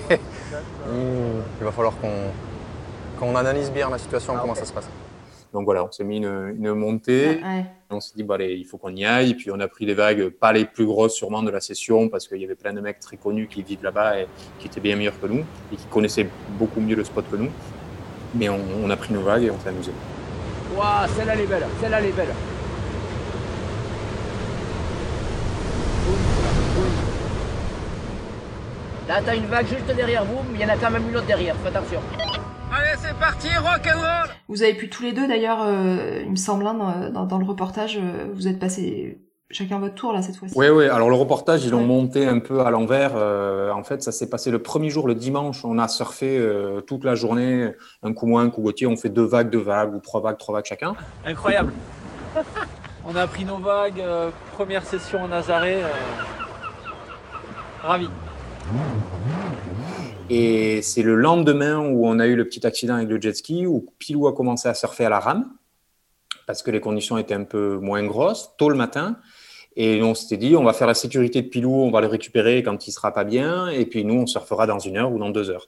il 0.92 1.64
va 1.64 1.72
falloir 1.72 1.94
qu'on 3.20 3.36
analyse 3.36 3.72
bien 3.72 3.92
la 3.92 4.00
situation, 4.00 4.36
comment 4.42 4.56
ça 4.56 4.66
se 4.66 4.74
passe. 4.74 4.90
Donc 5.54 5.66
voilà, 5.66 5.86
on 5.86 5.92
s'est 5.92 6.04
mis 6.04 6.18
une, 6.18 6.74
montée. 6.74 7.40
On 7.92 8.00
s'est 8.00 8.14
dit, 8.16 8.24
bah, 8.24 8.36
allez, 8.36 8.56
il 8.56 8.66
faut 8.66 8.78
qu'on 8.78 8.96
y 8.96 9.06
aille. 9.06 9.32
Et 9.32 9.34
puis 9.36 9.52
on 9.52 9.60
a 9.60 9.68
pris 9.68 9.86
les 9.86 9.94
vagues, 9.94 10.30
pas 10.30 10.52
les 10.52 10.66
plus 10.66 10.86
grosses 10.86 11.14
sûrement 11.14 11.44
de 11.44 11.52
la 11.52 11.62
session, 11.62 12.10
parce 12.10 12.28
qu'il 12.28 12.40
y 12.40 12.44
avait 12.44 12.56
plein 12.56 12.74
de 12.74 12.82
mecs 12.82 13.00
très 13.00 13.18
connus 13.18 13.48
qui 13.48 13.62
vivent 13.62 13.84
là-bas 13.84 14.20
et 14.20 14.28
qui 14.58 14.68
étaient 14.68 14.82
bien 14.82 14.96
meilleurs 14.96 15.20
que 15.22 15.28
nous 15.28 15.46
et 15.72 15.76
qui 15.76 15.86
connaissaient 15.86 16.28
beaucoup 16.58 16.82
mieux 16.82 16.96
le 16.96 17.04
spot 17.04 17.26
que 17.30 17.36
nous. 17.36 17.52
Mais 18.34 18.50
on, 18.50 18.90
a 18.90 18.98
pris 18.98 19.14
nos 19.14 19.22
vagues 19.22 19.44
et 19.44 19.52
on 19.52 19.60
s'est 19.60 19.70
amusé. 19.70 19.92
Waouh, 20.76 21.08
celle-là, 21.16 21.34
elle 21.36 21.42
est 21.42 21.46
belle. 21.46 21.68
Celle-là, 21.80 22.00
elle 22.00 22.06
est 22.08 22.12
belle. 22.14 22.34
Là, 29.08 29.22
t'as 29.24 29.36
une 29.36 29.46
vague 29.46 29.68
juste 29.68 29.96
derrière 29.96 30.26
vous, 30.26 30.40
mais 30.52 30.60
il 30.60 30.62
y 30.62 30.66
en 30.66 30.74
a 30.74 30.78
quand 30.78 30.90
même 30.90 31.08
une 31.08 31.16
autre 31.16 31.28
derrière. 31.28 31.56
Fais 31.58 31.68
attention. 31.68 32.00
Allez, 32.76 32.98
c'est 32.98 33.14
parti, 33.20 33.50
rock'n'roll 33.56 34.30
Vous 34.48 34.64
avez 34.64 34.74
pu 34.74 34.90
tous 34.90 35.04
les 35.04 35.14
deux, 35.14 35.28
d'ailleurs, 35.28 35.60
euh, 35.62 36.22
il 36.24 36.32
me 36.32 36.36
semble, 36.36 36.66
hein, 36.66 37.12
dans, 37.14 37.26
dans, 37.26 37.38
le 37.38 37.46
reportage, 37.46 38.00
euh, 38.02 38.26
vous 38.34 38.48
êtes 38.48 38.58
passés 38.58 39.20
chacun 39.52 39.78
votre 39.78 39.94
tour 39.94 40.12
là 40.12 40.24
cette 40.24 40.36
fois-ci. 40.36 40.56
Oui, 40.58 40.70
oui. 40.70 40.88
Alors 40.88 41.12
le 41.12 41.16
reportage, 41.16 41.64
ils 41.64 41.70
l'ont 41.70 41.86
monté 41.86 42.26
un 42.26 42.40
peu 42.40 42.62
à 42.62 42.72
l'envers. 42.72 43.14
en 43.16 43.84
fait, 43.84 44.02
ça 44.02 44.12
s'est 44.12 44.28
passé 44.28 44.50
le 44.50 44.58
premier 44.58 44.90
jour, 44.90 45.08
le 45.08 45.14
dimanche. 45.14 45.64
On 45.64 45.78
a 45.78 45.88
surfé 45.88 46.44
toute 46.88 47.04
la 47.04 47.14
journée, 47.14 47.72
un 48.02 48.14
coup 48.14 48.26
moins, 48.26 48.46
un 48.46 48.50
coup 48.50 48.64
Gauthier. 48.64 48.88
On 48.88 48.98
fait 48.98 49.10
deux 49.10 49.26
vagues, 49.26 49.52
deux 49.52 49.62
vagues, 49.62 49.94
ou 49.94 50.00
trois 50.00 50.22
vagues, 50.22 50.40
trois 50.40 50.56
vagues 50.56 50.66
chacun. 50.66 50.96
Incroyable. 51.24 51.72
on 53.06 53.16
a 53.16 53.28
pris 53.28 53.46
nos 53.46 53.58
vagues. 53.58 54.04
première 54.54 54.84
session 54.84 55.22
en 55.22 55.28
Nazaré. 55.28 55.82
ravi. 57.84 58.10
Et 60.30 60.82
c'est 60.82 61.04
le 61.04 61.16
lendemain 61.16 61.80
où 61.80 62.08
on 62.08 62.20
a 62.20 62.28
eu 62.28 62.36
le 62.36 62.46
petit 62.46 62.66
accident 62.66 62.96
avec 62.96 63.10
le 63.10 63.20
jet 63.20 63.36
ski, 63.36 63.68
où 63.68 63.86
Pilou 64.00 64.28
a 64.28 64.34
commencé 64.34 64.70
à 64.70 64.74
surfer 64.74 65.06
à 65.06 65.10
la 65.10 65.20
rame, 65.20 65.52
parce 66.48 66.64
que 66.64 66.72
les 66.72 66.80
conditions 66.80 67.18
étaient 67.18 67.34
un 67.34 67.44
peu 67.44 67.78
moins 67.78 68.04
grosses, 68.06 68.52
tôt 68.58 68.70
le 68.70 68.76
matin. 68.76 69.18
Et 69.76 70.02
on 70.04 70.14
s'était 70.14 70.38
dit, 70.38 70.56
on 70.56 70.64
va 70.64 70.74
faire 70.74 70.88
la 70.88 70.94
sécurité 70.94 71.42
de 71.42 71.48
Pilou, 71.48 71.74
on 71.74 71.92
va 71.92 72.00
le 72.00 72.08
récupérer 72.08 72.64
quand 72.64 72.88
il 72.88 72.92
sera 72.92 73.12
pas 73.12 73.24
bien, 73.24 73.68
et 73.68 73.86
puis 73.86 74.06
nous, 74.06 74.16
on 74.16 74.26
surfera 74.26 74.66
dans 74.66 74.80
une 74.80 74.98
heure 74.98 75.12
ou 75.12 75.20
dans 75.20 75.30
deux 75.30 75.50
heures. 75.50 75.68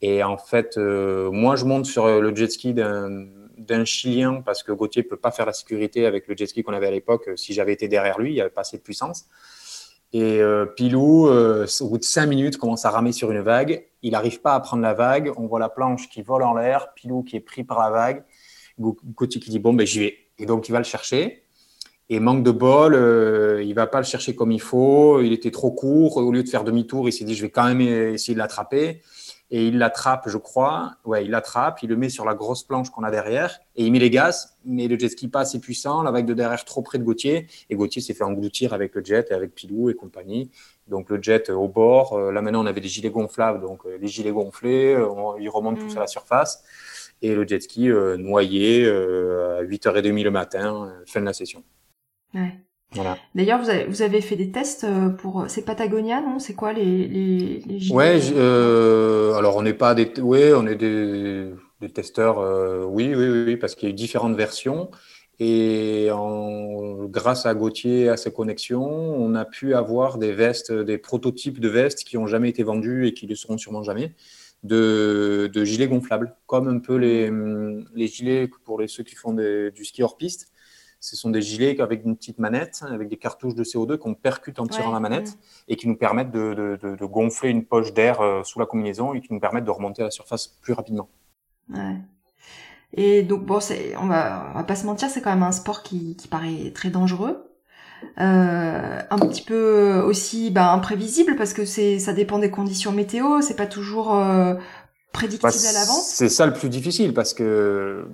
Et 0.00 0.24
en 0.24 0.36
fait, 0.36 0.78
euh, 0.78 1.30
moi, 1.30 1.54
je 1.54 1.64
monte 1.64 1.86
sur 1.86 2.20
le 2.20 2.34
jet 2.34 2.50
ski 2.50 2.74
d'un 2.74 3.84
Chilien 3.84 4.42
parce 4.44 4.64
que 4.64 4.72
Gauthier 4.72 5.04
peut 5.04 5.16
pas 5.16 5.30
faire 5.30 5.46
la 5.46 5.52
sécurité 5.52 6.06
avec 6.06 6.26
le 6.26 6.36
jet 6.36 6.46
ski 6.46 6.64
qu'on 6.64 6.72
avait 6.72 6.88
à 6.88 6.90
l'époque. 6.90 7.30
Si 7.36 7.54
j'avais 7.54 7.72
été 7.72 7.86
derrière 7.86 8.18
lui, 8.18 8.30
il 8.30 8.34
n'y 8.34 8.40
avait 8.40 8.50
pas 8.50 8.62
assez 8.62 8.78
de 8.78 8.82
puissance. 8.82 9.26
Et 10.12 10.40
euh, 10.40 10.66
Pilou, 10.66 11.26
euh, 11.28 11.66
au 11.80 11.88
bout 11.88 11.98
de 11.98 12.04
cinq 12.04 12.26
minutes, 12.26 12.58
commence 12.58 12.84
à 12.84 12.90
ramer 12.90 13.12
sur 13.12 13.30
une 13.30 13.40
vague. 13.40 13.86
Il 14.02 14.12
n'arrive 14.12 14.40
pas 14.40 14.54
à 14.54 14.60
prendre 14.60 14.82
la 14.82 14.92
vague. 14.92 15.32
On 15.36 15.46
voit 15.46 15.58
la 15.58 15.70
planche 15.70 16.08
qui 16.08 16.22
vole 16.22 16.42
en 16.42 16.54
l'air. 16.54 16.92
Pilou 16.94 17.22
qui 17.22 17.36
est 17.36 17.40
pris 17.40 17.64
par 17.64 17.78
la 17.78 17.90
vague. 17.90 18.24
Gauthier 18.78 19.40
qui 19.40 19.50
dit 19.50 19.58
Bon, 19.58 19.72
ben, 19.72 19.86
j'y 19.86 20.00
vais. 20.00 20.16
Et 20.38 20.44
donc, 20.44 20.68
il 20.68 20.72
va 20.72 20.78
le 20.78 20.84
chercher. 20.84 21.44
Et 22.10 22.20
manque 22.20 22.42
de 22.42 22.50
bol, 22.50 22.94
euh, 22.94 23.62
il 23.62 23.72
va 23.74 23.86
pas 23.86 23.98
le 23.98 24.04
chercher 24.04 24.34
comme 24.34 24.52
il 24.52 24.60
faut. 24.60 25.22
Il 25.22 25.32
était 25.32 25.50
trop 25.50 25.70
court. 25.70 26.18
Au 26.18 26.30
lieu 26.30 26.42
de 26.42 26.48
faire 26.48 26.64
demi-tour, 26.64 27.08
il 27.08 27.12
s'est 27.12 27.24
dit 27.24 27.34
Je 27.34 27.42
vais 27.42 27.50
quand 27.50 27.64
même 27.64 27.80
essayer 27.80 28.34
de 28.34 28.38
l'attraper 28.38 29.00
et 29.54 29.66
il 29.66 29.76
l'attrape, 29.76 30.30
je 30.30 30.38
crois. 30.38 30.96
Ouais, 31.04 31.26
il 31.26 31.30
l'attrape, 31.30 31.82
il 31.82 31.90
le 31.90 31.96
met 31.96 32.08
sur 32.08 32.24
la 32.24 32.34
grosse 32.34 32.62
planche 32.62 32.88
qu'on 32.88 33.02
a 33.02 33.10
derrière 33.10 33.60
et 33.76 33.84
il 33.84 33.92
met 33.92 33.98
les 33.98 34.08
gaz. 34.08 34.56
Mais 34.64 34.88
le 34.88 34.98
jet 34.98 35.10
ski 35.10 35.28
pas 35.28 35.40
assez 35.40 35.60
puissant, 35.60 36.02
la 36.02 36.10
vague 36.10 36.24
de 36.24 36.32
derrière 36.32 36.64
trop 36.64 36.80
près 36.80 36.98
de 36.98 37.04
Gauthier 37.04 37.46
et 37.68 37.76
Gauthier 37.76 38.00
s'est 38.00 38.14
fait 38.14 38.24
engloutir 38.24 38.72
avec 38.72 38.94
le 38.94 39.04
jet 39.04 39.30
et 39.30 39.34
avec 39.34 39.54
Pilou 39.54 39.90
et 39.90 39.94
compagnie. 39.94 40.50
Donc 40.88 41.10
le 41.10 41.22
jet 41.22 41.50
au 41.50 41.68
bord. 41.68 42.14
Euh, 42.14 42.32
là 42.32 42.40
maintenant 42.40 42.64
on 42.64 42.66
avait 42.66 42.80
des 42.80 42.88
gilets 42.88 43.10
gonflables, 43.10 43.60
donc 43.60 43.84
euh, 43.84 43.98
les 44.00 44.08
gilets 44.08 44.32
gonflés, 44.32 44.94
euh, 44.94 45.06
ils 45.38 45.50
remontent 45.50 45.78
tous 45.78 45.94
mm. 45.94 45.98
à 45.98 46.00
la 46.00 46.06
surface 46.06 46.64
et 47.20 47.34
le 47.34 47.46
jet 47.46 47.60
ski 47.60 47.88
noyé 48.18 48.88
à 48.88 49.62
8h30 49.62 50.24
le 50.24 50.30
matin, 50.30 50.92
fin 51.06 51.20
de 51.20 51.26
la 51.26 51.34
session. 51.34 51.62
Ouais. 52.34 52.58
D'ailleurs, 53.34 53.60
vous 53.60 53.70
avez, 53.70 53.84
vous 53.84 54.02
avez 54.02 54.20
fait 54.20 54.36
des 54.36 54.50
tests 54.50 54.84
euh, 54.84 55.08
pour. 55.08 55.46
C'est 55.48 55.64
Patagonia, 55.64 56.20
non? 56.20 56.38
C'est 56.38 56.54
quoi 56.54 56.72
les, 56.72 57.08
les, 57.08 57.62
les 57.66 57.92
Ouais, 57.92 58.20
euh, 58.34 59.34
alors 59.34 59.56
on 59.56 59.62
n'est 59.62 59.74
pas 59.74 59.94
des. 59.94 60.10
Oui, 60.20 60.52
on 60.54 60.66
est 60.66 60.76
des, 60.76 61.50
des 61.80 61.88
testeurs, 61.88 62.38
euh, 62.38 62.84
oui, 62.84 63.14
oui, 63.14 63.44
oui, 63.46 63.56
parce 63.56 63.74
qu'il 63.74 63.88
y 63.88 63.92
a 63.92 63.94
eu 63.94 63.96
différentes 63.96 64.36
versions. 64.36 64.90
Et 65.40 66.10
en, 66.12 67.06
grâce 67.06 67.46
à 67.46 67.54
Gauthier 67.54 68.02
et 68.02 68.08
à 68.10 68.16
ses 68.16 68.32
connexions, 68.32 68.84
on 68.84 69.34
a 69.34 69.44
pu 69.44 69.74
avoir 69.74 70.18
des 70.18 70.32
vestes, 70.32 70.72
des 70.72 70.98
prototypes 70.98 71.58
de 71.58 71.68
vestes 71.68 72.04
qui 72.04 72.16
n'ont 72.16 72.26
jamais 72.26 72.50
été 72.50 72.62
vendus 72.62 73.06
et 73.06 73.14
qui 73.14 73.26
ne 73.26 73.34
seront 73.34 73.58
sûrement 73.58 73.82
jamais, 73.82 74.14
de, 74.62 75.50
de, 75.52 75.64
gilets 75.64 75.88
gonflables, 75.88 76.36
comme 76.46 76.68
un 76.68 76.78
peu 76.78 76.94
les, 76.96 77.32
les 77.94 78.06
gilets 78.06 78.48
pour 78.64 78.80
les, 78.80 78.86
ceux 78.86 79.02
qui 79.02 79.16
font 79.16 79.32
du 79.32 79.84
ski 79.84 80.02
hors 80.04 80.16
piste 80.16 80.51
ce 81.02 81.16
sont 81.16 81.30
des 81.30 81.42
gilets 81.42 81.80
avec 81.80 82.04
une 82.04 82.16
petite 82.16 82.38
manette, 82.38 82.84
avec 82.88 83.08
des 83.08 83.16
cartouches 83.16 83.56
de 83.56 83.64
CO2 83.64 83.98
qu'on 83.98 84.14
percute 84.14 84.60
en 84.60 84.68
tirant 84.68 84.92
la 84.92 85.00
manette 85.00 85.36
et 85.66 85.74
qui 85.74 85.88
nous 85.88 85.96
permettent 85.96 86.30
de, 86.30 86.96
gonfler 87.02 87.50
une 87.50 87.64
poche 87.64 87.92
d'air 87.92 88.20
euh, 88.20 88.44
sous 88.44 88.60
la 88.60 88.66
combinaison 88.66 89.12
et 89.12 89.20
qui 89.20 89.32
nous 89.32 89.40
permettent 89.40 89.64
de 89.64 89.70
remonter 89.72 90.02
à 90.02 90.04
la 90.06 90.10
surface 90.12 90.46
plus 90.46 90.72
rapidement. 90.72 91.08
Ouais. 91.74 91.96
Et 92.94 93.22
donc, 93.24 93.44
bon, 93.44 93.58
on 94.00 94.06
va, 94.06 94.52
va 94.54 94.62
pas 94.62 94.76
se 94.76 94.86
mentir, 94.86 95.10
c'est 95.10 95.20
quand 95.22 95.30
même 95.30 95.42
un 95.42 95.50
sport 95.50 95.82
qui, 95.82 96.16
paraît 96.30 96.70
très 96.72 96.90
dangereux. 96.90 97.48
Euh, 98.20 99.00
un 99.10 99.18
petit 99.18 99.42
peu 99.42 100.02
aussi 100.06 100.50
bah, 100.52 100.72
imprévisible 100.72 101.36
parce 101.36 101.52
que 101.52 101.64
c'est 101.64 102.00
ça 102.00 102.12
dépend 102.12 102.40
des 102.40 102.50
conditions 102.50 102.90
météo, 102.90 103.40
c'est 103.42 103.54
pas 103.54 103.66
toujours 103.66 104.14
euh, 104.14 104.54
prédictible 105.12 105.52
bah, 105.52 105.68
à 105.68 105.72
l'avance. 105.72 106.10
C'est 106.12 106.28
ça 106.28 106.46
le 106.46 106.52
plus 106.52 106.68
difficile 106.68 107.14
parce 107.14 107.32
que 107.32 108.06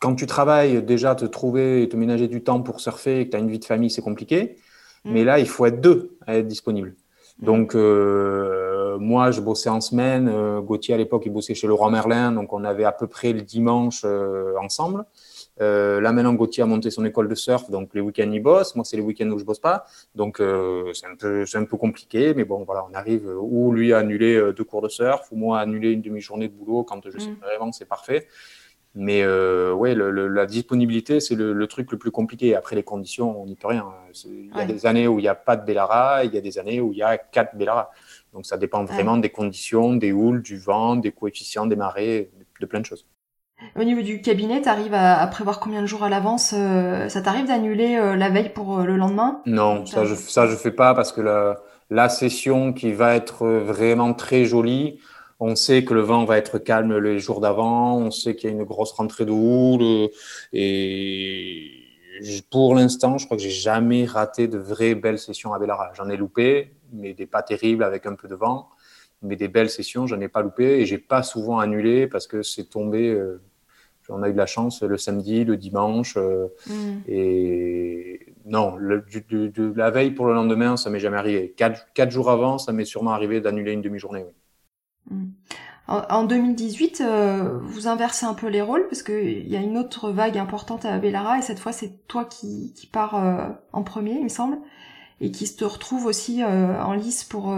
quand 0.00 0.14
tu 0.14 0.26
travailles, 0.26 0.82
déjà, 0.82 1.14
te 1.14 1.26
trouver 1.26 1.82
et 1.82 1.88
te 1.88 1.96
ménager 1.96 2.26
du 2.26 2.42
temps 2.42 2.62
pour 2.62 2.80
surfer 2.80 3.20
et 3.20 3.26
que 3.26 3.30
tu 3.30 3.36
as 3.36 3.40
une 3.40 3.50
vie 3.50 3.58
de 3.58 3.64
famille, 3.64 3.90
c'est 3.90 4.02
compliqué. 4.02 4.56
Mm. 5.04 5.12
Mais 5.12 5.24
là, 5.24 5.38
il 5.38 5.46
faut 5.46 5.66
être 5.66 5.80
deux 5.80 6.16
à 6.26 6.38
être 6.38 6.48
disponible. 6.48 6.96
Mm. 7.38 7.44
Donc, 7.44 7.74
euh, 7.74 8.98
moi, 8.98 9.30
je 9.30 9.42
bossais 9.42 9.68
en 9.68 9.82
semaine. 9.82 10.28
Euh, 10.32 10.62
Gauthier, 10.62 10.94
à 10.94 10.96
l'époque, 10.96 11.24
il 11.26 11.32
bossait 11.32 11.54
chez 11.54 11.66
Laurent 11.66 11.90
Merlin. 11.90 12.32
Donc, 12.32 12.54
on 12.54 12.64
avait 12.64 12.84
à 12.84 12.92
peu 12.92 13.06
près 13.06 13.34
le 13.34 13.42
dimanche 13.42 14.00
euh, 14.06 14.54
ensemble. 14.58 15.04
là, 15.58 16.12
maintenant, 16.12 16.32
Gauthier 16.32 16.62
a 16.62 16.66
monté 16.66 16.90
son 16.90 17.04
école 17.04 17.28
de 17.28 17.34
surf. 17.34 17.70
Donc, 17.70 17.90
les 17.92 18.00
week-ends, 18.00 18.30
il 18.32 18.42
bosse. 18.42 18.74
Moi, 18.76 18.86
c'est 18.86 18.96
les 18.96 19.02
week-ends 19.02 19.28
où 19.28 19.38
je 19.38 19.44
bosse 19.44 19.60
pas. 19.60 19.84
Donc, 20.14 20.38
c'est 20.38 21.06
un, 21.06 21.14
peu, 21.14 21.44
un 21.52 21.64
peu 21.64 21.76
compliqué. 21.76 22.32
Mais 22.32 22.44
bon, 22.44 22.64
voilà, 22.64 22.86
on 22.90 22.94
arrive 22.94 23.30
ou 23.38 23.70
lui 23.70 23.92
a 23.92 23.98
annulé 23.98 24.52
deux 24.56 24.64
cours 24.64 24.80
de 24.80 24.88
surf, 24.88 25.30
ou 25.30 25.36
moi 25.36 25.58
a 25.58 25.60
annulé 25.60 25.90
une 25.90 26.00
demi-journée 26.00 26.48
de 26.48 26.54
boulot 26.54 26.84
quand 26.84 27.02
je 27.04 27.18
sais 27.18 27.28
mm. 27.32 27.36
vraiment 27.42 27.70
c'est 27.72 27.84
parfait. 27.84 28.26
Mais 28.94 29.22
euh, 29.22 29.72
ouais, 29.72 29.94
la 29.94 30.46
disponibilité, 30.46 31.20
c'est 31.20 31.36
le, 31.36 31.66
truc 31.68 31.92
le 31.92 31.98
plus 31.98 32.10
compliqué. 32.10 32.56
Après, 32.56 32.74
les 32.74 32.82
conditions, 32.82 33.40
on 33.40 33.46
n'y 33.46 33.54
peut 33.54 33.68
rien. 33.68 33.86
Il 34.24 34.50
y 34.56 34.60
a 34.60 34.64
des 34.64 34.84
années 34.86 35.06
où 35.06 35.18
il 35.18 35.22
n'y 35.22 35.28
a 35.28 35.36
pas 35.36 35.56
de 35.56 35.64
Bellara, 35.64 36.24
il 36.24 36.34
y 36.34 36.38
a 36.38 36.40
des 36.40 36.58
années 36.58 36.80
où 36.80 36.92
il 36.92 36.98
y 36.98 37.02
a 37.02 37.16
quatre 37.16 37.56
Bellara. 37.56 37.90
Donc, 38.32 38.46
ça 38.46 38.56
dépend 38.56 38.84
vraiment 38.84 39.16
des 39.16 39.30
conditions, 39.30 39.94
des 39.94 40.12
houles, 40.12 40.42
du 40.42 40.58
vent, 40.58 40.96
des 40.96 41.12
coefficients, 41.12 41.66
des 41.66 41.76
marées, 41.76 42.30
de 42.60 42.66
plein 42.66 42.80
de 42.80 42.86
choses. 42.86 43.06
Au 43.76 43.84
niveau 43.84 44.02
du 44.02 44.22
cabinet, 44.22 44.62
tu 44.62 44.68
arrives 44.68 44.94
à, 44.94 45.24
prévoir 45.28 45.60
combien 45.60 45.82
de 45.82 45.86
jours 45.86 46.02
à 46.02 46.08
l'avance 46.08 46.54
euh, 46.56 47.08
Ça 47.08 47.20
t'arrive 47.20 47.46
d'annuler 47.46 47.96
euh, 47.96 48.16
la 48.16 48.28
veille 48.30 48.48
pour 48.48 48.78
le 48.80 48.96
lendemain? 48.96 49.42
Non, 49.46 49.86
ça? 49.86 50.04
je, 50.04 50.14
ça 50.14 50.46
je 50.46 50.56
fais 50.56 50.70
pas 50.72 50.94
parce 50.94 51.12
que 51.12 51.20
la, 51.20 51.58
la 51.90 52.08
session 52.08 52.72
qui 52.72 52.92
va 52.92 53.14
être 53.14 53.46
vraiment 53.46 54.14
très 54.14 54.44
jolie, 54.44 54.98
on 55.40 55.56
sait 55.56 55.84
que 55.84 55.94
le 55.94 56.02
vent 56.02 56.24
va 56.24 56.36
être 56.36 56.58
calme 56.58 56.96
les 56.98 57.18
jours 57.18 57.40
d'avant, 57.40 57.96
on 57.96 58.10
sait 58.10 58.36
qu'il 58.36 58.50
y 58.50 58.52
a 58.52 58.56
une 58.56 58.64
grosse 58.64 58.92
rentrée 58.92 59.24
de 59.24 59.32
houle. 59.32 60.10
Et 60.52 61.80
pour 62.50 62.74
l'instant, 62.74 63.16
je 63.16 63.24
crois 63.24 63.38
que 63.38 63.42
j'ai 63.42 63.50
jamais 63.50 64.04
raté 64.04 64.48
de 64.48 64.58
vraies 64.58 64.94
belles 64.94 65.18
sessions 65.18 65.54
à 65.54 65.58
Bellara. 65.58 65.92
J'en 65.94 66.08
ai 66.10 66.16
loupé, 66.16 66.74
mais 66.92 67.14
des 67.14 67.26
pas 67.26 67.42
terribles 67.42 67.82
avec 67.82 68.04
un 68.06 68.14
peu 68.14 68.28
de 68.28 68.34
vent. 68.34 68.68
Mais 69.22 69.36
des 69.36 69.48
belles 69.48 69.70
sessions, 69.70 70.06
j'en 70.06 70.20
ai 70.20 70.28
pas 70.28 70.42
loupé 70.42 70.80
et 70.80 70.86
j'ai 70.86 70.98
pas 70.98 71.22
souvent 71.22 71.58
annulé 71.58 72.06
parce 72.06 72.26
que 72.26 72.42
c'est 72.42 72.64
tombé. 72.64 73.08
Euh, 73.08 73.40
on 74.12 74.22
a 74.22 74.28
eu 74.28 74.32
de 74.32 74.38
la 74.38 74.46
chance 74.46 74.82
le 74.82 74.98
samedi, 74.98 75.44
le 75.44 75.56
dimanche. 75.56 76.16
Euh, 76.16 76.48
mm. 76.66 76.98
Et 77.06 78.34
non, 78.44 78.76
de, 78.76 79.72
la 79.76 79.90
veille 79.90 80.10
pour 80.10 80.26
le 80.26 80.34
lendemain, 80.34 80.76
ça 80.76 80.90
m'est 80.90 81.00
jamais 81.00 81.16
arrivé. 81.16 81.54
Quatre, 81.56 82.10
jours 82.10 82.30
avant, 82.30 82.58
ça 82.58 82.72
m'est 82.72 82.84
sûrement 82.84 83.12
arrivé 83.12 83.40
d'annuler 83.40 83.72
une 83.72 83.82
demi-journée. 83.82 84.24
Oui. 84.26 84.32
En 85.90 86.22
2018, 86.22 87.00
euh, 87.00 87.58
vous 87.62 87.88
inversez 87.88 88.24
un 88.24 88.34
peu 88.34 88.46
les 88.46 88.62
rôles 88.62 88.86
parce 88.88 89.02
qu'il 89.02 89.48
y 89.48 89.56
a 89.56 89.60
une 89.60 89.76
autre 89.76 90.10
vague 90.10 90.38
importante 90.38 90.84
à 90.84 90.96
Bellara 90.98 91.38
et 91.38 91.42
cette 91.42 91.58
fois 91.58 91.72
c'est 91.72 92.06
toi 92.06 92.24
qui, 92.24 92.72
qui 92.76 92.86
pars 92.86 93.16
euh, 93.16 93.48
en 93.72 93.82
premier, 93.82 94.12
il 94.12 94.22
me 94.22 94.28
semble, 94.28 94.58
et 95.20 95.32
qui 95.32 95.48
se 95.48 95.64
retrouve 95.64 96.06
aussi 96.06 96.44
euh, 96.44 96.80
en 96.80 96.92
lice 96.92 97.24
pour 97.24 97.52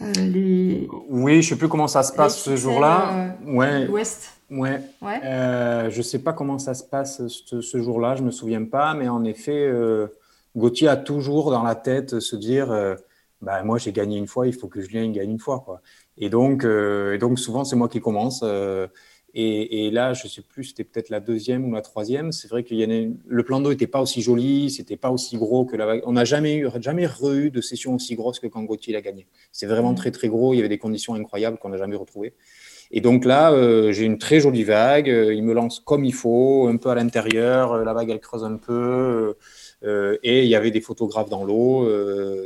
les. 0.00 0.86
Oui, 1.08 1.40
je 1.40 1.48
sais 1.48 1.56
plus 1.56 1.70
comment 1.70 1.88
ça 1.88 2.02
se 2.02 2.12
passe 2.12 2.38
ce 2.38 2.54
jour-là. 2.54 3.34
ouais. 3.46 3.86
L'Ouest. 3.86 4.32
Ouais. 4.50 4.82
ouais. 5.00 5.88
je 5.88 6.02
sais 6.02 6.18
pas 6.18 6.34
comment 6.34 6.58
ça 6.58 6.74
se 6.74 6.84
passe 6.84 7.26
ce, 7.28 7.62
ce 7.62 7.80
jour-là, 7.80 8.14
je 8.14 8.22
me 8.22 8.30
souviens 8.30 8.66
pas, 8.66 8.92
mais 8.92 9.08
en 9.08 9.24
effet, 9.24 9.72
Gauthier 10.54 10.88
a 10.88 10.98
toujours 10.98 11.50
dans 11.50 11.62
la 11.62 11.76
tête 11.76 12.20
se 12.20 12.36
dire. 12.36 12.96
Bah, 13.42 13.64
moi 13.64 13.76
j'ai 13.76 13.92
gagné 13.92 14.18
une 14.18 14.28
fois, 14.28 14.46
il 14.46 14.54
faut 14.54 14.68
que 14.68 14.80
Julien 14.80 15.10
gagne 15.10 15.32
une 15.32 15.40
fois. 15.40 15.60
Quoi. 15.66 15.80
Et 16.18 16.28
donc, 16.28 16.64
euh, 16.64 17.14
et 17.14 17.18
donc 17.18 17.38
souvent, 17.38 17.64
c'est 17.64 17.76
moi 17.76 17.88
qui 17.88 18.00
commence. 18.00 18.42
Euh, 18.44 18.86
et, 19.34 19.86
et, 19.86 19.90
là, 19.90 20.12
je 20.12 20.28
sais 20.28 20.42
plus, 20.42 20.64
c'était 20.64 20.84
peut-être 20.84 21.08
la 21.08 21.18
deuxième 21.20 21.64
ou 21.64 21.72
la 21.72 21.80
troisième. 21.80 22.32
C'est 22.32 22.48
vrai 22.48 22.64
que 22.64 22.74
le 22.74 23.42
plan 23.42 23.60
d'eau 23.60 23.70
n'était 23.70 23.86
pas 23.86 24.02
aussi 24.02 24.20
joli, 24.20 24.70
c'était 24.70 24.98
pas 24.98 25.10
aussi 25.10 25.38
gros 25.38 25.64
que 25.64 25.74
la 25.74 25.86
vague. 25.86 26.02
On 26.04 26.12
n'a 26.12 26.26
jamais 26.26 26.56
eu, 26.56 26.68
jamais 26.80 27.08
eu 27.34 27.50
de 27.50 27.60
session 27.62 27.94
aussi 27.94 28.14
grosse 28.14 28.40
que 28.40 28.46
quand 28.46 28.62
Gauthier 28.64 28.92
l'a 28.92 29.00
gagné. 29.00 29.26
C'est 29.50 29.66
vraiment 29.66 29.92
mmh. 29.92 29.96
très 29.96 30.10
très 30.10 30.28
gros. 30.28 30.52
Il 30.52 30.58
y 30.58 30.60
avait 30.60 30.68
des 30.68 30.78
conditions 30.78 31.14
incroyables 31.14 31.56
qu'on 31.56 31.70
n'a 31.70 31.78
jamais 31.78 31.96
retrouvées. 31.96 32.34
Et 32.90 33.00
donc 33.00 33.24
là, 33.24 33.52
euh, 33.52 33.90
j'ai 33.92 34.04
une 34.04 34.18
très 34.18 34.40
jolie 34.40 34.64
vague. 34.64 35.06
il 35.06 35.42
me 35.42 35.54
lance 35.54 35.80
comme 35.80 36.04
il 36.04 36.12
faut, 36.12 36.68
un 36.68 36.76
peu 36.76 36.90
à 36.90 36.94
l'intérieur. 36.94 37.82
La 37.84 37.94
vague, 37.94 38.10
elle 38.10 38.20
creuse 38.20 38.44
un 38.44 38.58
peu. 38.58 39.36
Euh, 39.82 40.18
et 40.22 40.42
il 40.42 40.48
y 40.48 40.54
avait 40.54 40.70
des 40.70 40.82
photographes 40.82 41.30
dans 41.30 41.44
l'eau, 41.44 41.88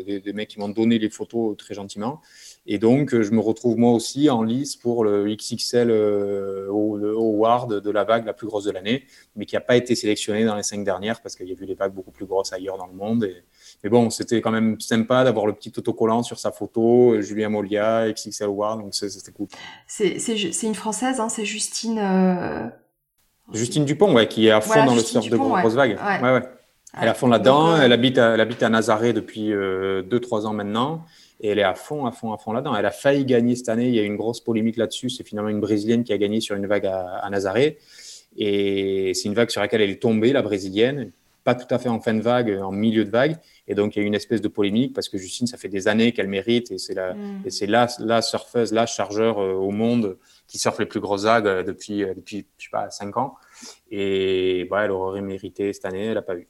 des, 0.04 0.20
des, 0.20 0.32
mecs 0.32 0.50
qui 0.50 0.60
m'ont 0.60 0.68
donné 0.68 1.00
les 1.00 1.10
photos 1.10 1.56
très 1.56 1.74
gentiment. 1.74 2.22
Et 2.66 2.78
donc, 2.78 3.20
je 3.20 3.30
me 3.30 3.40
retrouve 3.40 3.76
moi 3.78 3.92
aussi 3.92 4.28
en 4.28 4.42
lice 4.42 4.76
pour 4.76 5.04
le 5.04 5.24
XXL 5.34 5.88
le 5.88 7.14
Award 7.16 7.80
de 7.80 7.90
la 7.90 8.04
vague 8.04 8.26
la 8.26 8.32
plus 8.32 8.46
grosse 8.46 8.64
de 8.64 8.70
l'année, 8.70 9.04
mais 9.34 9.46
qui 9.46 9.54
n'a 9.54 9.60
pas 9.60 9.76
été 9.76 9.94
sélectionné 9.94 10.44
dans 10.44 10.56
les 10.56 10.62
cinq 10.62 10.84
dernières 10.84 11.20
parce 11.20 11.36
qu'il 11.36 11.46
y 11.46 11.50
a 11.50 11.54
eu 11.54 11.66
des 11.66 11.74
vagues 11.74 11.92
beaucoup 11.92 12.10
plus 12.10 12.26
grosses 12.26 12.52
ailleurs 12.52 12.78
dans 12.78 12.86
le 12.86 12.94
monde. 12.94 13.24
Et, 13.24 13.44
mais 13.82 13.90
bon, 13.90 14.10
c'était 14.10 14.40
quand 14.40 14.50
même 14.50 14.80
sympa 14.80 15.24
d'avoir 15.24 15.46
le 15.46 15.52
petit 15.52 15.72
autocollant 15.76 16.22
sur 16.22 16.38
sa 16.38 16.52
photo, 16.52 17.12
euh, 17.12 17.20
Julien 17.20 17.48
Molia, 17.48 18.10
XXL 18.12 18.46
Award, 18.46 18.80
donc 18.80 18.94
c'était 18.94 19.32
cool. 19.32 19.48
C'est 19.86 20.62
une 20.62 20.74
française, 20.74 21.20
hein, 21.20 21.28
c'est 21.28 21.44
Justine. 21.44 21.98
Euh... 21.98 22.66
Justine 23.52 23.84
Dupont, 23.84 24.12
ouais, 24.14 24.26
qui 24.26 24.48
est 24.48 24.50
à 24.50 24.60
fond 24.60 24.84
dans 24.84 24.94
le 24.94 25.02
surf 25.02 25.28
de 25.28 25.36
grosse 25.36 25.74
vague. 25.74 25.98
Ouais. 25.98 26.32
Ouais, 26.32 26.42
Elle 26.94 27.06
est 27.06 27.10
à 27.10 27.14
fond 27.14 27.28
là-dedans. 27.28 27.74
Euh, 27.74 27.82
elle 27.82 27.92
habite 27.92 28.18
à, 28.18 28.34
elle 28.34 28.40
habite 28.40 28.62
à 28.62 28.68
Nazaré 28.68 29.12
depuis 29.12 29.50
2-3 29.50 29.54
euh, 29.54 30.46
ans 30.46 30.52
maintenant. 30.52 31.04
Et 31.40 31.48
elle 31.48 31.58
est 31.58 31.64
à 31.64 31.74
fond, 31.74 32.06
à 32.06 32.12
fond, 32.12 32.32
à 32.32 32.38
fond 32.38 32.52
là-dedans. 32.52 32.74
Elle 32.74 32.86
a 32.86 32.90
failli 32.90 33.24
gagner 33.24 33.56
cette 33.56 33.68
année. 33.68 33.88
Il 33.88 33.94
y 33.94 33.98
a 33.98 34.02
eu 34.02 34.06
une 34.06 34.16
grosse 34.16 34.40
polémique 34.40 34.76
là-dessus. 34.76 35.10
C'est 35.10 35.26
finalement 35.26 35.50
une 35.50 35.60
Brésilienne 35.60 36.04
qui 36.04 36.12
a 36.12 36.18
gagné 36.18 36.40
sur 36.40 36.56
une 36.56 36.66
vague 36.66 36.86
à, 36.86 37.18
à 37.18 37.30
Nazaré. 37.30 37.78
Et 38.38 39.12
c'est 39.14 39.28
une 39.28 39.34
vague 39.34 39.50
sur 39.50 39.60
laquelle 39.60 39.80
elle 39.80 39.90
est 39.90 40.02
tombée, 40.02 40.32
la 40.32 40.42
Brésilienne. 40.42 41.12
Pas 41.44 41.54
tout 41.54 41.72
à 41.72 41.78
fait 41.78 41.88
en 41.88 42.00
fin 42.00 42.12
de 42.12 42.20
vague, 42.20 42.50
en 42.60 42.72
milieu 42.72 43.04
de 43.04 43.10
vague. 43.10 43.36
Et 43.68 43.74
donc, 43.74 43.94
il 43.94 44.00
y 44.00 44.02
a 44.02 44.04
eu 44.04 44.06
une 44.06 44.14
espèce 44.14 44.40
de 44.40 44.48
polémique 44.48 44.94
parce 44.94 45.08
que 45.08 45.16
Justine, 45.16 45.46
ça 45.46 45.56
fait 45.56 45.68
des 45.68 45.86
années 45.86 46.12
qu'elle 46.12 46.26
mérite 46.28 46.72
et 46.72 46.78
c'est 46.78 46.94
la, 46.94 47.14
mm. 47.14 47.42
et 47.44 47.50
c'est 47.50 47.66
la, 47.66 47.86
la 48.00 48.20
surfeuse, 48.20 48.72
la 48.72 48.86
chargeur 48.86 49.38
euh, 49.38 49.52
au 49.52 49.70
monde 49.70 50.16
qui 50.48 50.58
surfe 50.58 50.78
les 50.78 50.86
plus 50.86 51.00
grosses 51.00 51.24
vagues 51.24 51.46
euh, 51.46 51.62
depuis, 51.62 52.02
euh, 52.02 52.14
depuis, 52.14 52.46
je 52.58 52.64
sais 52.64 52.70
pas, 52.70 52.90
5 52.90 53.16
ans. 53.16 53.36
Et 53.90 54.66
bah, 54.70 54.84
elle 54.84 54.90
aurait 54.90 55.22
mérité 55.22 55.72
cette 55.72 55.84
année, 55.84 56.06
elle 56.06 56.14
n'a 56.14 56.22
pas 56.22 56.36
eu. 56.36 56.46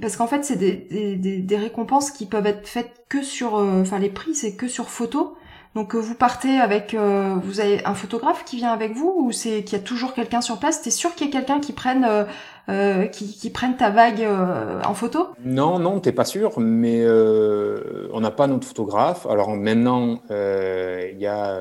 Parce 0.00 0.16
qu'en 0.16 0.26
fait, 0.26 0.44
c'est 0.44 0.56
des, 0.56 1.16
des, 1.16 1.38
des, 1.38 1.56
récompenses 1.56 2.10
qui 2.10 2.26
peuvent 2.26 2.46
être 2.46 2.68
faites 2.68 3.04
que 3.08 3.22
sur, 3.22 3.54
enfin, 3.54 3.98
les 3.98 4.10
prix, 4.10 4.34
c'est 4.34 4.54
que 4.54 4.68
sur 4.68 4.88
photo. 4.88 5.36
Donc 5.76 5.94
vous 5.94 6.16
partez 6.16 6.58
avec, 6.58 6.96
vous 6.96 7.60
avez 7.60 7.84
un 7.84 7.94
photographe 7.94 8.44
qui 8.44 8.56
vient 8.56 8.72
avec 8.72 8.92
vous 8.92 9.14
ou 9.16 9.30
c'est 9.30 9.62
qu'il 9.62 9.78
y 9.78 9.80
a 9.80 9.84
toujours 9.84 10.14
quelqu'un 10.14 10.40
sur 10.40 10.58
place? 10.58 10.82
T'es 10.82 10.90
sûr 10.90 11.14
qu'il 11.14 11.28
y 11.28 11.30
a 11.30 11.32
quelqu'un 11.32 11.60
qui 11.60 11.72
prenne 11.72 12.26
euh, 12.70 13.06
qui, 13.06 13.50
prennent 13.50 13.76
ta 13.76 13.90
vague 13.90 14.22
euh, 14.22 14.80
en 14.84 14.94
photo? 14.94 15.26
Non, 15.44 15.80
non, 15.80 15.98
t'es 15.98 16.12
pas 16.12 16.24
sûr, 16.24 16.60
mais 16.60 17.00
euh, 17.02 18.08
on 18.12 18.20
n'a 18.20 18.30
pas 18.30 18.46
notre 18.46 18.64
photographe. 18.66 19.26
Alors 19.26 19.50
maintenant, 19.56 20.20
il 20.30 21.18
y 21.18 21.26
a 21.26 21.58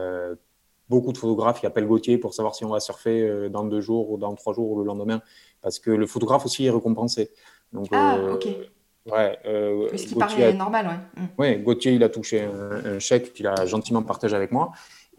beaucoup 0.87 1.11
de 1.11 1.17
photographes 1.17 1.61
qui 1.61 1.65
appellent 1.65 1.87
Gauthier 1.87 2.19
pour 2.19 2.35
savoir 2.35 2.53
si 2.53 2.63
on 2.63 2.69
va 2.69 2.79
surfer 2.79 3.49
dans 3.49 3.63
deux 3.63 3.81
jours 3.81 4.11
ou 4.11 4.17
dans 4.17 4.35
trois 4.35 4.53
jours 4.53 4.69
ou 4.71 4.79
le 4.79 4.85
lendemain, 4.85 5.21
parce 5.61 5.79
que 5.79 5.89
le 5.89 6.05
photographe 6.05 6.45
aussi 6.45 6.65
est 6.65 6.71
récompensé. 6.71 7.31
Donc, 7.73 7.87
ah, 7.91 8.17
ok. 8.33 8.47
Ouais, 9.11 9.39
Ce 9.95 10.05
qui 10.05 10.15
paraît 10.15 10.53
normal, 10.53 10.87
ouais. 10.87 11.23
Mm. 11.23 11.27
Oui, 11.37 11.57
Gauthier, 11.63 11.93
il 11.93 12.03
a 12.03 12.09
touché 12.09 12.41
un, 12.41 12.95
un 12.95 12.99
chèque 12.99 13.33
qu'il 13.33 13.47
a 13.47 13.65
gentiment 13.65 14.03
partagé 14.03 14.35
avec 14.35 14.51
moi 14.51 14.71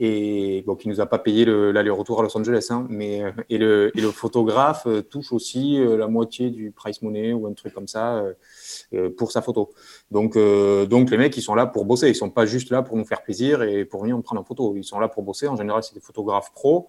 et 0.03 0.65
bon, 0.67 0.77
qui 0.77 0.89
nous 0.89 1.03
a 1.03 1.07
pas 1.07 1.19
payé 1.19 1.45
l'aller-retour 1.45 2.21
à 2.21 2.23
Los 2.23 2.37
Angeles, 2.37 2.69
hein, 2.71 2.87
mais 2.89 3.23
euh, 3.23 3.33
et 3.51 3.59
le, 3.59 3.93
et 3.97 4.01
le 4.01 4.11
photographe 4.11 4.87
euh, 4.87 5.03
touche 5.03 5.31
aussi 5.31 5.79
euh, 5.79 5.99
la 5.99 6.09
moitié 6.09 6.49
du 6.49 6.71
price 6.71 7.03
money 7.03 7.35
ou 7.35 7.47
un 7.47 7.53
truc 7.53 7.75
comme 7.75 7.87
ça 7.87 8.25
pour 9.19 9.31
sa 9.31 9.43
photo. 9.43 9.71
Donc, 10.11 10.37
donc 10.89 11.11
les 11.11 11.19
mecs, 11.19 11.37
ils 11.37 11.43
sont 11.43 11.55
là 11.55 11.67
pour 11.67 11.85
bosser, 11.85 12.09
ils 12.09 12.15
sont 12.15 12.31
pas 12.31 12.47
juste 12.47 12.71
là 12.71 12.83
pour 12.83 12.97
nous 12.97 13.05
faire 13.05 13.23
plaisir 13.23 13.63
et 13.63 13.85
pour 13.85 14.01
venir 14.01 14.17
nous 14.17 14.23
prendre 14.23 14.41
en 14.41 14.45
photo. 14.45 14.75
Ils 14.75 14.85
sont 14.85 14.99
là 14.99 15.09
pour 15.09 15.23
bosser. 15.23 15.49
En 15.49 15.57
général, 15.57 15.83
c'est 15.83 15.95
des 15.95 16.01
photographes 16.01 16.51
pros 16.53 16.89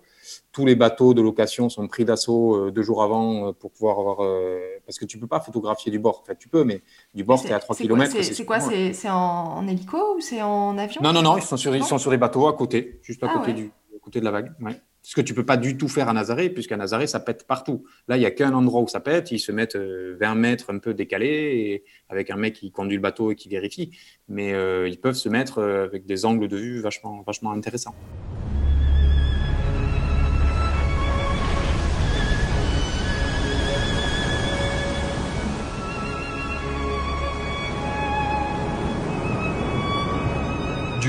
tous 0.52 0.66
les 0.66 0.76
bateaux 0.76 1.14
de 1.14 1.22
location 1.22 1.70
sont 1.70 1.88
pris 1.88 2.06
d'assaut 2.06 2.56
euh, 2.56 2.72
deux 2.72 2.84
jours 2.84 3.04
avant 3.04 3.48
euh, 3.48 3.52
pour 3.54 3.72
pouvoir 3.72 4.00
avoir. 4.00 4.18
Euh, 4.22 4.60
parce 4.86 5.00
que 5.00 5.06
tu 5.06 5.18
peux 5.18 5.28
pas 5.28 5.40
photographier 5.40 5.92
du 5.92 6.00
bord. 6.00 6.22
En 6.22 6.26
fait, 6.26 6.38
tu 6.38 6.50
peux, 6.50 6.64
mais 6.64 6.82
du 7.14 7.24
bord, 7.24 7.42
tu 7.42 7.52
à 7.52 7.60
3 7.60 7.76
km. 7.76 8.12
C'est 8.22 8.46
quoi 8.46 8.60
C'est 8.60 9.10
en, 9.10 9.68
hélico 9.68 10.16
ou 10.18 10.22
c'est 10.22 10.42
en 10.42 10.78
avion 10.78 11.02
Non, 11.02 11.14
non, 11.14 11.22
non, 11.22 11.38
ils 11.38 11.44
sont, 11.44 11.58
sur, 11.58 11.76
ils 11.76 11.84
sont 11.84 11.98
sur 11.98 12.12
des 12.12 12.18
bateaux 12.18 12.48
à 12.48 12.54
côté, 12.54 13.00
juste 13.02 13.24
à 13.24 13.28
ah 13.30 13.38
côté, 13.38 13.54
du, 13.54 13.72
côté 14.02 14.20
de 14.20 14.26
la 14.26 14.32
vague. 14.32 14.52
Ouais. 14.62 14.80
Ce 15.04 15.16
que 15.16 15.22
tu 15.22 15.34
peux 15.34 15.46
pas 15.46 15.58
du 15.58 15.78
tout 15.78 15.88
faire 15.88 16.10
à 16.10 16.14
Nazaré, 16.14 16.50
puisqu'à 16.50 16.78
Nazaré, 16.78 17.08
ça 17.08 17.20
pète 17.20 17.48
partout. 17.48 17.86
Là, 18.08 18.18
il 18.18 18.20
n'y 18.20 18.26
a 18.26 18.32
qu'un 18.32 18.54
endroit 18.54 18.82
où 18.82 18.88
ça 18.88 19.00
pète. 19.00 19.32
Ils 19.32 19.40
se 19.40 19.52
mettent 19.52 19.76
20 19.76 20.36
mètres 20.36 20.72
un 20.72 20.78
peu 20.78 20.94
décalés, 20.94 21.84
avec 22.08 22.30
un 22.30 22.36
mec 22.36 22.54
qui 22.54 22.72
conduit 22.72 22.98
le 22.98 23.02
bateau 23.02 23.32
et 23.32 23.36
qui 23.36 23.50
vérifie. 23.50 23.92
Mais 24.30 24.52
ils 24.88 25.00
peuvent 25.00 25.16
se 25.16 25.28
mettre 25.28 25.64
avec 25.64 26.06
des 26.06 26.26
angles 26.26 26.48
de 26.48 26.58
vue 26.58 26.82
vachement, 26.82 27.24
vachement 27.26 27.52
intéressants. 27.52 27.96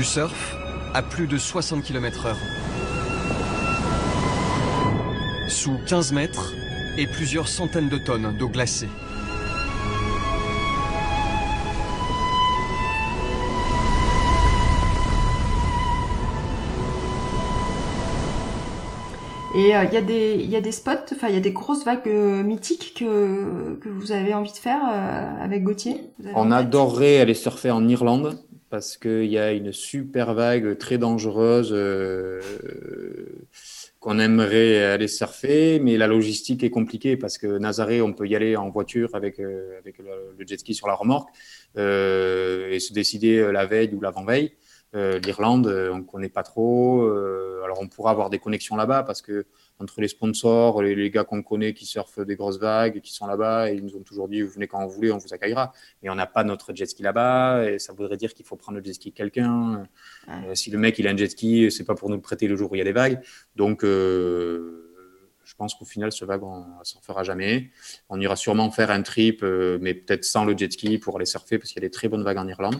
Du 0.03 0.09
surf 0.09 0.57
à 0.93 1.01
plus 1.01 1.27
de 1.27 1.37
60 1.37 1.81
km 1.81 2.25
heure. 2.25 2.37
Sous 5.47 5.77
15 5.87 6.11
mètres 6.11 6.53
et 6.97 7.07
plusieurs 7.07 7.47
centaines 7.47 7.87
de 7.87 7.97
tonnes 7.97 8.35
d'eau 8.37 8.49
glacée. 8.49 8.89
Et 19.55 19.73
euh, 19.73 19.85
il 19.85 19.93
y, 19.93 20.51
y, 20.51 20.55
a 20.57 20.61
des 20.61 20.71
spots, 20.73 20.91
enfin 21.13 21.29
il 21.29 21.35
y 21.35 21.37
a 21.37 21.39
des 21.39 21.53
grosses 21.53 21.85
vagues 21.85 22.01
euh, 22.07 22.43
mythiques 22.43 22.95
que, 22.99 23.75
que 23.75 23.87
vous 23.87 24.11
avez 24.11 24.33
envie 24.33 24.51
de 24.51 24.57
faire 24.57 24.81
euh, 24.91 25.41
avec 25.41 25.63
Gauthier? 25.63 26.11
On 26.35 26.51
adorerait 26.51 27.21
aller 27.21 27.35
surfer 27.35 27.71
en 27.71 27.87
Irlande 27.87 28.37
parce 28.73 28.97
qu'il 28.97 29.25
y 29.25 29.37
a 29.37 29.51
une 29.51 29.71
super 29.71 30.33
vague 30.33 30.79
très 30.79 30.97
dangereuse 30.97 31.69
euh, 31.71 32.41
qu'on 33.99 34.17
aimerait 34.17 34.83
aller 34.83 35.07
surfer, 35.07 35.79
mais 35.79 35.95
la 35.95 36.07
logistique 36.07 36.63
est 36.63 36.71
compliquée 36.71 37.15
parce 37.15 37.37
que 37.37 37.59
Nazaré, 37.59 38.01
on 38.01 38.13
peut 38.13 38.27
y 38.27 38.35
aller 38.35 38.55
en 38.55 38.71
voiture 38.71 39.13
avec, 39.13 39.39
euh, 39.39 39.77
avec 39.77 39.99
le, 39.99 40.43
jet 40.47 40.57
ski 40.57 40.73
sur 40.73 40.87
la 40.87 40.95
remorque 40.95 41.29
euh, 41.77 42.71
et 42.71 42.79
se 42.79 42.93
décider 42.93 43.51
la 43.51 43.67
veille 43.67 43.93
ou 43.93 44.01
l'avant-veille. 44.01 44.53
L'Irlande, 44.93 45.67
on 45.91 45.97
ne 45.97 46.03
connaît 46.03 46.29
pas 46.29 46.43
trop. 46.43 47.01
alors 47.63 47.81
on 47.81 47.87
pourra 47.87 48.11
avoir 48.11 48.29
des 48.29 48.39
connexions 48.39 48.75
là-bas 48.75 49.03
parce 49.03 49.21
que 49.21 49.45
entre 49.79 50.01
les 50.01 50.07
sponsors, 50.07 50.81
les, 50.81 51.09
gars 51.09 51.23
qu'on 51.23 51.41
connaît 51.41 51.73
qui 51.73 51.85
surfent 51.85 52.19
des 52.19 52.35
grosses 52.35 52.59
vagues, 52.59 53.01
qui 53.01 53.13
sont 53.13 53.27
là-bas, 53.27 53.71
ils 53.71 53.83
nous 53.83 53.95
ont 53.95 54.03
toujours 54.03 54.27
dit, 54.27 54.41
vous 54.41 54.49
venez 54.49 54.67
quand 54.67 54.85
vous 54.85 54.93
voulez, 54.93 55.11
on 55.11 55.17
vous 55.17 55.33
accueillera. 55.33 55.73
Mais 56.01 56.09
on 56.09 56.15
n'a 56.15 56.27
pas 56.27 56.43
notre 56.43 56.73
jet 56.73 56.85
ski 56.85 57.03
là-bas, 57.03 57.69
et 57.69 57.79
ça 57.79 57.93
voudrait 57.93 58.17
dire 58.17 58.33
qu'il 58.33 58.45
faut 58.45 58.55
prendre 58.55 58.77
le 58.77 58.83
jet 58.83 58.93
ski 58.93 59.09
de 59.09 59.15
quelqu'un. 59.15 59.87
Euh, 60.29 60.55
si 60.55 60.71
le 60.71 60.77
mec, 60.77 60.99
il 60.99 61.07
a 61.07 61.11
un 61.11 61.17
jet 61.17 61.29
ski, 61.29 61.71
c'est 61.71 61.83
pas 61.83 61.95
pour 61.95 62.09
nous 62.09 62.15
le 62.15 62.21
prêter 62.21 62.47
le 62.47 62.55
jour 62.55 62.71
où 62.71 62.75
il 62.75 62.79
y 62.79 62.81
a 62.81 62.85
des 62.85 62.93
vagues. 62.93 63.19
Donc, 63.55 63.83
euh, 63.83 64.89
je 65.43 65.55
pense 65.55 65.75
qu'au 65.75 65.85
final, 65.85 66.11
ce 66.11 66.23
vague, 66.23 66.43
on 66.43 66.59
ne 66.59 66.83
s'en 66.83 67.01
fera 67.01 67.23
jamais. 67.23 67.69
On 68.09 68.19
ira 68.21 68.35
sûrement 68.35 68.71
faire 68.71 68.91
un 68.91 69.01
trip, 69.01 69.43
euh, 69.43 69.77
mais 69.81 69.93
peut-être 69.93 70.23
sans 70.23 70.45
le 70.45 70.57
jet 70.57 70.71
ski 70.71 70.97
pour 70.97 71.17
aller 71.17 71.25
surfer, 71.25 71.57
parce 71.57 71.71
qu'il 71.71 71.81
y 71.81 71.85
a 71.85 71.87
des 71.87 71.91
très 71.91 72.07
bonnes 72.07 72.23
vagues 72.23 72.37
en 72.37 72.47
Irlande. 72.47 72.79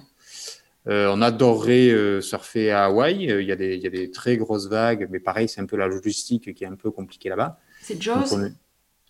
Euh, 0.88 1.10
on 1.14 1.22
adorerait 1.22 1.90
euh, 1.90 2.22
surfer 2.22 2.72
à 2.72 2.86
Hawaï. 2.86 3.32
Euh, 3.32 3.42
il 3.42 3.48
y, 3.48 3.52
a 3.52 3.56
des, 3.56 3.76
il 3.76 3.82
y, 3.82 3.88
a 3.88 3.90
des 3.90 4.12
très 4.12 4.36
grosses 4.38 4.68
vagues, 4.68 5.08
mais 5.10 5.20
pareil, 5.20 5.48
c'est 5.48 5.62
un 5.62 5.66
peu 5.66 5.78
la 5.78 5.88
logistique 5.88 6.54
qui 6.54 6.64
est 6.64 6.68
un 6.68 6.76
peu 6.76 6.92
compliquée 6.92 7.30
là-bas. 7.30 7.60
C'est 7.82 8.02
Jaws 8.02 8.36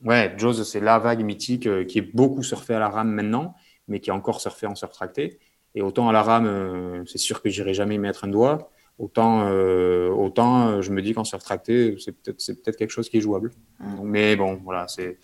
Ouais, 0.03 0.33
Jaws, 0.37 0.63
c'est 0.65 0.81
la 0.81 0.99
vague 0.99 1.23
mythique 1.23 1.85
qui 1.87 1.97
est 1.97 2.13
beaucoup 2.13 2.43
surfée 2.43 2.73
à 2.73 2.79
la 2.79 2.89
rame 2.89 3.09
maintenant, 3.09 3.55
mais 3.87 4.01
qui 4.01 4.09
est 4.09 4.13
encore 4.13 4.41
surfée 4.41 4.67
en 4.67 4.75
surf 4.75 4.91
tracté. 4.91 5.39
Et 5.75 5.81
autant 5.81 6.09
à 6.09 6.11
la 6.11 6.21
rame, 6.21 7.05
c'est 7.07 7.17
sûr 7.17 7.41
que 7.41 7.49
j'irai 7.49 7.73
jamais 7.73 7.95
y 7.95 7.99
mettre 7.99 8.25
un 8.25 8.27
doigt. 8.27 8.69
Autant, 8.99 9.49
autant 9.49 10.81
je 10.81 10.91
me 10.91 11.01
dis 11.01 11.13
qu'en 11.13 11.23
surf 11.23 11.41
tracté, 11.41 11.95
c'est 11.99 12.11
peut-être 12.11 12.65
peut 12.65 12.71
quelque 12.73 12.89
chose 12.89 13.07
qui 13.07 13.17
est 13.17 13.21
jouable. 13.21 13.51
mais 14.03 14.35
bon, 14.35 14.59
voilà, 14.61 14.89
c'est 14.89 15.19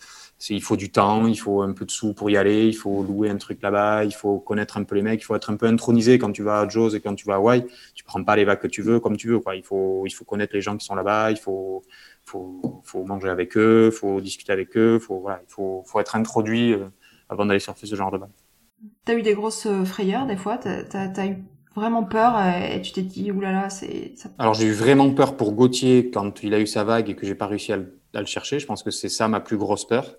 il 0.48 0.62
faut 0.62 0.76
du 0.76 0.90
temps, 0.90 1.26
il 1.26 1.36
faut 1.36 1.60
un 1.60 1.72
peu 1.72 1.84
de 1.84 1.90
sous 1.90 2.14
pour 2.14 2.30
y 2.30 2.36
aller, 2.36 2.66
il 2.66 2.72
faut 2.72 3.02
louer 3.02 3.28
un 3.28 3.36
truc 3.36 3.60
là-bas, 3.60 4.04
il 4.04 4.14
faut 4.14 4.38
connaître 4.38 4.78
un 4.78 4.84
peu 4.84 4.94
les 4.94 5.02
mecs, 5.02 5.20
il 5.20 5.24
faut 5.24 5.36
être 5.36 5.50
un 5.50 5.56
peu 5.56 5.66
intronisé 5.66 6.18
quand 6.18 6.32
tu 6.32 6.42
vas 6.42 6.60
à 6.60 6.68
Jaws 6.68 6.94
et 6.94 7.00
quand 7.00 7.14
tu 7.14 7.26
vas 7.26 7.34
à 7.34 7.36
Hawaï. 7.36 7.66
Tu 7.94 8.04
prends 8.04 8.24
pas 8.24 8.36
les 8.36 8.44
vagues 8.44 8.60
que 8.60 8.66
tu 8.66 8.80
veux 8.80 9.00
comme 9.00 9.18
tu 9.18 9.28
veux. 9.28 9.38
Quoi. 9.38 9.54
Il, 9.56 9.62
faut, 9.62 10.04
il 10.06 10.10
faut 10.10 10.24
connaître 10.24 10.54
les 10.54 10.62
gens 10.62 10.76
qui 10.78 10.86
sont 10.86 10.94
là-bas, 10.94 11.30
il 11.30 11.36
faut, 11.36 11.82
faut, 12.24 12.82
faut, 12.84 13.04
manger 13.04 13.28
avec 13.28 13.56
eux, 13.58 13.90
il 13.92 13.96
faut 13.96 14.20
discuter 14.22 14.52
avec 14.52 14.76
eux, 14.78 14.98
faut, 14.98 15.20
voilà, 15.20 15.42
il 15.46 15.52
faut, 15.52 15.84
faut 15.86 16.00
être 16.00 16.16
introduit 16.16 16.72
euh, 16.72 16.86
avant 17.28 17.44
d'aller 17.44 17.60
surfer 17.60 17.86
ce 17.86 17.94
genre 17.94 18.10
de 18.10 18.16
vagues. 18.16 18.30
Tu 19.04 19.12
as 19.12 19.14
eu 19.16 19.22
des 19.22 19.34
grosses 19.34 19.66
euh, 19.66 19.84
frayeurs 19.84 20.26
des 20.26 20.36
fois? 20.36 20.56
Tu 20.56 20.68
as, 20.68 21.26
eu 21.26 21.44
vraiment 21.76 22.04
peur 22.04 22.34
euh, 22.38 22.76
et 22.76 22.80
tu 22.80 22.92
t'es 22.92 23.02
dit, 23.02 23.30
oulala, 23.30 23.68
c'est... 23.68 24.14
Alors 24.38 24.54
j'ai 24.54 24.66
eu 24.66 24.72
vraiment 24.72 25.12
peur 25.12 25.36
pour 25.36 25.52
Gauthier 25.52 26.10
quand 26.10 26.42
il 26.42 26.54
a 26.54 26.60
eu 26.60 26.66
sa 26.66 26.82
vague 26.82 27.10
et 27.10 27.14
que 27.14 27.26
j'ai 27.26 27.34
pas 27.34 27.46
réussi 27.46 27.74
à 27.74 27.76
le 27.76 28.26
chercher. 28.26 28.58
Je 28.58 28.66
pense 28.66 28.82
que 28.82 28.90
c'est 28.90 29.10
ça 29.10 29.28
ma 29.28 29.40
plus 29.40 29.58
grosse 29.58 29.86
peur. 29.86 30.16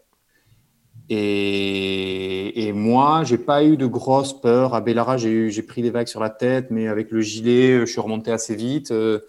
Et, 1.14 2.68
et, 2.68 2.72
moi, 2.72 3.24
j'ai 3.26 3.38
pas 3.38 3.66
eu 3.66 3.76
de 3.76 3.86
grosse 3.86 4.32
peur. 4.32 4.74
À 4.74 4.80
Bellara, 4.80 5.18
j'ai 5.18 5.62
pris 5.62 5.82
des 5.82 5.90
vagues 5.90 6.08
sur 6.08 6.22
la 6.22 6.30
tête, 6.30 6.68
mais 6.72 6.88
avec 6.88 7.12
le 7.12 7.20
gilet, 7.20 7.82
je 7.82 7.86
suis 7.86 8.00
remonté 8.00 8.32
assez 8.32 8.56
vite. 8.56 8.92
Euh, 8.92 9.20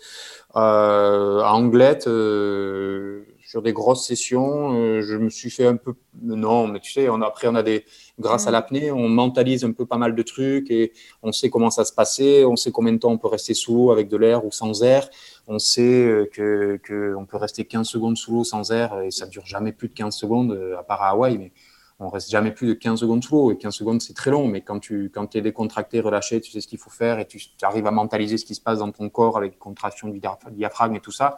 euh 0.54 1.40
à 1.40 1.54
Anglette, 1.54 2.06
euh, 2.06 3.24
sur 3.52 3.62
des 3.62 3.72
grosses 3.72 4.06
sessions, 4.06 4.72
euh, 4.74 5.02
je 5.02 5.16
me 5.16 5.28
suis 5.28 5.50
fait 5.50 5.66
un 5.66 5.76
peu. 5.76 5.94
Non, 6.22 6.68
mais 6.68 6.80
tu 6.80 6.92
sais, 6.92 7.08
on, 7.08 7.20
après, 7.20 7.48
on 7.48 7.54
a 7.54 7.62
des. 7.62 7.84
Grâce 8.18 8.46
à 8.46 8.50
Mm. 8.50 8.52
l'apnée, 8.52 8.92
on 8.92 9.08
mentalise 9.08 9.64
un 9.64 9.72
peu 9.72 9.84
pas 9.84 9.98
mal 9.98 10.14
de 10.14 10.22
trucs 10.22 10.70
et 10.70 10.92
on 11.22 11.32
sait 11.32 11.50
comment 11.50 11.70
ça 11.70 11.84
se 11.84 11.92
passait, 11.92 12.44
on 12.44 12.56
sait 12.56 12.70
combien 12.70 12.92
de 12.92 12.98
temps 12.98 13.10
on 13.10 13.18
peut 13.18 13.28
rester 13.28 13.54
sous 13.54 13.74
l'eau 13.74 13.90
avec 13.90 14.08
de 14.08 14.16
l'air 14.16 14.44
ou 14.46 14.52
sans 14.52 14.82
air. 14.82 15.08
On 15.48 15.58
sait 15.58 15.82
euh, 15.82 16.26
que, 16.32 16.78
que 16.82 17.14
on 17.18 17.26
peut 17.26 17.36
rester 17.38 17.64
15 17.64 17.88
secondes 17.88 18.16
sous 18.16 18.32
l'eau 18.32 18.44
sans 18.44 18.70
air 18.70 19.00
et 19.00 19.10
ça 19.10 19.26
dure 19.26 19.44
jamais 19.46 19.72
plus 19.72 19.88
de 19.88 19.94
15 19.94 20.14
secondes, 20.14 20.52
euh, 20.52 20.78
à 20.78 20.82
part 20.82 21.02
à 21.02 21.08
Hawaï, 21.10 21.36
mais 21.38 21.52
on 21.98 22.08
reste 22.08 22.30
jamais 22.30 22.50
plus 22.50 22.66
de 22.66 22.74
15 22.74 23.00
secondes 23.00 23.22
sous 23.22 23.34
l'eau. 23.34 23.52
Et 23.52 23.58
15 23.58 23.74
secondes, 23.74 24.02
c'est 24.02 24.14
très 24.14 24.30
long, 24.30 24.48
mais 24.48 24.60
quand 24.60 24.80
tu 24.80 25.10
quand 25.12 25.34
es 25.36 25.40
décontracté, 25.40 26.00
relâché, 26.00 26.40
tu 26.40 26.50
sais 26.50 26.60
ce 26.60 26.66
qu'il 26.68 26.78
faut 26.78 26.90
faire 26.90 27.18
et 27.18 27.26
tu, 27.26 27.38
tu 27.38 27.64
arrives 27.64 27.86
à 27.86 27.90
mentaliser 27.90 28.38
ce 28.38 28.44
qui 28.44 28.54
se 28.54 28.60
passe 28.60 28.80
dans 28.80 28.90
ton 28.90 29.08
corps 29.08 29.36
avec 29.36 29.58
contraction 29.58 30.08
du 30.08 30.18
dia- 30.20 30.38
diaphragme 30.50 30.96
et 30.96 31.00
tout 31.00 31.12
ça 31.12 31.36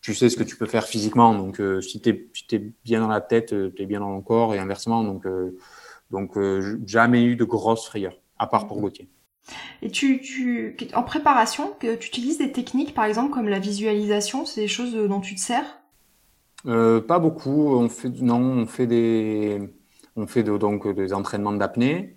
tu 0.00 0.14
sais 0.14 0.28
ce 0.28 0.36
que 0.36 0.42
tu 0.42 0.56
peux 0.56 0.66
faire 0.66 0.86
physiquement. 0.86 1.34
Donc, 1.34 1.60
euh, 1.60 1.80
si 1.80 2.00
tu 2.00 2.08
es, 2.10 2.28
si 2.32 2.46
t'es 2.46 2.72
bien 2.84 3.00
dans 3.00 3.08
la 3.08 3.20
tête, 3.20 3.48
tu 3.48 3.82
es 3.82 3.86
bien 3.86 4.00
dans 4.00 4.14
le 4.14 4.22
corps 4.22 4.54
et 4.54 4.58
inversement. 4.58 5.04
Donc, 5.04 5.26
euh, 5.26 5.56
donc 6.10 6.36
euh, 6.36 6.80
jamais 6.86 7.22
eu 7.24 7.36
de 7.36 7.44
grosses 7.44 7.86
frayeurs, 7.86 8.18
à 8.38 8.46
part 8.46 8.66
pour 8.66 8.80
Gauthier. 8.80 9.08
Et 9.82 9.90
tu, 9.90 10.20
tu, 10.20 10.76
en 10.94 11.02
préparation, 11.02 11.74
tu 11.80 11.92
utilises 11.92 12.38
des 12.38 12.52
techniques, 12.52 12.94
par 12.94 13.04
exemple, 13.04 13.32
comme 13.32 13.48
la 13.48 13.58
visualisation, 13.58 14.44
c'est 14.44 14.62
des 14.62 14.68
choses 14.68 14.94
dont 14.94 15.20
tu 15.20 15.34
te 15.34 15.40
sers? 15.40 15.79
Euh, 16.66 17.00
pas 17.00 17.18
beaucoup. 17.18 17.74
On 17.74 17.88
fait, 17.88 18.08
non, 18.20 18.40
on 18.40 18.66
fait 18.66 18.86
des, 18.86 19.58
on 20.16 20.26
fait 20.26 20.42
donc 20.42 20.88
des 20.94 21.12
entraînements 21.12 21.52
d'apnée 21.52 22.16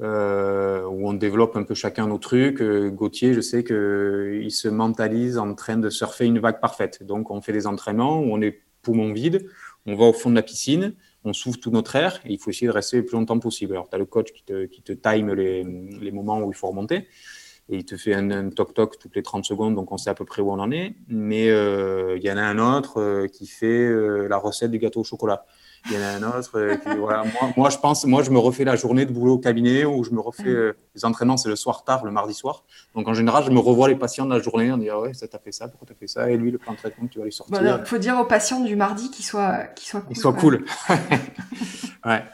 euh, 0.00 0.84
où 0.86 1.08
on 1.08 1.12
développe 1.12 1.56
un 1.56 1.62
peu 1.62 1.74
chacun 1.74 2.06
nos 2.06 2.18
trucs. 2.18 2.62
Euh, 2.62 2.90
Gauthier, 2.90 3.34
je 3.34 3.40
sais 3.40 3.64
que 3.64 4.40
il 4.42 4.50
se 4.50 4.68
mentalise 4.68 5.38
en 5.38 5.54
train 5.54 5.76
de 5.76 5.90
surfer 5.90 6.26
une 6.26 6.38
vague 6.38 6.60
parfaite. 6.60 7.02
Donc, 7.02 7.30
on 7.30 7.40
fait 7.40 7.52
des 7.52 7.66
entraînements 7.66 8.20
où 8.20 8.32
on 8.32 8.40
est 8.40 8.60
poumon 8.82 9.12
vide, 9.12 9.46
on 9.86 9.94
va 9.94 10.04
au 10.06 10.12
fond 10.12 10.30
de 10.30 10.36
la 10.36 10.42
piscine, 10.42 10.94
on 11.24 11.34
souffle 11.34 11.58
tout 11.58 11.70
notre 11.70 11.96
air 11.96 12.20
et 12.24 12.32
il 12.32 12.38
faut 12.38 12.50
essayer 12.50 12.66
de 12.66 12.72
rester 12.72 12.96
le 12.98 13.04
plus 13.04 13.16
longtemps 13.16 13.38
possible. 13.38 13.72
Alors, 13.72 13.88
tu 13.90 13.94
as 13.94 13.98
le 13.98 14.06
coach 14.06 14.32
qui 14.32 14.42
te, 14.42 14.64
qui 14.66 14.82
te 14.82 14.92
time 14.92 15.34
les, 15.34 15.64
les 15.64 16.12
moments 16.12 16.40
où 16.40 16.50
il 16.50 16.54
faut 16.54 16.68
remonter 16.68 17.08
et 17.70 17.76
il 17.76 17.84
te 17.84 17.96
fait 17.96 18.14
un, 18.14 18.50
toc-toc 18.50 18.98
toutes 18.98 19.14
les 19.14 19.22
30 19.22 19.44
secondes, 19.44 19.76
donc 19.76 19.92
on 19.92 19.96
sait 19.96 20.10
à 20.10 20.14
peu 20.14 20.24
près 20.24 20.42
où 20.42 20.50
on 20.50 20.58
en 20.58 20.72
est. 20.72 20.94
Mais 21.08 21.48
euh, 21.50 22.16
il 22.16 22.22
y 22.24 22.30
en 22.30 22.36
a 22.36 22.42
un 22.42 22.58
autre 22.58 23.00
euh, 23.00 23.26
qui 23.28 23.46
fait 23.46 23.66
euh, 23.66 24.26
la 24.26 24.38
recette 24.38 24.72
du 24.72 24.78
gâteau 24.78 25.00
au 25.00 25.04
chocolat. 25.04 25.46
Il 25.86 25.92
y 25.92 25.96
en 25.96 26.02
a 26.02 26.08
un 26.08 26.22
autre 26.22 26.58
euh, 26.58 26.76
qui, 26.76 26.96
voilà, 26.96 27.24
moi, 27.24 27.52
moi, 27.56 27.70
je 27.70 27.78
pense, 27.78 28.04
moi, 28.04 28.22
je 28.22 28.30
me 28.30 28.38
refais 28.38 28.64
la 28.64 28.76
journée 28.76 29.06
de 29.06 29.12
boulot 29.12 29.34
au 29.34 29.38
cabinet 29.38 29.84
ou 29.84 30.04
je 30.04 30.10
me 30.10 30.20
refais 30.20 30.48
euh, 30.48 30.76
les 30.94 31.04
entraînements, 31.04 31.36
c'est 31.36 31.48
le 31.48 31.56
soir 31.56 31.84
tard, 31.84 32.04
le 32.04 32.10
mardi 32.10 32.34
soir. 32.34 32.64
Donc 32.94 33.08
en 33.08 33.14
général, 33.14 33.44
je 33.44 33.50
me 33.50 33.58
revois 33.58 33.88
les 33.88 33.94
patients 33.94 34.26
de 34.26 34.34
la 34.34 34.40
journée, 34.40 34.70
on 34.72 34.76
dit 34.76 34.90
ah 34.90 35.00
ouais, 35.00 35.14
ça 35.14 35.26
t'a 35.28 35.38
fait 35.38 35.52
ça, 35.52 35.68
pourquoi 35.68 35.88
t'as 35.88 35.94
fait 35.94 36.06
ça, 36.06 36.30
et 36.30 36.36
lui, 36.36 36.50
le 36.50 36.58
plan 36.58 36.72
de 36.72 36.78
traitement, 36.78 37.06
tu 37.06 37.18
vas 37.18 37.24
lui 37.24 37.32
sortir. 37.32 37.60
Il 37.60 37.86
faut 37.86 37.98
dire 37.98 38.18
aux 38.18 38.24
patients 38.24 38.60
du 38.60 38.76
mardi 38.76 39.10
qu'ils 39.10 39.24
soient, 39.24 39.64
qu'ils 39.74 39.88
soient 39.88 40.00
cool. 40.00 40.10
Il 40.10 40.16
soit 40.16 40.32
quoi. 40.32 40.40
cool. 40.40 40.64
ouais. 42.04 42.24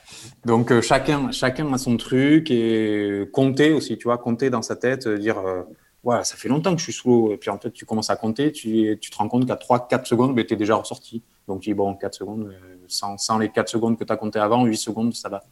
Donc 0.44 0.70
euh, 0.70 0.80
chacun, 0.80 1.32
chacun 1.32 1.72
a 1.72 1.78
son 1.78 1.96
truc 1.96 2.50
et 2.50 3.28
compter 3.32 3.72
aussi, 3.72 3.98
tu 3.98 4.04
vois, 4.04 4.18
compter 4.18 4.48
dans 4.48 4.62
sa 4.62 4.76
tête, 4.76 5.06
euh, 5.06 5.18
dire 5.18 5.38
euh, 5.38 5.62
ouais, 6.04 6.22
ça 6.24 6.36
fait 6.36 6.48
longtemps 6.48 6.72
que 6.72 6.78
je 6.78 6.84
suis 6.84 6.92
sous 6.92 7.08
l'eau. 7.08 7.32
Et 7.32 7.36
puis 7.36 7.50
en 7.50 7.58
fait, 7.58 7.72
tu 7.72 7.84
commences 7.84 8.10
à 8.10 8.16
compter, 8.16 8.52
tu, 8.52 8.96
tu 9.00 9.10
te 9.10 9.16
rends 9.16 9.28
compte 9.28 9.46
qu'à 9.46 9.56
3-4 9.56 10.04
secondes, 10.04 10.34
ben, 10.34 10.44
tu 10.46 10.54
es 10.54 10.56
déjà 10.56 10.76
ressorti. 10.76 11.22
Donc 11.48 11.60
tu 11.60 11.70
dis 11.70 11.74
bon, 11.74 11.94
4 11.94 12.14
secondes, 12.14 12.44
euh, 12.44 12.75
sans, 12.88 13.18
sans 13.18 13.38
les 13.38 13.50
4 13.50 13.68
secondes 13.68 13.98
que 13.98 14.04
tu 14.04 14.12
as 14.12 14.16
compté 14.16 14.38
avant, 14.38 14.64
8 14.64 14.76
secondes, 14.76 15.14
ça 15.14 15.28
va. 15.28 15.42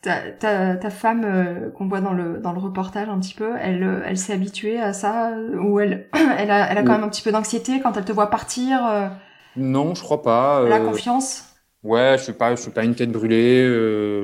Ta, 0.00 0.32
ta, 0.32 0.74
ta 0.76 0.90
femme 0.90 1.22
euh, 1.24 1.70
qu'on 1.70 1.86
voit 1.86 2.00
dans 2.00 2.12
le, 2.12 2.38
dans 2.38 2.52
le 2.52 2.58
reportage 2.58 3.08
un 3.08 3.20
petit 3.20 3.34
peu, 3.34 3.52
elle, 3.60 3.84
euh, 3.84 4.02
elle 4.04 4.18
s'est 4.18 4.32
habituée 4.32 4.80
à 4.80 4.92
ça 4.92 5.30
euh, 5.30 5.56
Ou 5.58 5.78
elle, 5.78 6.08
elle, 6.38 6.50
a, 6.50 6.70
elle 6.72 6.78
a 6.78 6.82
quand 6.82 6.92
Oui. 6.92 6.94
même 6.94 7.04
un 7.04 7.08
petit 7.08 7.22
peu 7.22 7.30
d'anxiété 7.30 7.80
quand 7.80 7.96
elle 7.96 8.04
te 8.04 8.10
voit 8.12 8.28
partir 8.28 8.84
euh, 8.84 9.08
Non, 9.56 9.94
je 9.94 10.02
crois 10.02 10.22
pas. 10.22 10.60
Elle 10.64 10.72
a 10.72 10.80
euh, 10.80 10.80
confiance? 10.80 11.54
Ouais, 11.84 12.16
je 12.18 12.24
suis 12.24 12.32
pas, 12.34 12.56
je 12.56 12.62
suis 12.62 12.70
pas 12.72 12.84
une 12.84 12.94
tête 12.94 13.12
brûlée. 13.12 13.64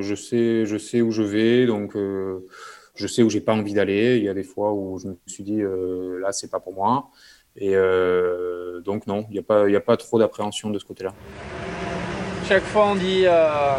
je 0.03 0.15
sais, 0.17 0.67
je 0.67 0.79
sais 0.79 1.03
où 1.03 1.11
je 1.13 1.23
vais, 1.23 1.67
donc 1.67 1.95
je 2.95 3.07
sais 3.07 3.23
où 3.23 3.31
j'ai 3.31 3.41
pas 3.41 3.55
envie 3.55 3.75
d'aller. 3.75 4.17
Il 4.19 4.25
y 4.25 4.29
a 4.29 4.35
des 4.35 4.45
fois 4.45 4.73
où 4.73 4.99
je 4.99 5.09
me 5.09 5.19
suis 5.27 5.45
dit 5.45 5.61
euh, 5.63 6.21
là, 6.21 6.33
c'est 6.33 6.51
pas 6.51 6.61
pour 6.61 6.75
moi. 6.75 7.11
Et 7.61 7.73
euh, 7.75 8.81
donc 8.81 9.07
non, 9.07 9.27
il 9.31 9.37
y 9.37 9.39
a 9.39 9.43
pas, 9.43 9.69
y 9.69 9.77
a 9.77 9.81
pas 9.81 9.97
trop 9.97 10.19
d'appréhension 10.19 10.71
de 10.71 10.79
ce 10.79 10.85
côté-là. 10.85 11.13
Chaque 12.49 12.63
fois 12.63 12.87
on 12.87 12.95
dit 12.95 13.25
euh, 13.27 13.75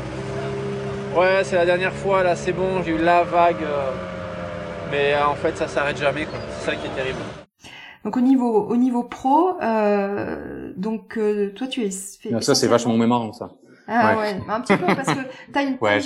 ouais 1.17 1.43
c'est 1.43 1.55
la 1.55 1.65
dernière 1.65 1.93
fois 1.93 2.23
là 2.23 2.35
c'est 2.35 2.51
bon 2.51 2.83
j'ai 2.83 2.91
eu 2.91 2.97
la 2.97 3.23
vague 3.23 3.63
euh, 3.63 3.91
mais 4.91 5.15
en 5.21 5.33
fait 5.33 5.57
ça 5.57 5.67
s'arrête 5.67 5.97
jamais 5.97 6.25
quoi. 6.25 6.37
C'est 6.59 6.71
ça 6.71 6.75
qui 6.75 6.85
est 6.85 6.95
terrible. 6.95 7.19
Donc 8.05 8.15
au 8.15 8.21
niveau, 8.21 8.65
au 8.67 8.77
niveau 8.77 9.03
pro, 9.03 9.61
euh, 9.61 10.71
donc 10.77 11.17
euh, 11.17 11.51
toi 11.53 11.67
tu 11.67 11.83
es... 11.83 11.91
fait 11.91 12.29
Ah, 12.33 12.41
ça, 12.41 12.55
c'est 12.55 12.67
vachement 12.67 12.95
marrant, 12.95 13.33
ça. 13.33 13.49
Ah 13.91 14.15
Ouais. 14.15 14.19
ouais, 14.19 14.43
un 14.47 14.61
petit 14.61 14.75
peu 14.75 14.93
parce 14.93 15.11
que 15.11 15.19
t'as 15.51 15.63
une, 15.63 15.77
Ouais, 15.81 16.01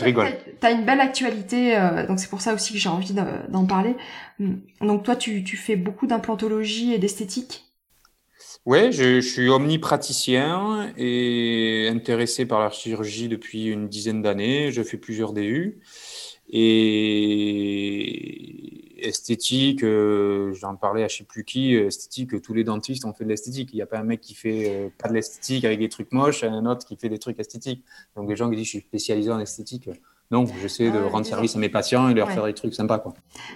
une 0.71 0.85
belle 0.85 1.01
actualité, 1.01 1.77
euh, 1.77 2.07
donc 2.07 2.19
c'est 2.19 2.29
pour 2.29 2.41
ça 2.41 2.53
aussi 2.53 2.73
que 2.73 2.79
j'ai 2.79 2.89
envie 2.89 3.13
d'en 3.13 3.65
parler. 3.65 3.95
Hum, 4.39 4.61
Donc 4.81 5.03
toi 5.03 5.15
tu, 5.15 5.43
tu 5.43 5.57
fais 5.57 5.75
beaucoup 5.75 6.07
d'implantologie 6.07 6.93
et 6.93 6.97
d'esthétique? 6.99 7.65
Ouais, 8.65 8.91
je, 8.91 9.19
je 9.21 9.27
suis 9.27 9.49
omnipraticien 9.49 10.93
et 10.97 11.89
intéressé 11.91 12.45
par 12.45 12.59
la 12.61 12.69
chirurgie 12.71 13.27
depuis 13.27 13.65
une 13.67 13.87
dizaine 13.89 14.21
d'années. 14.21 14.71
Je 14.71 14.81
fais 14.83 14.97
plusieurs 14.97 15.33
DU. 15.33 15.79
Et 16.49 16.63
esthétique, 19.03 19.83
euh, 19.83 20.53
j'en 20.53 20.75
parlais 20.75 21.03
à 21.03 21.07
je 21.07 21.17
sais 21.17 21.23
plus 21.23 21.43
qui, 21.43 21.75
euh, 21.75 21.87
esthétique, 21.87 22.41
tous 22.41 22.53
les 22.53 22.63
dentistes 22.63 23.05
ont 23.05 23.13
fait 23.13 23.23
de 23.23 23.29
l'esthétique. 23.29 23.69
Il 23.73 23.75
n'y 23.77 23.81
a 23.81 23.85
pas 23.85 23.99
un 23.99 24.03
mec 24.03 24.21
qui 24.21 24.33
fait 24.35 24.69
euh, 24.69 24.89
pas 24.97 25.09
de 25.09 25.13
l'esthétique 25.13 25.65
avec 25.65 25.79
des 25.79 25.89
trucs 25.89 26.11
moches 26.11 26.43
un 26.43 26.65
autre 26.65 26.85
qui 26.85 26.95
fait 26.95 27.09
des 27.09 27.19
trucs 27.19 27.39
esthétiques. 27.39 27.83
Donc 28.15 28.29
les 28.29 28.35
gens 28.35 28.49
qui 28.49 28.55
disent 28.55 28.65
je 28.65 28.69
suis 28.71 28.79
spécialisé 28.79 29.31
en 29.31 29.39
esthétique. 29.39 29.89
Non, 30.31 30.45
j'essaie 30.61 30.89
de 30.89 30.97
Ah 30.97 31.01
ouais, 31.03 31.09
rendre 31.09 31.25
service 31.25 31.55
à 31.55 31.59
mes 31.59 31.69
patients 31.69 32.09
et 32.09 32.13
de 32.13 32.17
leur 32.17 32.27
Ouais. 32.29 32.33
faire 32.33 32.45
des 32.45 32.53
trucs 32.53 32.73
sympas. 32.73 32.97
Quoi. 32.97 33.13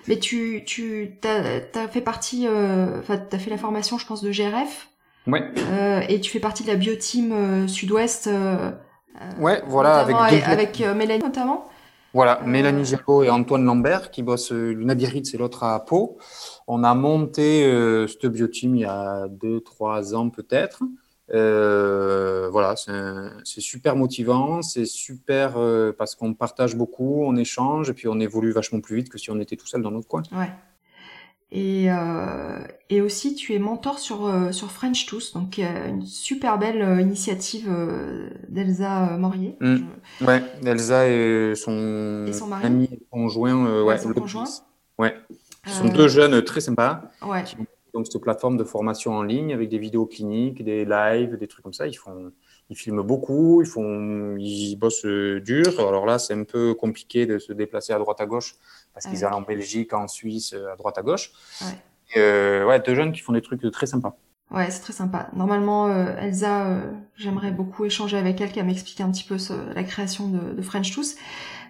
Mais 0.07 0.19
tu, 0.19 0.63
tu, 0.65 1.15
t'as, 1.21 1.59
t'as 1.61 1.87
fait 1.87 2.01
partie, 2.01 2.45
euh, 2.47 2.99
enfin 2.99 3.17
t'as 3.17 3.39
fait 3.39 3.49
la 3.49 3.57
formation, 3.57 3.97
je 3.97 4.05
pense, 4.05 4.21
de 4.21 4.31
GRF, 4.31 4.89
Ouais, 5.25 5.43
euh, 5.71 6.01
et 6.07 6.21
tu 6.21 6.29
fais 6.31 6.39
partie 6.39 6.63
de 6.63 6.67
la 6.69 6.75
bioteam 6.75 7.31
euh, 7.31 7.67
Sud-Ouest. 7.67 8.27
euh, 8.27 8.71
euh, 9.21 9.41
ouais 9.41 9.61
voilà, 9.67 9.95
avec 9.99 10.15
deux 10.15 10.21
avec, 10.21 10.43
avec, 10.43 10.81
euh, 10.81 10.93
Mélanie 10.93 11.23
notamment. 11.23 11.65
Voilà, 12.17 12.41
Mélanie 12.43 12.83
Giallo 12.83 13.21
et 13.21 13.29
Antoine 13.29 13.63
Lambert 13.63 14.09
qui 14.09 14.23
bossent 14.23 14.51
euh, 14.51 14.71
l'une 14.71 14.89
à 14.89 14.95
Biarritz 14.95 15.35
et 15.35 15.37
l'autre 15.37 15.63
à 15.63 15.85
Pau. 15.85 16.17
On 16.65 16.83
a 16.83 16.95
monté 16.95 17.63
euh, 17.63 18.07
cette 18.07 18.25
bioteam 18.25 18.75
il 18.75 18.81
y 18.81 18.85
a 18.85 19.27
deux, 19.27 19.61
trois 19.61 20.15
ans 20.15 20.31
peut-être. 20.31 20.81
Euh, 21.31 22.49
voilà, 22.51 22.73
c'est 22.75 23.61
super 23.61 23.95
motivant, 23.95 24.63
c'est 24.63 24.87
super 24.87 25.57
euh, 25.57 25.93
parce 25.95 26.15
qu'on 26.15 26.33
partage 26.33 26.75
beaucoup, 26.75 27.23
on 27.23 27.35
échange 27.35 27.91
et 27.91 27.93
puis 27.93 28.07
on 28.07 28.19
évolue 28.19 28.51
vachement 28.51 28.81
plus 28.81 28.95
vite 28.95 29.09
que 29.09 29.19
si 29.19 29.29
on 29.29 29.39
était 29.39 29.55
tout 29.55 29.67
seul 29.67 29.83
dans 29.83 29.91
notre 29.91 30.07
coin. 30.07 30.23
Ouais. 30.31 30.49
Et, 31.51 31.89
euh, 31.89 32.59
et 32.89 32.99
aussi, 32.99 33.33
tu 33.35 33.53
es 33.53 33.59
mentor 33.59 33.99
sur, 33.99 34.25
euh, 34.27 34.51
sur 34.51 34.69
French 34.71 35.05
Tooth, 35.05 35.33
donc 35.33 35.57
une 35.59 36.05
super 36.05 36.57
belle 36.59 36.81
euh, 36.81 37.01
initiative 37.01 37.69
d'Elsa 38.49 39.17
Morier. 39.17 39.55
Mm. 39.61 39.77
Je- 40.19 40.25
Ouais, 40.25 40.43
Elsa 40.65 41.07
et 41.07 41.53
son, 41.55 42.25
Et 42.27 42.33
son 42.33 42.47
mari. 42.47 42.65
ami 42.65 42.89
et 42.91 42.99
conjoint, 43.09 43.65
euh, 43.65 43.83
Ouais, 43.83 43.97
son 43.97 44.13
conjoint. 44.13 44.43
Ouais, 44.97 45.15
qui 45.65 45.71
sont 45.73 45.87
deux 45.87 46.07
jeunes 46.09 46.41
très 46.43 46.59
sympas. 46.61 47.03
Ouais. 47.25 47.43
donc 47.93 48.05
cette 48.11 48.21
plateforme 48.21 48.57
de 48.57 48.63
formation 48.63 49.13
en 49.13 49.23
ligne 49.23 49.53
avec 49.53 49.69
des 49.69 49.79
vidéos 49.79 50.05
cliniques, 50.05 50.63
des 50.63 50.85
lives, 50.85 51.37
des 51.37 51.47
trucs 51.47 51.63
comme 51.63 51.73
ça. 51.73 51.87
Ils 51.87 51.93
font, 51.95 52.31
ils 52.69 52.75
filment 52.75 53.01
beaucoup, 53.03 53.61
ils 53.61 53.67
font, 53.67 54.35
ils 54.37 54.75
bossent 54.75 55.05
euh, 55.05 55.39
dur. 55.39 55.79
Alors 55.79 56.05
là, 56.05 56.19
c'est 56.19 56.33
un 56.33 56.43
peu 56.43 56.73
compliqué 56.73 57.25
de 57.25 57.39
se 57.39 57.53
déplacer 57.53 57.93
à 57.93 57.99
droite 57.99 58.19
à 58.21 58.25
gauche 58.25 58.55
parce 58.93 59.05
qu'ils 59.05 59.23
allent 59.23 59.37
en 59.37 59.41
Belgique, 59.41 59.93
en 59.93 60.07
Suisse, 60.07 60.53
euh, 60.53 60.73
à 60.73 60.75
droite 60.75 60.97
à 60.97 61.01
gauche. 61.01 61.31
Ouais. 61.61 61.77
Et, 62.15 62.19
euh, 62.19 62.65
ouais, 62.65 62.79
deux 62.79 62.95
jeunes 62.95 63.11
qui 63.11 63.19
font 63.21 63.33
des 63.33 63.41
trucs 63.41 63.61
très 63.71 63.85
sympas. 63.85 64.17
Ouais, 64.49 64.69
c'est 64.71 64.79
très 64.79 64.93
sympa. 64.93 65.29
Normalement, 65.35 65.87
euh, 65.87 66.15
Elsa, 66.17 66.67
euh, 66.67 66.91
j'aimerais 67.17 67.51
beaucoup 67.51 67.83
échanger 67.83 68.17
avec 68.17 68.39
elle, 68.39 68.51
qu'elle 68.51 68.65
m'explique 68.65 69.01
un 69.01 69.11
petit 69.11 69.25
peu 69.25 69.37
ce- 69.37 69.73
la 69.73 69.83
création 69.83 70.29
de, 70.29 70.53
de 70.53 70.61
French 70.61 70.93
Tooth. 70.93 71.15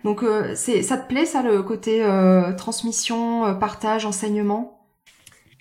Donc, 0.03 0.21
euh, 0.21 0.53
c'est, 0.55 0.83
ça 0.83 0.95
te 0.97 1.07
plaît, 1.07 1.25
ça, 1.25 1.41
le 1.41 1.63
côté 1.63 2.03
euh, 2.03 2.53
transmission, 2.53 3.47
euh, 3.47 3.53
partage, 3.55 4.05
enseignement? 4.05 4.76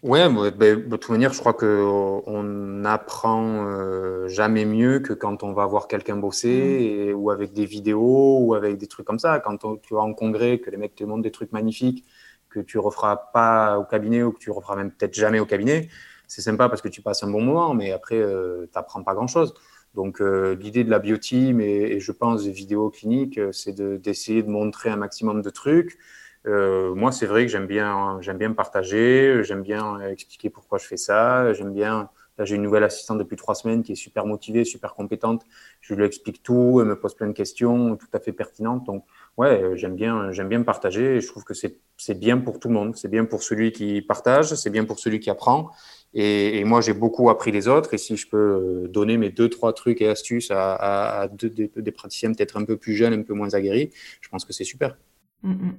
Bah, 0.02 0.28
bah, 0.28 0.76
de 0.76 0.96
toute 0.96 1.08
manière, 1.08 1.32
je 1.32 1.40
crois 1.40 1.54
que 1.54 1.64
euh, 1.66 2.20
on 2.26 2.84
apprend 2.84 3.66
euh, 3.66 4.28
jamais 4.28 4.64
mieux 4.64 5.00
que 5.00 5.12
quand 5.14 5.42
on 5.42 5.52
va 5.52 5.66
voir 5.66 5.88
quelqu'un 5.88 6.16
bosser 6.16 6.48
et- 6.48 7.12
ou 7.14 7.30
avec 7.30 7.52
des 7.52 7.64
vidéos 7.66 8.38
ou 8.40 8.54
avec 8.54 8.76
des 8.78 8.86
trucs 8.86 9.06
comme 9.06 9.18
ça. 9.18 9.40
Quand 9.40 9.64
on- 9.64 9.76
tu 9.78 9.94
vas 9.94 10.00
en 10.02 10.12
congrès, 10.14 10.58
que 10.60 10.70
les 10.70 10.76
mecs 10.76 10.94
te 10.94 11.02
montrent 11.04 11.22
des 11.22 11.30
trucs 11.32 11.50
magnifiques 11.52 12.04
que 12.50 12.60
tu 12.60 12.78
referas 12.78 13.16
pas 13.32 13.78
au 13.78 13.84
cabinet 13.84 14.22
ou 14.22 14.32
que 14.32 14.38
tu 14.38 14.50
referas 14.50 14.76
même 14.76 14.90
peut-être 14.92 15.14
jamais 15.14 15.40
au 15.40 15.46
cabinet, 15.46 15.88
c'est 16.28 16.42
sympa 16.42 16.68
parce 16.68 16.82
que 16.82 16.88
tu 16.88 17.02
passes 17.02 17.22
un 17.24 17.30
bon 17.30 17.40
moment, 17.42 17.74
mais 17.74 17.90
après, 17.92 18.16
euh, 18.18 18.66
tu 18.66 18.70
n'apprends 18.78 19.02
pas 19.02 19.14
grand-chose. 19.14 19.54
Donc, 19.94 20.20
euh, 20.20 20.54
l'idée 20.56 20.84
de 20.84 20.90
la 20.90 20.98
bioteam 20.98 21.60
et, 21.60 21.66
et 21.96 22.00
je 22.00 22.12
pense 22.12 22.44
des 22.44 22.50
vidéos 22.52 22.90
cliniques, 22.90 23.38
euh, 23.38 23.50
c'est 23.52 23.72
de- 23.72 23.96
d'essayer 23.96 24.42
de 24.42 24.48
montrer 24.50 24.90
un 24.90 24.96
maximum 24.96 25.42
de 25.42 25.50
trucs. 25.50 25.98
Euh, 26.46 26.94
moi, 26.94 27.12
c'est 27.12 27.26
vrai 27.26 27.44
que 27.46 27.52
j'aime 27.52 27.66
bien, 27.66 28.18
j'aime 28.20 28.38
bien 28.38 28.52
partager, 28.52 29.42
j'aime 29.42 29.62
bien 29.62 30.00
expliquer 30.00 30.50
pourquoi 30.50 30.78
je 30.78 30.86
fais 30.86 30.96
ça, 30.96 31.52
j'aime 31.52 31.72
bien 31.74 32.10
Là, 32.38 32.44
j'ai 32.44 32.56
une 32.56 32.62
nouvelle 32.62 32.84
assistante 32.84 33.18
depuis 33.18 33.36
trois 33.36 33.54
semaines 33.54 33.82
qui 33.82 33.92
est 33.92 33.96
super 33.96 34.26
motivée, 34.26 34.64
super 34.64 34.94
compétente. 34.94 35.44
Je 35.80 35.94
lui 35.94 36.04
explique 36.04 36.42
tout, 36.42 36.78
elle 36.80 36.88
me 36.88 36.98
pose 36.98 37.14
plein 37.14 37.28
de 37.28 37.32
questions, 37.32 37.96
tout 37.96 38.08
à 38.12 38.20
fait 38.20 38.32
pertinentes. 38.32 38.84
Donc, 38.84 39.04
ouais, 39.38 39.72
j'aime 39.74 39.96
bien, 39.96 40.30
j'aime 40.32 40.48
bien 40.48 40.62
partager. 40.62 41.16
Et 41.16 41.20
je 41.20 41.28
trouve 41.28 41.44
que 41.44 41.54
c'est, 41.54 41.80
bien 42.14 42.36
pour 42.36 42.60
tout 42.60 42.68
le 42.68 42.74
monde. 42.74 42.94
C'est 42.94 43.08
bien 43.08 43.24
pour 43.24 43.42
celui 43.42 43.72
qui 43.72 44.02
partage, 44.02 44.54
c'est 44.54 44.70
bien 44.70 44.84
pour 44.84 44.98
celui 44.98 45.18
qui 45.18 45.30
apprend. 45.30 45.70
Et, 46.12 46.62
moi, 46.64 46.82
j'ai 46.82 46.92
beaucoup 46.92 47.30
appris 47.30 47.52
les 47.52 47.68
autres. 47.68 47.94
Et 47.94 47.98
si 47.98 48.16
je 48.18 48.28
peux 48.28 48.36
euh, 48.84 48.88
donner 48.88 49.16
mes 49.16 49.30
deux, 49.30 49.48
trois 49.48 49.72
trucs 49.72 50.02
et 50.02 50.08
astuces 50.08 50.50
à, 50.50 51.28
des, 51.32 51.92
praticiens 51.92 52.32
peut-être 52.32 52.58
un 52.58 52.64
peu 52.64 52.76
plus 52.76 52.94
jeunes, 52.94 53.14
un 53.14 53.22
peu 53.22 53.32
moins 53.32 53.54
aguerris, 53.54 53.92
je 54.20 54.28
pense 54.28 54.44
que 54.44 54.52
c'est 54.52 54.64
super. 54.64 54.98
Mm-hmm. 55.42 55.72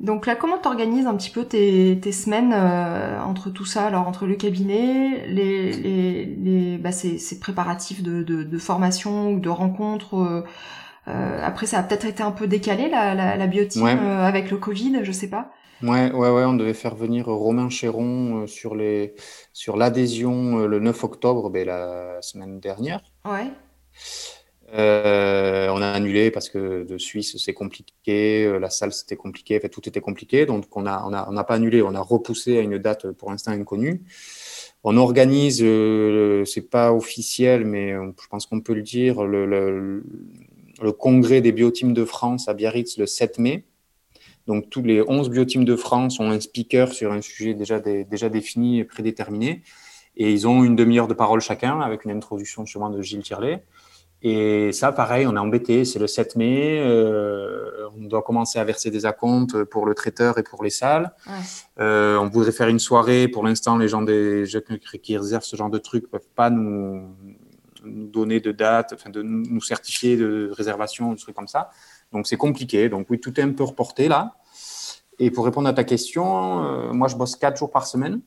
Donc 0.00 0.26
là, 0.26 0.34
comment 0.34 0.56
t'organises 0.56 1.06
un 1.06 1.14
petit 1.14 1.28
peu 1.30 1.44
tes, 1.44 1.98
tes 2.00 2.12
semaines 2.12 2.52
euh, 2.54 3.20
entre 3.22 3.50
tout 3.50 3.66
ça, 3.66 3.86
alors 3.86 4.08
entre 4.08 4.24
le 4.26 4.34
cabinet, 4.34 5.26
les, 5.26 5.72
les, 5.74 6.24
les 6.24 6.78
bah, 6.78 6.90
ces, 6.90 7.18
ces, 7.18 7.38
préparatifs 7.38 8.02
de, 8.02 8.22
de, 8.22 8.42
de, 8.42 8.58
formation 8.58 9.30
ou 9.32 9.40
de 9.40 9.50
rencontres 9.50 10.14
euh, 10.16 10.42
euh, 11.08 11.40
Après, 11.44 11.66
ça 11.66 11.78
a 11.80 11.82
peut-être 11.82 12.06
été 12.06 12.22
un 12.22 12.30
peu 12.32 12.46
décalé 12.46 12.88
la, 12.88 13.14
la, 13.14 13.36
la 13.36 13.46
bioteam 13.46 13.82
Ouais. 13.82 13.96
euh, 14.00 14.24
avec 14.26 14.50
le 14.50 14.56
Covid, 14.56 15.00
je 15.02 15.12
sais 15.12 15.28
pas. 15.28 15.50
Ouais, 15.82 16.10
ouais, 16.12 16.30
ouais, 16.30 16.44
on 16.44 16.54
devait 16.54 16.74
faire 16.74 16.94
venir 16.94 17.26
Romain 17.26 17.68
Chéron 17.68 18.46
sur 18.46 18.74
les, 18.74 19.14
sur 19.52 19.76
l'adhésion 19.76 20.58
le 20.66 20.78
9 20.78 21.04
octobre, 21.04 21.50
ben, 21.50 21.66
la 21.66 22.22
semaine 22.22 22.58
dernière. 22.60 23.00
Ouais. 23.26 23.50
Euh, 24.72 25.68
on 25.70 25.82
a 25.82 25.90
annulé 25.90 26.30
parce 26.30 26.48
que 26.48 26.84
de 26.84 26.96
Suisse 26.96 27.36
c'est 27.38 27.54
compliqué, 27.54 28.44
euh, 28.44 28.58
la 28.58 28.70
salle 28.70 28.92
c'était 28.92 29.16
compliqué, 29.16 29.58
fait, 29.58 29.68
tout 29.68 29.88
était 29.88 30.00
compliqué, 30.00 30.46
donc 30.46 30.64
on 30.76 30.86
a 30.86 31.02
on 31.06 31.12
a 31.12 31.28
n'a 31.30 31.44
pas 31.44 31.54
annulé, 31.54 31.82
on 31.82 31.94
a 31.94 32.00
repoussé 32.00 32.56
à 32.58 32.60
une 32.60 32.78
date 32.78 33.10
pour 33.12 33.30
l'instant 33.30 33.50
inconnue. 33.50 34.02
On 34.82 34.96
organise, 34.96 35.60
euh, 35.62 36.44
c'est 36.46 36.70
pas 36.70 36.92
officiel, 36.94 37.66
mais 37.66 37.92
euh, 37.92 38.12
je 38.20 38.28
pense 38.28 38.46
qu'on 38.46 38.60
peut 38.62 38.72
le 38.72 38.82
dire, 38.82 39.22
le, 39.24 40.02
congrès 40.98 41.42
des 41.42 41.52
bioteams 41.52 41.92
de 41.92 42.04
France 42.06 42.48
à 42.48 42.54
Biarritz 42.54 42.96
le 42.96 43.06
7 43.06 43.38
mai. 43.38 43.64
Donc 44.46 44.70
tous 44.70 44.82
les 44.82 45.02
11 45.06 45.28
bioteams 45.28 45.66
de 45.66 45.76
France 45.76 46.18
ont 46.18 46.30
un 46.30 46.40
speaker 46.40 46.92
sur 46.92 47.12
un 47.12 47.20
sujet 47.20 47.52
déjà, 47.52 47.78
déjà 47.78 48.30
défini 48.30 48.80
et 48.80 48.84
prédéterminé. 48.84 49.62
Et 50.16 50.32
ils 50.32 50.48
ont 50.48 50.64
une 50.64 50.76
demi-heure 50.76 51.08
de 51.08 51.14
parole 51.14 51.40
chacun 51.42 51.80
avec 51.80 52.04
une 52.04 52.10
introduction 52.10 52.64
sûrement 52.64 52.90
de 52.90 53.02
Gilles 53.02 53.22
Tirlet. 53.22 53.62
Et 54.22 54.72
ça, 54.72 54.92
pareil, 54.92 55.26
on 55.26 55.34
est 55.34 55.38
embêté. 55.38 55.84
C'est 55.84 55.98
le 55.98 56.06
7 56.06 56.36
mai. 56.36 56.78
Euh, 56.80 57.88
on 57.96 58.06
doit 58.06 58.22
commencer 58.22 58.58
à 58.58 58.64
verser 58.64 58.90
des 58.90 59.06
acomptes 59.06 59.64
pour 59.64 59.86
le 59.86 59.94
traiteur 59.94 60.38
et 60.38 60.42
pour 60.42 60.62
les 60.62 60.70
salles. 60.70 61.14
Ouais. 61.26 61.32
Euh, 61.80 62.18
on 62.18 62.28
voudrait 62.28 62.52
faire 62.52 62.68
une 62.68 62.78
soirée. 62.78 63.28
Pour 63.28 63.44
l'instant, 63.44 63.78
les 63.78 63.88
gens 63.88 64.02
des, 64.02 64.44
qui 65.02 65.16
réservent 65.16 65.44
ce 65.44 65.56
genre 65.56 65.70
de 65.70 65.78
trucs 65.78 66.10
peuvent 66.10 66.28
pas 66.34 66.50
nous, 66.50 67.16
nous 67.84 68.06
donner 68.06 68.40
de 68.40 68.52
date, 68.52 68.92
enfin 68.94 69.10
de 69.10 69.22
nous 69.22 69.60
certifier 69.60 70.16
de 70.16 70.50
réservation, 70.52 71.12
des 71.12 71.18
trucs 71.18 71.36
comme 71.36 71.48
ça. 71.48 71.70
Donc 72.12 72.26
c'est 72.26 72.36
compliqué. 72.36 72.88
Donc 72.88 73.06
oui, 73.10 73.20
tout 73.20 73.38
est 73.38 73.42
un 73.42 73.52
peu 73.52 73.64
reporté 73.64 74.08
là. 74.08 74.36
Et 75.18 75.30
pour 75.30 75.44
répondre 75.44 75.68
à 75.68 75.72
ta 75.72 75.84
question, 75.84 76.64
euh, 76.64 76.92
moi 76.92 77.08
je 77.08 77.16
bosse 77.16 77.36
quatre 77.36 77.56
jours 77.56 77.70
par 77.70 77.86
semaine. 77.86 78.20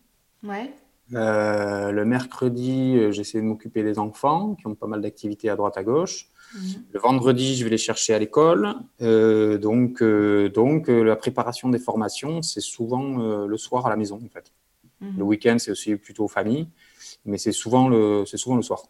Ouais. 0.43 0.71
Euh, 1.13 1.91
le 1.91 2.05
mercredi, 2.05 2.97
euh, 2.97 3.11
j'essaie 3.11 3.39
de 3.39 3.43
m'occuper 3.45 3.83
des 3.83 3.99
enfants 3.99 4.55
qui 4.55 4.67
ont 4.67 4.75
pas 4.75 4.87
mal 4.87 5.01
d'activités 5.01 5.49
à 5.49 5.55
droite 5.55 5.77
à 5.77 5.83
gauche. 5.83 6.29
Mhm. 6.55 6.85
Le 6.91 6.99
vendredi, 6.99 7.55
je 7.55 7.63
vais 7.63 7.69
les 7.69 7.77
chercher 7.77 8.13
à 8.13 8.19
l'école. 8.19 8.75
Euh, 9.01 9.57
donc, 9.57 10.01
euh, 10.01 10.49
donc 10.49 10.87
la 10.87 11.15
préparation 11.15 11.69
des 11.69 11.79
formations, 11.79 12.41
c'est 12.41 12.61
souvent 12.61 13.45
le 13.45 13.57
soir 13.57 13.85
à 13.85 13.89
la 13.89 13.97
maison 13.97 14.19
en 14.23 14.29
fait. 14.29 14.51
Mhm. 15.01 15.17
Le 15.17 15.23
week-end, 15.23 15.55
c'est 15.59 15.71
aussi 15.71 15.95
plutôt 15.97 16.27
famille, 16.27 16.67
mais 17.25 17.37
c'est 17.37 17.51
souvent 17.51 17.89
le, 17.89 18.23
c'est 18.25 18.37
souvent 18.37 18.55
le 18.55 18.61
soir. 18.61 18.83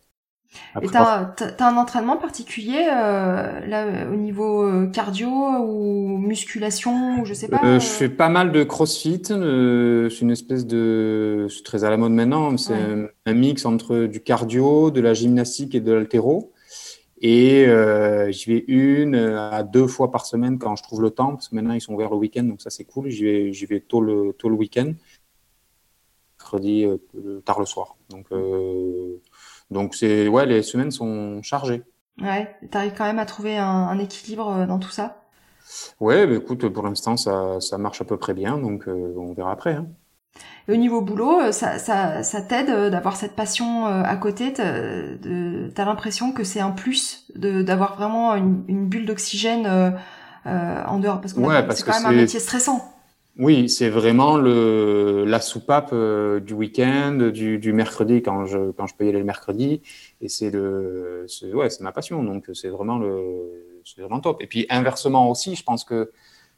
Et 0.54 0.78
Après, 0.78 0.88
t'as, 0.91 1.26
t'as, 1.26 1.51
t'as 1.51 1.70
un 1.70 1.78
entraînement 1.78 2.18
particulier 2.18 2.88
euh, 2.89 3.60
là 3.68 4.08
au 4.12 4.16
niveau 4.16 4.64
euh, 4.64 4.88
cardio 4.88 5.30
ou 5.30 6.18
musculation 6.18 7.22
ou 7.22 7.26
je 7.26 7.34
sais 7.34 7.47
pas. 7.47 7.62
Euh, 7.64 7.80
je 7.80 7.86
fais 7.86 8.10
pas 8.10 8.30
mal 8.30 8.51
de 8.51 8.64
crossfit. 8.64 9.22
euh, 9.32 10.10
c'est 10.10 10.22
une 10.22 10.32
espèce 10.32 10.66
de. 10.66 11.47
C'est 11.49 11.64
très 11.64 11.84
à 11.84 11.89
la 11.89 11.97
mode 11.97 12.12
maintenant. 12.14 12.58
C'est 12.58 12.74
Ouais. 12.74 12.80
un, 13.26 13.32
un 13.32 13.34
mix 13.34 13.66
entre 13.66 14.06
du 14.06 14.22
cardio, 14.22 14.89
de 14.91 15.01
la 15.01 15.14
gymnastique 15.14 15.76
et 15.76 15.80
de 15.82 15.91
l'haltéro. 15.91 16.51
Et 17.26 17.66
j'y 18.32 18.49
vais 18.54 18.66
une 18.68 19.16
à 19.16 19.64
deux 19.64 19.88
fois 19.88 20.12
par 20.12 20.26
semaine 20.26 20.60
quand 20.60 20.76
je 20.76 20.84
trouve 20.84 21.01
le 21.01 21.10
temps, 21.10 21.32
parce 21.32 21.47
que 21.47 21.56
maintenant 21.56 21.74
ils 21.74 21.80
sont 21.82 21.93
ouverts 21.93 22.10
le 22.10 22.18
week-end, 22.18 22.43
donc 22.43 22.62
ça 22.62 22.70
c'est 22.70 22.84
cool. 22.84 23.10
J'y 23.10 23.24
vais, 23.24 23.54
j'y 23.54 23.66
vais 23.66 23.80
tôt 23.80 24.01
le, 24.01 24.34
tôt 24.38 24.49
le 24.49 24.56
week-end, 24.56 24.91
mercredi 26.38 26.86
tard 27.45 27.60
le 27.62 27.66
soir. 27.66 27.95
Donc, 28.10 28.26
donc 29.74 29.95
c'est 29.95 30.28
ouais, 30.30 30.45
les 30.45 30.63
semaines 30.63 30.91
sont 30.91 31.41
chargées. 31.43 31.84
Ouais. 32.19 32.57
T'arrives 32.71 32.93
quand 32.97 33.05
même 33.05 33.19
à 33.19 33.26
trouver 33.28 33.55
un, 33.59 33.67
un 33.67 33.99
équilibre 33.99 34.49
euh, 34.49 34.65
dans 34.65 34.80
tout 34.80 34.89
ça? 34.89 35.26
Ouais, 35.99 36.28
bah, 36.28 36.36
écoute, 36.36 36.67
pour 36.69 36.84
l'instant 36.84 37.17
ça, 37.17 37.59
ça 37.59 37.78
marche 37.80 38.01
à 38.01 38.05
peu 38.05 38.17
près 38.17 38.34
bien, 38.36 38.57
donc 38.59 38.88
euh, 38.88 39.13
on 39.17 39.34
verra 39.34 39.51
après. 39.53 39.74
hein. 39.74 39.88
Et 40.67 40.71
au 40.74 40.76
niveau 40.76 41.01
boulot, 41.01 41.39
euh, 41.41 41.51
ça, 41.51 41.78
ça, 41.80 42.24
ça 42.24 42.41
t'aide 42.41 42.67
d'avoir 42.91 43.15
cette 43.15 43.36
passion 43.36 43.86
à 43.86 44.15
côté? 44.17 44.53
T'as, 44.53 45.86
l'impression 45.86 46.32
que 46.32 46.43
c'est 46.43 46.59
un 46.59 46.71
plus 46.71 47.26
de 47.36 47.61
d'avoir 47.61 47.95
vraiment 47.95 48.36
une, 48.36 48.63
une 48.67 48.88
bulle 48.88 49.05
d'oxygène 49.05 49.65
euh, 50.45 50.84
en 50.86 50.99
dehors, 50.99 51.21
parce 51.21 51.34
que 51.34 51.41
Ouais, 51.41 51.65
parce 51.65 51.80
c'est 51.80 51.84
que 51.84 51.91
quand 51.91 51.93
même 51.93 52.05
un 52.05 52.13
c'est- 52.13 52.13
métier 52.13 52.39
stressant. 52.39 52.93
Oui, 53.40 53.68
c'est 53.68 53.90
vraiment 53.90 54.38
le, 54.38 55.26
la 55.26 55.42
soupape 55.42 55.90
euh, 55.92 56.40
du 56.40 56.54
week-end, 56.54 57.32
du, 57.34 57.74
mercredi 57.74 58.22
quand 58.22 58.46
je, 58.46 58.72
quand 58.72 58.86
je 58.86 58.94
peux 58.96 59.06
y 59.06 59.10
aller 59.10 59.18
le 59.18 59.26
mercredi. 59.26 59.82
Et 60.22 60.30
c'est 60.30 60.52
le, 60.52 61.26
ouais, 61.54 61.68
ma 61.80 61.92
passion. 61.92 62.24
Donc, 62.24 62.50
c'est 62.54 62.70
vraiment 62.70 63.00
le, 63.00 63.82
c'est 63.86 64.02
vraiment 64.02 64.20
top. 64.20 64.42
Et 64.42 64.48
puis, 64.48 64.68
inversement 64.70 65.32
aussi, 65.32 65.56
je 65.56 65.64
pense 65.64 65.84
que 65.84 66.12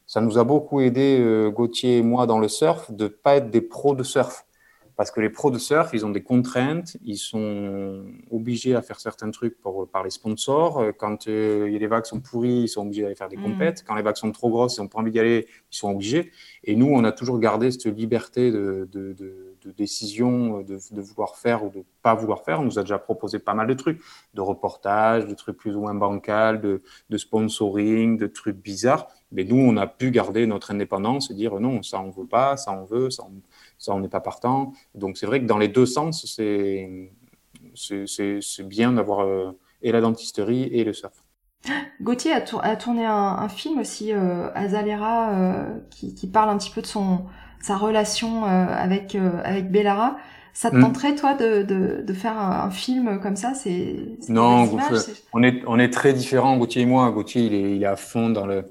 ça 0.06 0.20
nous 0.20 0.38
a 0.38 0.44
beaucoup 0.44 0.80
aidé, 0.80 1.18
euh, 1.18 1.50
Gauthier 1.50 1.98
et 1.98 2.02
moi, 2.02 2.26
dans 2.26 2.38
le 2.38 2.48
surf, 2.48 2.90
de 2.92 3.08
pas 3.08 3.36
être 3.36 3.50
des 3.50 3.62
pros 3.62 3.94
de 3.94 4.02
surf. 4.02 4.45
Parce 4.96 5.10
que 5.10 5.20
les 5.20 5.28
pros 5.28 5.50
de 5.50 5.58
surf, 5.58 5.90
ils 5.92 6.06
ont 6.06 6.10
des 6.10 6.22
contraintes, 6.22 6.96
ils 7.04 7.18
sont 7.18 8.04
obligés 8.30 8.74
à 8.74 8.80
faire 8.80 8.98
certains 8.98 9.30
trucs 9.30 9.60
pour, 9.60 9.86
par 9.88 10.02
les 10.02 10.10
sponsors. 10.10 10.78
Euh, 10.78 10.92
Quand 10.96 11.28
euh, 11.28 11.66
les 11.68 11.86
vagues 11.86 12.06
sont 12.06 12.20
pourries, 12.20 12.62
ils 12.62 12.68
sont 12.68 12.82
obligés 12.82 13.02
d'aller 13.02 13.14
faire 13.14 13.28
des 13.28 13.36
Mm. 13.36 13.42
compètes. 13.42 13.84
Quand 13.86 13.94
les 13.94 14.02
vagues 14.02 14.16
sont 14.16 14.32
trop 14.32 14.48
grosses, 14.48 14.76
ils 14.78 14.80
n'ont 14.80 14.88
pas 14.88 14.98
envie 15.00 15.10
d'y 15.10 15.20
aller, 15.20 15.46
ils 15.70 15.76
sont 15.76 15.90
obligés. 15.90 16.32
Et 16.64 16.76
nous, 16.76 16.86
on 16.86 17.04
a 17.04 17.12
toujours 17.12 17.38
gardé 17.38 17.70
cette 17.70 17.84
liberté 17.86 18.50
de, 18.50 18.88
de, 18.90 19.12
de, 19.12 19.54
de 19.62 19.70
décision, 19.72 20.62
de, 20.62 20.78
vouloir 21.02 21.36
faire 21.36 21.62
ou 21.64 21.68
de 21.68 21.84
pas 22.02 22.14
vouloir 22.14 22.42
faire. 22.42 22.60
On 22.60 22.64
nous 22.64 22.78
a 22.78 22.82
déjà 22.82 22.98
proposé 22.98 23.38
pas 23.38 23.52
mal 23.52 23.66
de 23.66 23.74
trucs, 23.74 24.00
de 24.32 24.40
reportages, 24.40 25.26
de 25.26 25.34
trucs 25.34 25.58
plus 25.58 25.76
ou 25.76 25.80
moins 25.80 25.94
bancals, 25.94 26.60
de, 26.60 26.80
de 27.10 27.18
sponsoring, 27.18 28.16
de 28.16 28.26
trucs 28.26 28.56
bizarres. 28.56 29.08
Mais 29.32 29.44
nous, 29.44 29.56
on 29.56 29.76
a 29.76 29.86
pu 29.86 30.10
garder 30.10 30.46
notre 30.46 30.70
indépendance 30.70 31.30
et 31.30 31.34
dire 31.34 31.58
non, 31.60 31.82
ça 31.82 32.00
on 32.00 32.10
veut 32.10 32.26
pas, 32.26 32.56
ça 32.56 32.72
on 32.72 32.84
veut, 32.84 33.10
ça 33.10 33.24
on 33.24 33.32
ça 33.78 33.94
on 33.94 34.00
n'est 34.00 34.08
pas 34.08 34.20
partant. 34.20 34.72
Donc 34.94 35.16
c'est 35.16 35.26
vrai 35.26 35.40
que 35.40 35.46
dans 35.46 35.58
les 35.58 35.68
deux 35.68 35.86
sens, 35.86 36.24
c'est 36.26 37.12
c'est- 37.74 38.06
c'est 38.06 38.38
c'est 38.40 38.66
bien 38.68 38.92
d'avoir 38.92 39.20
euh, 39.20 39.52
et 39.82 39.92
la 39.92 40.00
dentisterie 40.00 40.64
et 40.64 40.84
le 40.84 40.92
surf. 40.92 41.22
Gauthier 42.00 42.32
a, 42.32 42.40
tour- 42.40 42.64
a 42.64 42.76
tourné 42.76 43.04
un, 43.04 43.12
un 43.14 43.48
film 43.48 43.78
aussi, 43.80 44.12
euh, 44.12 44.50
Azalera, 44.54 45.30
euh, 45.32 45.78
qui, 45.90 46.14
qui 46.14 46.26
parle 46.26 46.50
un 46.50 46.58
petit 46.58 46.70
peu 46.70 46.82
de 46.82 46.86
son 46.86 47.24
sa 47.60 47.76
relation 47.76 48.44
euh, 48.44 48.66
avec 48.68 49.14
euh, 49.14 49.40
avec 49.44 49.70
Bellara. 49.70 50.16
Ça 50.52 50.70
te 50.70 50.76
Mm. 50.76 50.80
tenterait 50.82 51.14
toi 51.16 51.34
de, 51.34 51.62
de, 51.62 52.02
de 52.02 52.12
faire 52.14 52.38
un, 52.38 52.66
un 52.66 52.70
film 52.70 53.20
comme 53.20 53.36
ça? 53.36 53.52
C'est 53.54 53.96
Non, 54.28 54.64
images, 54.66 54.88
faites- 54.88 54.96
c'est- 55.16 55.22
On 55.34 55.42
est, 55.42 55.62
on 55.66 55.78
est 55.78 55.90
très 55.90 56.12
différents, 56.14 56.56
Gauthier 56.56 56.82
et 56.82 56.86
moi. 56.86 57.10
Gauthier, 57.10 57.42
il 57.46 57.54
est, 57.54 57.76
il 57.76 57.82
est 57.82 57.86
à 57.86 57.96
fond 57.96 58.30
dans 58.30 58.46
le, 58.46 58.70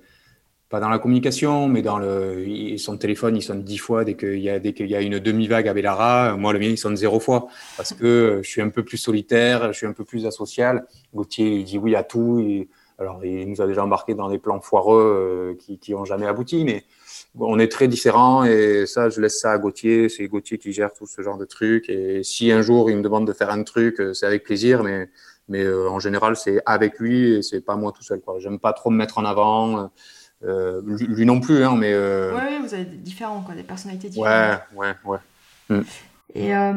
pas 0.69 0.79
dans 0.79 0.89
la 0.89 0.99
communication, 0.99 1.67
mais 1.67 1.81
dans 1.81 1.99
le, 1.99 2.77
son 2.77 2.97
téléphone, 2.97 3.37
il 3.37 3.41
sonne 3.41 3.63
dix 3.63 3.77
fois 3.77 4.03
dès 4.03 4.15
qu'il 4.15 4.39
y 4.39 4.49
a, 4.49 4.59
dès 4.59 4.73
qu'il 4.73 4.89
y 4.89 4.95
a 4.95 5.01
une 5.01 5.19
demi-vague 5.19 5.67
à 5.67 5.73
Bellara. 5.73 6.35
Moi, 6.37 6.53
le 6.53 6.59
mien, 6.59 6.67
il 6.67 6.77
sonne 6.77 6.97
zéro 6.97 7.19
fois 7.19 7.47
parce 7.77 7.93
que 7.93 8.39
je 8.43 8.49
suis 8.49 8.61
un 8.61 8.69
peu 8.69 8.83
plus 8.83 8.97
solitaire, 8.97 9.71
je 9.71 9.77
suis 9.77 9.87
un 9.87 9.93
peu 9.93 10.03
plus 10.03 10.25
asocial. 10.25 10.85
Gauthier, 11.13 11.57
il 11.57 11.65
dit 11.65 11.77
oui 11.77 11.95
à 11.95 12.03
tout. 12.03 12.43
Alors, 12.97 13.23
il 13.23 13.49
nous 13.49 13.61
a 13.61 13.67
déjà 13.67 13.83
embarqué 13.83 14.15
dans 14.15 14.29
des 14.29 14.39
plans 14.39 14.61
foireux 14.61 15.53
euh, 15.53 15.55
qui, 15.59 15.77
qui 15.77 15.93
ont 15.93 16.05
jamais 16.05 16.25
abouti, 16.25 16.63
mais 16.63 16.85
on 17.37 17.59
est 17.59 17.67
très 17.67 17.89
différents 17.89 18.45
et 18.45 18.85
ça, 18.85 19.09
je 19.09 19.19
laisse 19.19 19.39
ça 19.39 19.51
à 19.51 19.57
Gauthier. 19.57 20.07
C'est 20.07 20.27
Gauthier 20.27 20.57
qui 20.57 20.71
gère 20.71 20.93
tout 20.93 21.05
ce 21.05 21.21
genre 21.21 21.37
de 21.37 21.45
trucs. 21.45 21.89
Et 21.89 22.23
si 22.23 22.51
un 22.51 22.61
jour 22.61 22.89
il 22.89 22.97
me 22.97 23.01
demande 23.01 23.27
de 23.27 23.33
faire 23.33 23.49
un 23.49 23.63
truc, 23.63 23.99
euh, 23.99 24.13
c'est 24.13 24.25
avec 24.25 24.43
plaisir, 24.43 24.81
mais 24.83 25.09
mais 25.47 25.63
euh, 25.63 25.89
en 25.89 25.99
général, 25.99 26.35
c'est 26.35 26.59
avec 26.65 26.97
lui 26.99 27.35
et 27.35 27.41
c'est 27.43 27.61
pas 27.61 27.75
moi 27.75 27.91
tout 27.91 28.01
seul. 28.01 28.19
Quoi. 28.19 28.39
J'aime 28.39 28.59
pas 28.59 28.73
trop 28.73 28.89
me 28.89 28.97
mettre 28.97 29.19
en 29.19 29.25
avant. 29.25 29.91
Euh, 30.43 30.81
lui, 30.85 31.25
non 31.25 31.39
plus, 31.39 31.63
hein, 31.63 31.75
mais 31.75 31.93
euh, 31.93 32.35
Ouais, 32.35 32.41
ouais, 32.43 32.59
vous 32.59 32.73
avez 32.73 32.85
des 32.85 32.97
différents, 32.97 33.41
quoi, 33.41 33.55
des 33.55 33.63
personnalités 33.63 34.09
différentes. 34.09 34.61
ouais, 34.75 34.95
ouais, 35.05 35.19
ouais. 35.69 35.83
Et 36.33 36.55
euh, 36.55 36.73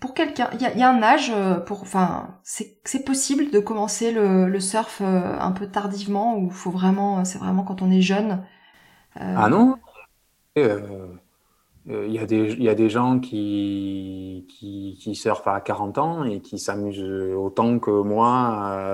pour 0.00 0.14
quelqu'un, 0.14 0.48
il 0.54 0.60
y 0.60 0.66
a, 0.66 0.72
il 0.72 0.78
y 0.78 0.82
a 0.82 0.90
un 0.90 1.02
âge 1.02 1.30
euh, 1.34 1.56
pour, 1.60 1.82
enfin, 1.82 2.38
c'est 2.44 2.78
c'est 2.84 3.04
possible 3.04 3.50
de 3.50 3.58
commencer 3.58 4.12
le, 4.12 4.46
le 4.48 4.60
surf 4.60 5.00
euh, 5.00 5.38
un 5.38 5.52
peu 5.52 5.66
tardivement 5.68 6.38
ou 6.38 6.50
faut 6.50 6.70
vraiment, 6.70 7.24
c'est 7.24 7.38
vraiment 7.38 7.64
quand 7.64 7.82
on 7.82 7.90
est 7.90 8.00
jeune. 8.02 8.44
Euh, 9.20 9.34
Ah 9.36 9.48
non? 9.48 9.78
Euh, 10.58 11.08
il 11.90 12.12
y, 12.12 12.18
a 12.18 12.26
des, 12.26 12.52
il 12.52 12.62
y 12.62 12.68
a 12.68 12.74
des 12.74 12.90
gens 12.90 13.18
qui, 13.18 14.46
qui, 14.48 14.98
qui 15.00 15.14
surfent 15.14 15.48
à 15.48 15.60
40 15.60 15.98
ans 15.98 16.24
et 16.24 16.40
qui 16.40 16.58
s'amusent 16.58 17.02
autant 17.34 17.78
que 17.78 17.90
moi 17.90 18.30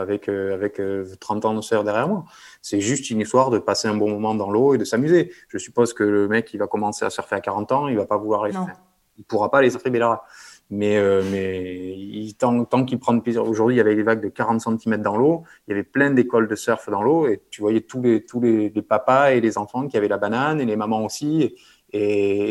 avec, 0.00 0.28
avec 0.28 0.80
30 1.18 1.44
ans 1.44 1.54
de 1.54 1.60
surf 1.60 1.84
derrière 1.84 2.06
moi. 2.06 2.24
C'est 2.62 2.80
juste 2.80 3.10
une 3.10 3.20
histoire 3.20 3.50
de 3.50 3.58
passer 3.58 3.88
un 3.88 3.96
bon 3.96 4.10
moment 4.10 4.34
dans 4.34 4.50
l'eau 4.50 4.74
et 4.74 4.78
de 4.78 4.84
s'amuser. 4.84 5.32
Je 5.48 5.58
suppose 5.58 5.92
que 5.92 6.04
le 6.04 6.28
mec 6.28 6.44
qui 6.44 6.56
va 6.56 6.66
commencer 6.66 7.04
à 7.04 7.10
surfer 7.10 7.34
à 7.34 7.40
40 7.40 7.72
ans, 7.72 7.88
il 7.88 7.96
va 7.96 8.06
pas 8.06 8.16
vouloir 8.16 8.44
les 8.46 8.52
faire. 8.52 8.76
Il 9.18 9.24
pourra 9.24 9.50
pas 9.50 9.62
les 9.62 9.70
surfer 9.70 9.90
Bellara. 9.90 10.24
Mais, 10.70 10.96
euh, 10.96 11.22
mais 11.30 11.92
il, 11.96 12.34
tant, 12.34 12.64
tant 12.64 12.84
qu'il 12.84 12.98
prend 12.98 13.18
plaisir. 13.20 13.46
Aujourd'hui, 13.46 13.76
il 13.76 13.78
y 13.78 13.80
avait 13.80 13.94
des 13.94 14.02
vagues 14.02 14.22
de 14.22 14.28
40 14.28 14.60
cm 14.60 15.02
dans 15.02 15.16
l'eau. 15.16 15.44
Il 15.66 15.70
y 15.70 15.74
avait 15.74 15.84
plein 15.84 16.10
d'écoles 16.10 16.48
de 16.48 16.54
surf 16.54 16.88
dans 16.88 17.02
l'eau. 17.02 17.26
Et 17.28 17.42
tu 17.50 17.60
voyais 17.60 17.82
tous 17.82 18.00
les, 18.00 18.24
tous 18.24 18.40
les, 18.40 18.70
les, 18.70 18.82
papas 18.82 19.32
et 19.32 19.40
les 19.40 19.58
enfants 19.58 19.86
qui 19.86 19.96
avaient 19.96 20.08
la 20.08 20.16
banane 20.16 20.60
et 20.60 20.64
les 20.64 20.76
mamans 20.76 21.04
aussi. 21.04 21.42
Et, 21.42 21.56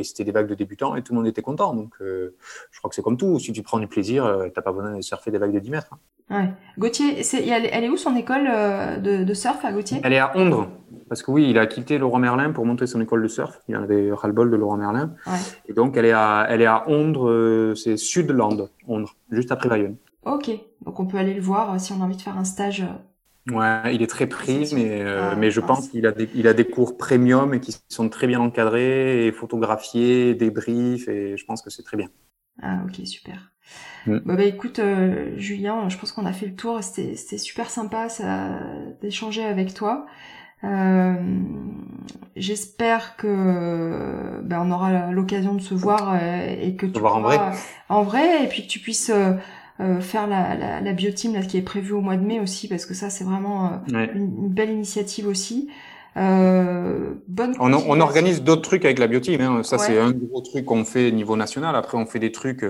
c'était 0.03 0.23
des 0.23 0.31
vagues 0.31 0.47
de 0.47 0.55
débutants 0.55 0.95
et 0.95 1.01
tout 1.01 1.13
le 1.13 1.19
monde 1.19 1.27
était 1.27 1.41
content. 1.41 1.73
Donc, 1.73 1.93
euh, 2.01 2.35
je 2.71 2.79
crois 2.79 2.89
que 2.89 2.95
c'est 2.95 3.01
comme 3.01 3.17
tout. 3.17 3.39
Si 3.39 3.51
tu 3.51 3.61
prends 3.61 3.79
du 3.79 3.87
plaisir, 3.87 4.25
euh, 4.25 4.45
tu 4.45 4.53
n'as 4.55 4.61
pas 4.61 4.71
besoin 4.71 4.97
de 4.97 5.01
surfer 5.01 5.31
des 5.31 5.37
vagues 5.37 5.53
de 5.53 5.59
10 5.59 5.71
mètres. 5.71 5.89
Hein. 5.91 5.97
Ouais. 6.29 6.49
Gauthier, 6.77 7.21
elle 7.33 7.83
est 7.83 7.89
où 7.89 7.97
son 7.97 8.15
école 8.15 8.47
euh, 8.49 8.97
de, 8.97 9.23
de, 9.23 9.33
surf 9.33 9.63
à 9.65 9.73
Gauthier? 9.73 9.99
Elle 10.03 10.13
est 10.13 10.19
à 10.19 10.35
Ondre. 10.37 10.69
Parce 11.09 11.21
que 11.21 11.31
oui, 11.31 11.49
il 11.49 11.57
a 11.57 11.65
quitté 11.65 11.97
Laurent 11.97 12.19
Merlin 12.19 12.51
pour 12.51 12.65
monter 12.65 12.87
son 12.87 13.01
école 13.01 13.21
de 13.21 13.27
surf. 13.27 13.59
Il 13.67 13.75
en 13.75 13.83
avait 13.83 14.11
ras-le-bol 14.13 14.49
de 14.49 14.55
Laurent 14.55 14.77
Merlin. 14.77 15.13
Ouais. 15.27 15.33
Et 15.67 15.73
donc, 15.73 15.97
elle 15.97 16.05
est 16.05 16.13
à, 16.13 16.45
elle 16.49 16.61
est 16.61 16.65
à 16.65 16.89
Ondre, 16.89 17.73
c'est 17.75 17.97
Sudland, 17.97 18.69
Ondre, 18.87 19.15
juste 19.31 19.51
après 19.51 19.67
Bayonne. 19.69 19.97
Ok. 20.25 20.49
Donc, 20.85 20.99
on 20.99 21.05
peut 21.05 21.17
aller 21.17 21.33
le 21.33 21.41
voir 21.41 21.79
si 21.79 21.91
on 21.91 22.01
a 22.01 22.05
envie 22.05 22.15
de 22.15 22.21
faire 22.21 22.37
un 22.37 22.45
stage 22.45 22.85
Ouais, 23.49 23.93
il 23.93 24.01
est 24.01 24.07
très 24.07 24.27
pris, 24.27 24.69
mais, 24.73 25.01
euh, 25.01 25.31
ah, 25.31 25.35
mais 25.35 25.51
je 25.51 25.59
pense 25.59 25.89
qu'il 25.89 26.05
a, 26.07 26.11
des, 26.11 26.29
il 26.33 26.47
a 26.47 26.53
des 26.53 26.65
cours 26.65 26.97
premium 26.97 27.53
et 27.53 27.59
qui 27.59 27.75
sont 27.89 28.07
très 28.07 28.25
bien 28.25 28.39
encadrés 28.39 29.27
et 29.27 29.31
photographiés, 29.33 30.33
débriefs, 30.33 31.09
et 31.09 31.35
je 31.35 31.45
pense 31.45 31.61
que 31.61 31.69
c'est 31.69 31.83
très 31.83 31.97
bien. 31.97 32.09
Ah, 32.61 32.83
ok, 32.85 33.05
super. 33.05 33.51
Mm. 34.05 34.19
Bah, 34.25 34.35
bah, 34.35 34.43
écoute, 34.43 34.79
euh, 34.79 35.37
Julien, 35.37 35.89
je 35.89 35.97
pense 35.97 36.13
qu'on 36.13 36.25
a 36.25 36.33
fait 36.33 36.45
le 36.47 36.55
tour. 36.55 36.81
C'était 36.83 37.37
super 37.37 37.69
sympa 37.69 38.07
ça, 38.09 38.59
d'échanger 39.01 39.43
avec 39.43 39.73
toi. 39.73 40.05
Euh, 40.63 41.15
J'espère 42.35 43.15
que 43.15 44.41
bah, 44.43 44.61
on 44.63 44.71
aura 44.71 45.11
l'occasion 45.11 45.53
de 45.53 45.61
se 45.61 45.75
voir 45.75 46.13
euh, 46.15 46.55
et 46.59 46.75
que 46.75 46.85
tu 46.87 46.99
voir 46.99 47.17
en 47.17 47.21
vrai. 47.21 47.39
en 47.89 48.01
vrai, 48.01 48.43
et 48.43 48.47
puis 48.47 48.63
que 48.63 48.71
tu 48.71 48.79
puisses 48.79 49.11
euh, 49.11 49.33
euh, 49.79 50.01
faire 50.01 50.27
la, 50.27 50.55
la, 50.55 50.81
la 50.81 50.93
bioteam 50.93 51.33
là, 51.33 51.41
qui 51.41 51.57
est 51.57 51.61
prévue 51.61 51.93
au 51.93 52.01
mois 52.01 52.17
de 52.17 52.23
mai 52.23 52.39
aussi, 52.39 52.67
parce 52.67 52.85
que 52.85 52.93
ça, 52.93 53.09
c'est 53.09 53.23
vraiment 53.23 53.81
euh, 53.93 54.07
une, 54.13 54.49
belle 54.49 54.69
initiative 54.69 55.27
aussi. 55.27 55.69
Euh, 56.15 57.15
bonne 57.27 57.55
on, 57.59 57.73
on, 57.73 57.99
organise 57.99 58.43
d'autres 58.43 58.61
trucs 58.61 58.85
avec 58.85 58.99
la 58.99 59.07
bioteam. 59.07 59.41
Hein. 59.41 59.63
Ça, 59.63 59.77
c'est 59.79 59.97
un 59.99 60.11
gros 60.11 60.41
truc 60.41 60.65
qu'on 60.65 60.85
fait 60.85 61.07
au 61.07 61.15
niveau 61.15 61.35
national. 61.35 61.75
Après, 61.75 61.97
on 61.97 62.05
fait 62.05 62.19
des 62.19 62.31
trucs. 62.31 62.63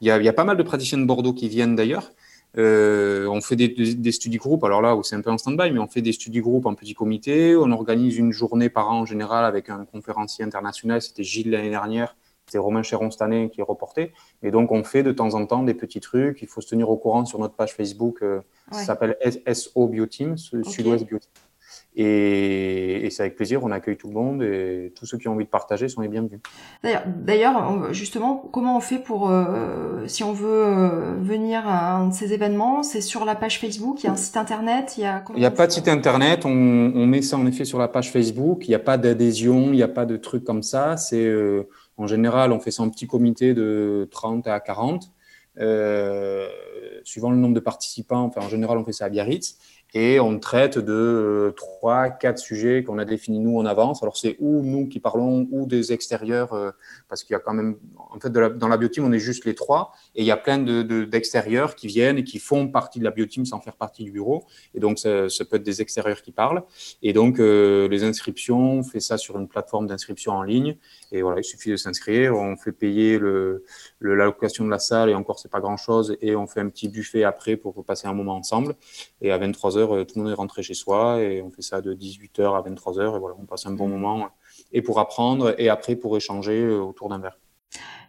Il 0.00 0.08
y 0.08 0.10
a, 0.10 0.18
il 0.18 0.24
y 0.24 0.28
a 0.28 0.32
pas 0.32 0.44
mal 0.44 0.56
de 0.56 0.62
praticiens 0.62 0.98
de 0.98 1.04
Bordeaux 1.04 1.34
qui 1.34 1.48
viennent 1.48 1.76
d'ailleurs. 1.76 2.12
Euh, 2.56 3.26
on 3.26 3.42
fait 3.42 3.56
des, 3.56 3.68
des, 3.68 3.94
des 3.94 4.12
study 4.12 4.38
groupes, 4.38 4.64
alors 4.64 4.80
là 4.80 4.96
où 4.96 5.02
c'est 5.02 5.14
un 5.14 5.20
peu 5.20 5.30
en 5.30 5.36
stand-by, 5.36 5.70
mais 5.70 5.78
on 5.78 5.86
fait 5.86 6.00
des 6.00 6.12
study 6.12 6.40
groupes 6.40 6.64
en 6.64 6.74
petit 6.74 6.94
comité. 6.94 7.54
On 7.56 7.70
organise 7.72 8.16
une 8.16 8.32
journée 8.32 8.70
par 8.70 8.90
an 8.90 9.00
en 9.00 9.04
général 9.04 9.44
avec 9.44 9.68
un 9.68 9.84
conférencier 9.84 10.44
international. 10.44 11.02
C'était 11.02 11.24
Gilles 11.24 11.50
l'année 11.50 11.70
dernière 11.70 12.16
c'est 12.50 12.58
Romain 12.58 12.82
Chéron 12.82 13.10
cette 13.10 13.22
année 13.22 13.50
qui 13.50 13.60
est 13.60 13.64
reporté. 13.64 14.12
Et 14.42 14.50
donc, 14.50 14.72
on 14.72 14.84
fait 14.84 15.02
de 15.02 15.12
temps 15.12 15.34
en 15.34 15.46
temps 15.46 15.62
des 15.62 15.74
petits 15.74 16.00
trucs. 16.00 16.42
Il 16.42 16.48
faut 16.48 16.60
se 16.60 16.68
tenir 16.68 16.90
au 16.90 16.96
courant 16.96 17.24
sur 17.24 17.38
notre 17.38 17.54
page 17.54 17.74
Facebook. 17.74 18.22
Euh, 18.22 18.40
ça 18.72 18.84
s'appelle 18.84 19.16
SO 19.52 19.86
Bioteam, 19.86 20.36
Sud-Ouest 20.36 21.06
Bioteam. 21.06 21.30
Et, 21.96 23.06
et 23.06 23.10
c'est 23.10 23.22
avec 23.22 23.34
plaisir, 23.34 23.64
on 23.64 23.72
accueille 23.72 23.96
tout 23.96 24.06
le 24.06 24.14
monde 24.14 24.42
et 24.42 24.92
tous 24.94 25.04
ceux 25.04 25.18
qui 25.18 25.26
ont 25.26 25.32
envie 25.32 25.44
de 25.44 25.50
partager 25.50 25.88
sont 25.88 26.00
les 26.00 26.08
bienvenus. 26.08 26.38
D'ailleurs, 26.82 27.92
justement, 27.92 28.36
comment 28.36 28.76
on 28.76 28.80
fait 28.80 28.98
pour, 28.98 29.30
euh, 29.30 30.06
si 30.06 30.22
on 30.22 30.32
veut 30.32 30.64
euh, 30.64 31.16
venir 31.20 31.66
à 31.66 31.96
un 31.96 32.08
de 32.08 32.14
ces 32.14 32.32
événements 32.32 32.84
C'est 32.84 33.00
sur 33.00 33.24
la 33.24 33.34
page 33.34 33.58
Facebook, 33.58 34.04
il 34.04 34.06
y 34.06 34.08
a 34.08 34.12
un 34.12 34.16
site 34.16 34.36
internet 34.36 34.94
Il 34.96 35.00
n'y 35.00 35.06
a, 35.06 35.24
il 35.34 35.42
y 35.42 35.46
a 35.46 35.50
pas 35.50 35.66
de 35.66 35.72
site 35.72 35.88
internet, 35.88 36.44
on, 36.44 36.50
on, 36.50 37.06
met 37.06 37.20
ça 37.20 37.36
en 37.36 37.46
effet 37.46 37.64
sur 37.64 37.80
la 37.80 37.88
page 37.88 38.12
Facebook, 38.12 38.68
il 38.68 38.70
n'y 38.70 38.76
a 38.76 38.80
pas 38.80 38.96
d'adhésion, 38.96 39.72
il 39.72 39.76
n'y 39.76 39.82
a 39.82 39.88
pas 39.88 40.06
de 40.06 40.16
trucs 40.16 40.44
comme 40.44 40.62
ça. 40.62 40.96
C'est 40.96 41.26
euh, 41.26 41.68
En 41.98 42.06
général, 42.06 42.52
on 42.52 42.60
fait 42.60 42.70
ça 42.70 42.82
en 42.82 42.90
petit 42.90 43.06
comité 43.06 43.54
de 43.54 44.08
30 44.10 44.46
à 44.46 44.60
40. 44.60 45.10
Euh, 45.60 46.48
suivant 47.02 47.30
le 47.30 47.36
nombre 47.36 47.54
de 47.54 47.60
participants, 47.60 48.22
enfin 48.22 48.42
en 48.42 48.48
général 48.48 48.78
on 48.78 48.84
fait 48.84 48.92
ça 48.92 49.06
à 49.06 49.08
Biarritz, 49.08 49.56
et 49.94 50.20
on 50.20 50.38
traite 50.38 50.78
de 50.78 50.92
euh, 50.92 51.50
trois, 51.52 52.10
quatre 52.10 52.38
sujets 52.38 52.84
qu'on 52.84 52.98
a 52.98 53.04
définis 53.04 53.40
nous 53.40 53.58
en 53.58 53.64
avance. 53.64 54.02
Alors 54.02 54.16
c'est 54.16 54.36
ou 54.38 54.62
nous 54.62 54.86
qui 54.86 55.00
parlons 55.00 55.48
ou 55.50 55.66
des 55.66 55.92
extérieurs, 55.92 56.52
euh, 56.52 56.70
parce 57.08 57.24
qu'il 57.24 57.32
y 57.32 57.36
a 57.36 57.40
quand 57.40 57.54
même, 57.54 57.76
en 57.96 58.20
fait, 58.20 58.30
de 58.30 58.38
la, 58.38 58.50
dans 58.50 58.68
la 58.68 58.76
bioteam, 58.76 59.04
on 59.04 59.12
est 59.12 59.18
juste 59.18 59.46
les 59.46 59.54
trois, 59.54 59.92
et 60.14 60.22
il 60.22 60.26
y 60.26 60.30
a 60.30 60.36
plein 60.36 60.58
d'extérieurs 60.58 61.70
de, 61.70 61.74
qui 61.74 61.86
viennent 61.86 62.18
et 62.18 62.24
qui 62.24 62.38
font 62.38 62.68
partie 62.68 62.98
de 62.98 63.04
la 63.04 63.10
bioteam 63.10 63.46
sans 63.46 63.60
faire 63.60 63.76
partie 63.76 64.04
du 64.04 64.12
bureau. 64.12 64.44
Et 64.74 64.80
donc 64.80 64.98
ça, 64.98 65.28
peut 65.48 65.56
être 65.56 65.62
des 65.62 65.80
extérieurs 65.80 66.20
qui 66.20 66.32
parlent. 66.32 66.62
Et 67.02 67.12
donc 67.14 67.40
euh, 67.40 67.88
les 67.88 68.04
inscriptions, 68.04 68.72
on 68.72 68.82
fait 68.82 69.00
ça 69.00 69.16
sur 69.16 69.38
une 69.38 69.48
plateforme 69.48 69.86
d'inscription 69.86 70.32
en 70.32 70.42
ligne. 70.42 70.76
Et 71.12 71.22
voilà, 71.22 71.40
il 71.40 71.44
suffit 71.44 71.70
de 71.70 71.76
s'inscrire, 71.76 72.34
on 72.36 72.56
fait 72.56 72.72
payer 72.72 73.18
le, 73.18 73.64
l'allocation 74.00 74.64
de 74.64 74.70
la 74.70 74.78
salle, 74.78 75.10
et 75.10 75.14
encore 75.14 75.38
c'est 75.38 75.50
pas 75.50 75.60
grand 75.60 75.76
chose, 75.76 76.16
et 76.20 76.36
on 76.36 76.46
fait 76.46 76.60
un 76.60 76.68
petit 76.68 76.88
buffet 76.88 77.24
après 77.24 77.56
pour 77.56 77.84
passer 77.84 78.08
un 78.08 78.14
moment 78.14 78.36
ensemble. 78.36 78.74
Et 79.20 79.32
à 79.32 79.38
23 79.38 79.78
euh, 79.78 80.04
tout 80.04 80.18
le 80.18 80.24
monde 80.24 80.32
est 80.32 80.36
rentré 80.36 80.62
chez 80.62 80.74
soi 80.74 81.20
et 81.20 81.42
on 81.42 81.50
fait 81.50 81.62
ça 81.62 81.80
de 81.80 81.94
18h 81.94 82.56
à 82.56 82.68
23h 82.68 83.16
et 83.16 83.18
voilà, 83.18 83.36
on 83.38 83.46
passe 83.46 83.66
un 83.66 83.72
bon 83.72 83.88
moment 83.88 84.28
et 84.72 84.82
pour 84.82 84.98
apprendre 84.98 85.54
et 85.58 85.68
après 85.68 85.96
pour 85.96 86.16
échanger 86.16 86.62
euh, 86.62 86.80
autour 86.80 87.08
d'un 87.08 87.18
verre. 87.18 87.38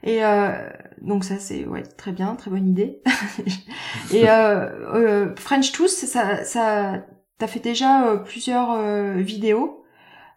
Et 0.04 0.24
euh, 0.24 0.70
donc 1.02 1.26
ça 1.26 1.40
c'est 1.40 1.66
ouais 1.66 1.84
très 1.84 2.12
bien, 2.12 2.36
très 2.36 2.50
bonne 2.50 2.68
idée. 2.68 3.02
et 4.14 4.30
euh, 4.30 4.70
euh, 4.96 5.36
French 5.36 5.72
Tooth, 5.72 5.90
ça, 5.90 6.44
ça 6.46 7.06
t'as 7.38 7.48
fait 7.48 7.60
déjà 7.60 8.22
plusieurs 8.26 8.78
vidéos? 9.18 9.79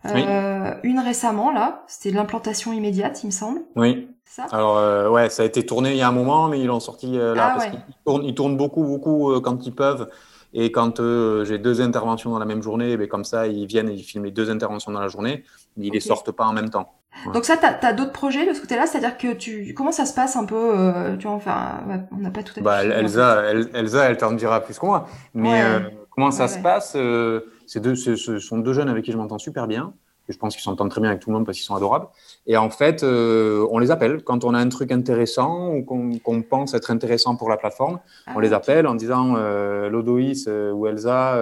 Une 0.04 1.00
récemment 1.00 1.52
là, 1.52 1.84
c'était 1.86 2.10
l'implantation 2.10 2.72
immédiate, 2.72 3.22
il 3.22 3.26
me 3.26 3.32
semble. 3.32 3.60
Oui. 3.76 4.08
Ça? 4.24 4.46
Alors 4.50 5.12
ouais, 5.12 5.28
ça 5.28 5.42
a 5.42 5.46
été 5.46 5.66
tourné 5.66 5.90
il 5.90 5.98
y 5.98 6.02
a 6.02 6.08
un 6.08 6.12
moment, 6.12 6.48
mais 6.48 6.58
ils 6.58 6.66
l'ont 6.66 6.80
sorti 6.80 7.18
là 7.18 7.34
ah, 7.36 7.54
parce 7.54 7.66
qu'ils 7.66 7.80
tournent, 8.06 8.24
ils 8.24 8.34
tournent 8.34 8.56
beaucoup 8.56 8.84
beaucoup 8.84 9.38
quand 9.42 9.66
ils 9.66 9.74
peuvent. 9.74 10.08
Et 10.54 10.70
quand 10.70 11.00
euh, 11.00 11.44
j'ai 11.44 11.58
deux 11.58 11.80
interventions 11.80 12.30
dans 12.30 12.38
la 12.38 12.44
même 12.44 12.62
journée, 12.62 12.96
ben, 12.96 13.08
comme 13.08 13.24
ça, 13.24 13.46
ils 13.46 13.66
viennent 13.66 13.88
et 13.88 13.94
ils 13.94 14.02
filment 14.02 14.24
les 14.24 14.30
deux 14.30 14.50
interventions 14.50 14.92
dans 14.92 15.00
la 15.00 15.08
journée, 15.08 15.44
mais 15.76 15.86
ils 15.86 15.88
okay. 15.88 15.96
les 15.96 16.00
sortent 16.00 16.32
pas 16.32 16.44
en 16.44 16.52
même 16.52 16.70
temps. 16.70 16.92
Donc 17.32 17.44
ça, 17.44 17.56
tu 17.56 17.64
as, 17.64 17.92
d'autres 17.92 18.12
projets 18.12 18.46
de 18.46 18.54
ce 18.54 18.60
côté-là? 18.60 18.86
C'est-à-dire 18.86 19.16
que 19.16 19.32
tu, 19.34 19.74
comment 19.74 19.92
ça 19.92 20.06
se 20.06 20.14
passe 20.14 20.36
un 20.36 20.44
peu 20.44 20.78
euh, 20.78 21.16
Tu 21.16 21.26
vois, 21.26 21.36
enfin, 21.36 21.82
on 22.10 22.16
n'a 22.16 22.30
pas 22.30 22.42
tout 22.42 22.52
à 22.52 22.54
fait. 22.54 22.60
Bah, 22.62 22.84
Elsa, 22.84 23.42
elle, 23.44 23.70
Elsa, 23.74 24.04
elle 24.04 24.16
t'en 24.16 24.32
dira 24.32 24.60
plus 24.60 24.78
que 24.78 24.86
moi. 24.86 25.06
Mais 25.34 25.62
ouais. 25.62 25.96
Comment 26.14 26.30
ça 26.30 26.44
ouais, 26.44 26.48
se 26.48 26.56
ouais. 26.56 26.62
passe 26.62 26.92
euh, 26.96 27.40
deux, 27.76 27.96
ce 27.96 28.38
sont 28.38 28.58
deux 28.58 28.72
jeunes 28.72 28.88
avec 28.88 29.04
qui 29.04 29.12
je 29.12 29.16
m'entends 29.16 29.38
super 29.38 29.66
bien 29.66 29.94
je 30.28 30.38
pense 30.38 30.54
qu'ils 30.54 30.62
s'entendent 30.62 30.90
très 30.90 31.00
bien 31.00 31.10
avec 31.10 31.22
tout 31.22 31.30
le 31.30 31.36
monde 31.36 31.46
parce 31.46 31.58
qu'ils 31.58 31.66
sont 31.66 31.74
adorables. 31.74 32.06
Et 32.46 32.56
en 32.56 32.70
fait, 32.70 33.02
euh, 33.02 33.66
on 33.70 33.78
les 33.78 33.90
appelle 33.90 34.22
quand 34.22 34.44
on 34.44 34.54
a 34.54 34.58
un 34.58 34.68
truc 34.68 34.92
intéressant 34.92 35.72
ou 35.74 35.84
qu'on 35.84 36.18
qu 36.18 36.42
pense 36.48 36.74
être 36.74 36.90
intéressant 36.90 37.36
pour 37.36 37.48
la 37.48 37.56
plateforme. 37.56 38.00
Ah, 38.26 38.32
on 38.36 38.40
les 38.40 38.52
appelle 38.52 38.86
en 38.86 38.94
disant 38.94 39.34
euh, 39.36 39.88
Lodoïs 39.88 40.46
euh, 40.48 40.72
ou 40.72 40.86
Elsa, 40.86 41.38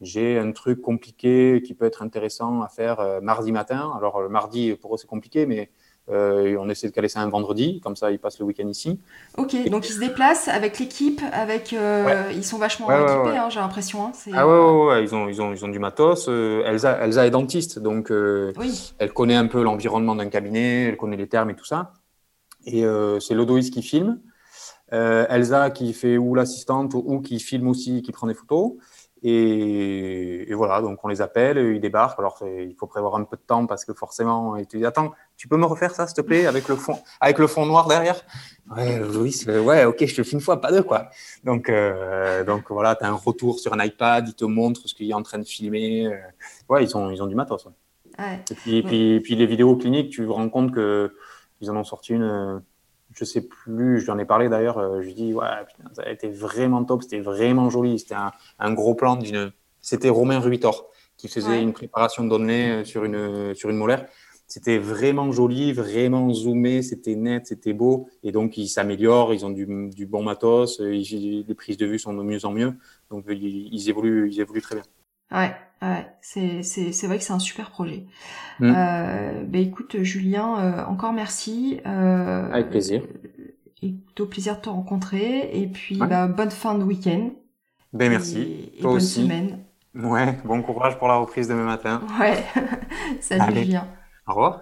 j'ai 0.00 0.38
un 0.38 0.52
truc 0.52 0.80
compliqué 0.80 1.62
qui 1.64 1.74
peut 1.74 1.84
être 1.84 2.02
intéressant 2.02 2.62
à 2.62 2.68
faire 2.68 3.20
mardi 3.22 3.52
matin. 3.52 3.92
Alors, 3.98 4.22
le 4.22 4.30
mardi, 4.30 4.74
pour 4.74 4.94
eux, 4.94 4.98
c'est 4.98 5.06
compliqué, 5.06 5.44
mais 5.44 5.70
euh, 6.10 6.56
on 6.58 6.68
essaie 6.68 6.88
de 6.88 6.92
caler 6.92 7.08
ça 7.08 7.20
un 7.20 7.28
vendredi, 7.28 7.80
comme 7.80 7.96
ça 7.96 8.10
ils 8.10 8.18
passent 8.18 8.38
le 8.38 8.44
week-end 8.44 8.68
ici. 8.68 8.98
Ok, 9.36 9.54
et 9.54 9.70
donc 9.70 9.88
ils 9.88 9.92
se 9.92 10.00
déplacent 10.00 10.48
avec 10.48 10.78
l'équipe, 10.78 11.20
avec 11.32 11.72
euh, 11.72 12.04
ouais. 12.04 12.34
ils 12.34 12.44
sont 12.44 12.58
vachement 12.58 12.88
ouais, 12.88 13.02
équipés, 13.02 13.30
ouais, 13.30 13.36
hein, 13.36 13.48
j'ai 13.50 13.60
l'impression. 13.60 14.06
Hein, 14.06 14.12
ah 14.32 14.46
ouais, 14.46 15.04
ils 15.04 15.14
ont, 15.14 15.28
ils 15.28 15.40
ont, 15.40 15.52
ils 15.52 15.64
ont 15.64 15.68
du 15.68 15.78
matos. 15.78 16.26
Euh, 16.28 16.64
Elsa, 16.64 16.98
Elsa 17.04 17.26
est 17.26 17.30
dentiste, 17.30 17.78
donc 17.78 18.10
oui. 18.10 18.92
elle 18.98 19.12
connaît 19.12 19.36
un 19.36 19.46
peu 19.46 19.62
l'environnement 19.62 20.16
d'un 20.16 20.28
cabinet, 20.28 20.84
elle 20.84 20.96
connaît 20.96 21.16
les 21.16 21.28
termes 21.28 21.50
et 21.50 21.56
tout 21.56 21.64
ça. 21.64 21.92
Et 22.66 22.84
c'est 23.20 23.34
Lodoïs 23.34 23.70
qui 23.70 23.82
filme, 23.82 24.20
Elsa 24.90 25.70
qui 25.70 25.92
fait 25.92 26.18
ou 26.18 26.34
l'assistante 26.34 26.92
ou 26.94 27.20
qui 27.20 27.38
filme 27.40 27.68
aussi, 27.68 28.02
qui 28.02 28.12
prend 28.12 28.26
des 28.26 28.34
photos. 28.34 28.72
Et, 29.22 30.50
et, 30.50 30.54
voilà, 30.54 30.80
donc 30.80 30.98
on 31.04 31.08
les 31.08 31.20
appelle, 31.20 31.58
ils 31.58 31.80
débarquent. 31.80 32.18
Alors 32.18 32.38
il 32.42 32.74
faut 32.74 32.86
prévoir 32.86 33.16
un 33.16 33.24
peu 33.24 33.36
de 33.36 33.42
temps 33.42 33.66
parce 33.66 33.84
que 33.84 33.92
forcément, 33.92 34.56
et 34.56 34.66
tu 34.66 34.78
dis 34.78 34.86
attends, 34.86 35.12
tu 35.36 35.46
peux 35.46 35.56
me 35.56 35.66
refaire 35.66 35.94
ça 35.94 36.06
s'il 36.06 36.16
te 36.16 36.22
plaît 36.22 36.46
avec 36.46 36.68
le 36.68 36.76
fond, 36.76 36.98
avec 37.20 37.38
le 37.38 37.46
fond 37.46 37.66
noir 37.66 37.86
derrière? 37.86 38.22
Ouais, 38.74 38.98
Louis, 38.98 39.44
ouais, 39.46 39.84
ok, 39.84 40.06
je 40.06 40.14
te 40.14 40.20
le 40.20 40.24
fais 40.24 40.32
une 40.32 40.40
fois, 40.40 40.60
pas 40.60 40.72
deux 40.72 40.82
quoi. 40.82 41.10
Donc 41.44 41.68
euh, 41.68 42.44
donc 42.44 42.70
voilà, 42.70 42.96
tu 42.96 43.04
as 43.04 43.08
un 43.08 43.14
retour 43.14 43.58
sur 43.58 43.72
un 43.74 43.84
iPad, 43.84 44.26
ils 44.26 44.34
te 44.34 44.44
montrent 44.44 44.88
ce 44.88 44.94
qu'il 44.94 45.10
est 45.10 45.14
en 45.14 45.22
train 45.22 45.38
de 45.38 45.44
filmer. 45.44 46.06
Euh, 46.06 46.16
ouais, 46.68 46.84
ils 46.84 46.96
ont 46.96 47.10
ils 47.10 47.22
ont 47.22 47.26
du 47.26 47.34
matos. 47.34 47.66
Ouais. 47.66 47.72
Ouais. 48.18 48.40
Et 48.50 48.54
puis, 48.54 48.74
ouais. 48.76 48.82
puis, 48.82 49.20
puis 49.20 49.36
les 49.36 49.46
vidéos 49.46 49.76
cliniques, 49.76 50.10
tu 50.10 50.26
te 50.26 50.30
rends 50.30 50.48
compte 50.48 50.72
que 50.72 51.14
ils 51.60 51.70
en 51.70 51.76
ont 51.76 51.84
sorti 51.84 52.14
une 52.14 52.62
je 53.12 53.24
sais 53.24 53.42
plus, 53.42 54.00
j'en 54.00 54.18
ai 54.18 54.24
parlé 54.24 54.48
d'ailleurs, 54.48 54.78
euh, 54.78 55.02
je 55.02 55.10
dis, 55.10 55.34
ouais, 55.34 55.46
putain, 55.66 55.90
ça 55.94 56.02
a 56.02 56.10
été 56.10 56.28
vraiment 56.28 56.84
top, 56.84 57.02
c'était 57.02 57.20
vraiment 57.20 57.70
joli, 57.70 57.98
c'était 57.98 58.14
un, 58.14 58.32
un, 58.58 58.72
gros 58.72 58.94
plan 58.94 59.16
d'une. 59.16 59.52
C'était 59.80 60.10
Romain 60.10 60.40
Ruitor 60.40 60.90
qui 61.16 61.28
faisait 61.28 61.48
ouais. 61.48 61.62
une 61.62 61.72
préparation 61.72 62.24
de 62.24 62.28
données 62.28 62.84
sur 62.84 63.04
une, 63.04 63.54
sur 63.54 63.70
une 63.70 63.76
molaire. 63.76 64.06
c'était 64.46 64.78
vraiment 64.78 65.32
joli, 65.32 65.72
vraiment 65.72 66.32
zoomé, 66.32 66.82
c'était 66.82 67.14
net, 67.14 67.46
c'était 67.46 67.72
beau. 67.72 68.08
Et 68.22 68.32
donc, 68.32 68.56
ils 68.56 68.68
s'améliorent, 68.68 69.34
ils 69.34 69.44
ont 69.44 69.50
du, 69.50 69.66
bon 70.06 70.22
matos, 70.22 70.80
les 70.80 71.54
prises 71.56 71.76
de 71.76 71.86
vue 71.86 71.98
sont 71.98 72.14
de 72.14 72.22
mieux 72.22 72.44
en 72.44 72.52
mieux. 72.52 72.74
Donc, 73.10 73.24
ils, 73.28 73.88
évoluent, 73.88 74.30
ils 74.30 74.40
évoluent 74.40 74.62
très 74.62 74.76
bien. 74.76 74.84
Ouais, 75.32 75.54
ouais, 75.82 76.06
c'est, 76.20 76.62
c'est, 76.62 77.06
vrai 77.06 77.18
que 77.18 77.24
c'est 77.24 77.32
un 77.32 77.38
super 77.38 77.70
projet. 77.70 78.06
Mm. 78.58 78.74
Euh, 78.76 79.44
bah, 79.44 79.58
écoute, 79.58 80.02
Julien, 80.02 80.58
euh, 80.58 80.84
encore 80.86 81.12
merci. 81.12 81.80
Euh, 81.86 82.50
Avec 82.52 82.70
plaisir. 82.70 83.02
Et 83.82 83.94
au 84.18 84.26
plaisir 84.26 84.56
de 84.56 84.60
te 84.60 84.68
rencontrer. 84.68 85.50
Et 85.54 85.66
puis, 85.66 85.96
bah, 85.96 86.26
bonne 86.26 86.50
fin 86.50 86.74
de 86.74 86.84
week-end. 86.84 87.30
Ben, 87.92 88.10
merci. 88.10 88.72
Et, 88.78 88.82
bonne 88.82 89.00
semaine. 89.00 89.60
Ouais, 89.94 90.38
bon 90.44 90.62
courage 90.62 90.98
pour 90.98 91.08
la 91.08 91.16
reprise 91.16 91.48
demain 91.48 91.64
matin. 91.64 92.00
Ouais, 92.20 92.44
salut 93.20 93.56
Julien. 93.56 93.88
Au 94.26 94.32
revoir. 94.32 94.60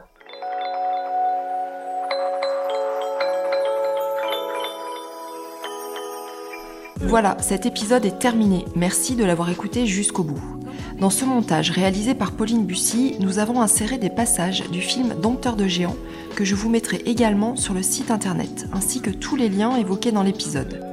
Voilà, 7.00 7.36
cet 7.40 7.64
épisode 7.66 8.04
est 8.04 8.18
terminé. 8.18 8.64
Merci 8.74 9.16
de 9.16 9.24
l'avoir 9.24 9.50
écouté 9.50 9.86
jusqu'au 9.86 10.24
bout. 10.24 10.57
Dans 11.00 11.10
ce 11.10 11.24
montage 11.24 11.70
réalisé 11.70 12.12
par 12.14 12.32
Pauline 12.32 12.66
Bussy, 12.66 13.14
nous 13.20 13.38
avons 13.38 13.60
inséré 13.60 13.98
des 13.98 14.10
passages 14.10 14.68
du 14.68 14.80
film 14.80 15.14
Dompteur 15.22 15.54
de 15.54 15.68
géants 15.68 15.94
que 16.34 16.44
je 16.44 16.56
vous 16.56 16.68
mettrai 16.68 16.96
également 17.06 17.54
sur 17.54 17.72
le 17.72 17.82
site 17.82 18.10
internet, 18.10 18.66
ainsi 18.72 19.00
que 19.00 19.10
tous 19.10 19.36
les 19.36 19.48
liens 19.48 19.76
évoqués 19.76 20.10
dans 20.10 20.24
l'épisode. 20.24 20.84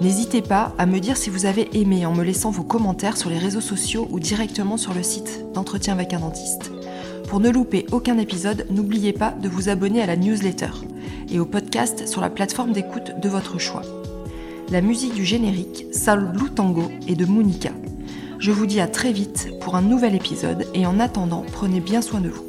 N'hésitez 0.00 0.42
pas 0.42 0.74
à 0.76 0.86
me 0.86 0.98
dire 0.98 1.16
si 1.16 1.30
vous 1.30 1.46
avez 1.46 1.68
aimé 1.78 2.04
en 2.04 2.14
me 2.14 2.24
laissant 2.24 2.50
vos 2.50 2.64
commentaires 2.64 3.16
sur 3.16 3.30
les 3.30 3.38
réseaux 3.38 3.60
sociaux 3.60 4.08
ou 4.10 4.18
directement 4.18 4.76
sur 4.76 4.92
le 4.92 5.04
site 5.04 5.44
d'entretien 5.54 5.94
avec 5.94 6.12
un 6.12 6.20
dentiste. 6.20 6.72
Pour 7.28 7.38
ne 7.38 7.50
louper 7.50 7.86
aucun 7.92 8.18
épisode, 8.18 8.66
n'oubliez 8.70 9.12
pas 9.12 9.30
de 9.30 9.48
vous 9.48 9.68
abonner 9.68 10.02
à 10.02 10.06
la 10.06 10.16
newsletter 10.16 10.70
et 11.30 11.38
au 11.38 11.44
podcast 11.44 12.08
sur 12.08 12.20
la 12.20 12.30
plateforme 12.30 12.72
d'écoute 12.72 13.20
de 13.20 13.28
votre 13.28 13.60
choix. 13.60 13.82
La 14.72 14.80
musique 14.80 15.14
du 15.14 15.24
générique, 15.24 15.86
Sal 15.92 16.32
Tango 16.56 16.90
et 17.06 17.14
de 17.14 17.24
Monica. 17.24 17.70
Je 18.38 18.52
vous 18.52 18.66
dis 18.66 18.80
à 18.80 18.86
très 18.86 19.12
vite 19.12 19.48
pour 19.60 19.74
un 19.74 19.82
nouvel 19.82 20.14
épisode 20.14 20.66
et 20.72 20.86
en 20.86 21.00
attendant, 21.00 21.44
prenez 21.52 21.80
bien 21.80 22.00
soin 22.00 22.20
de 22.20 22.28
vous. 22.28 22.47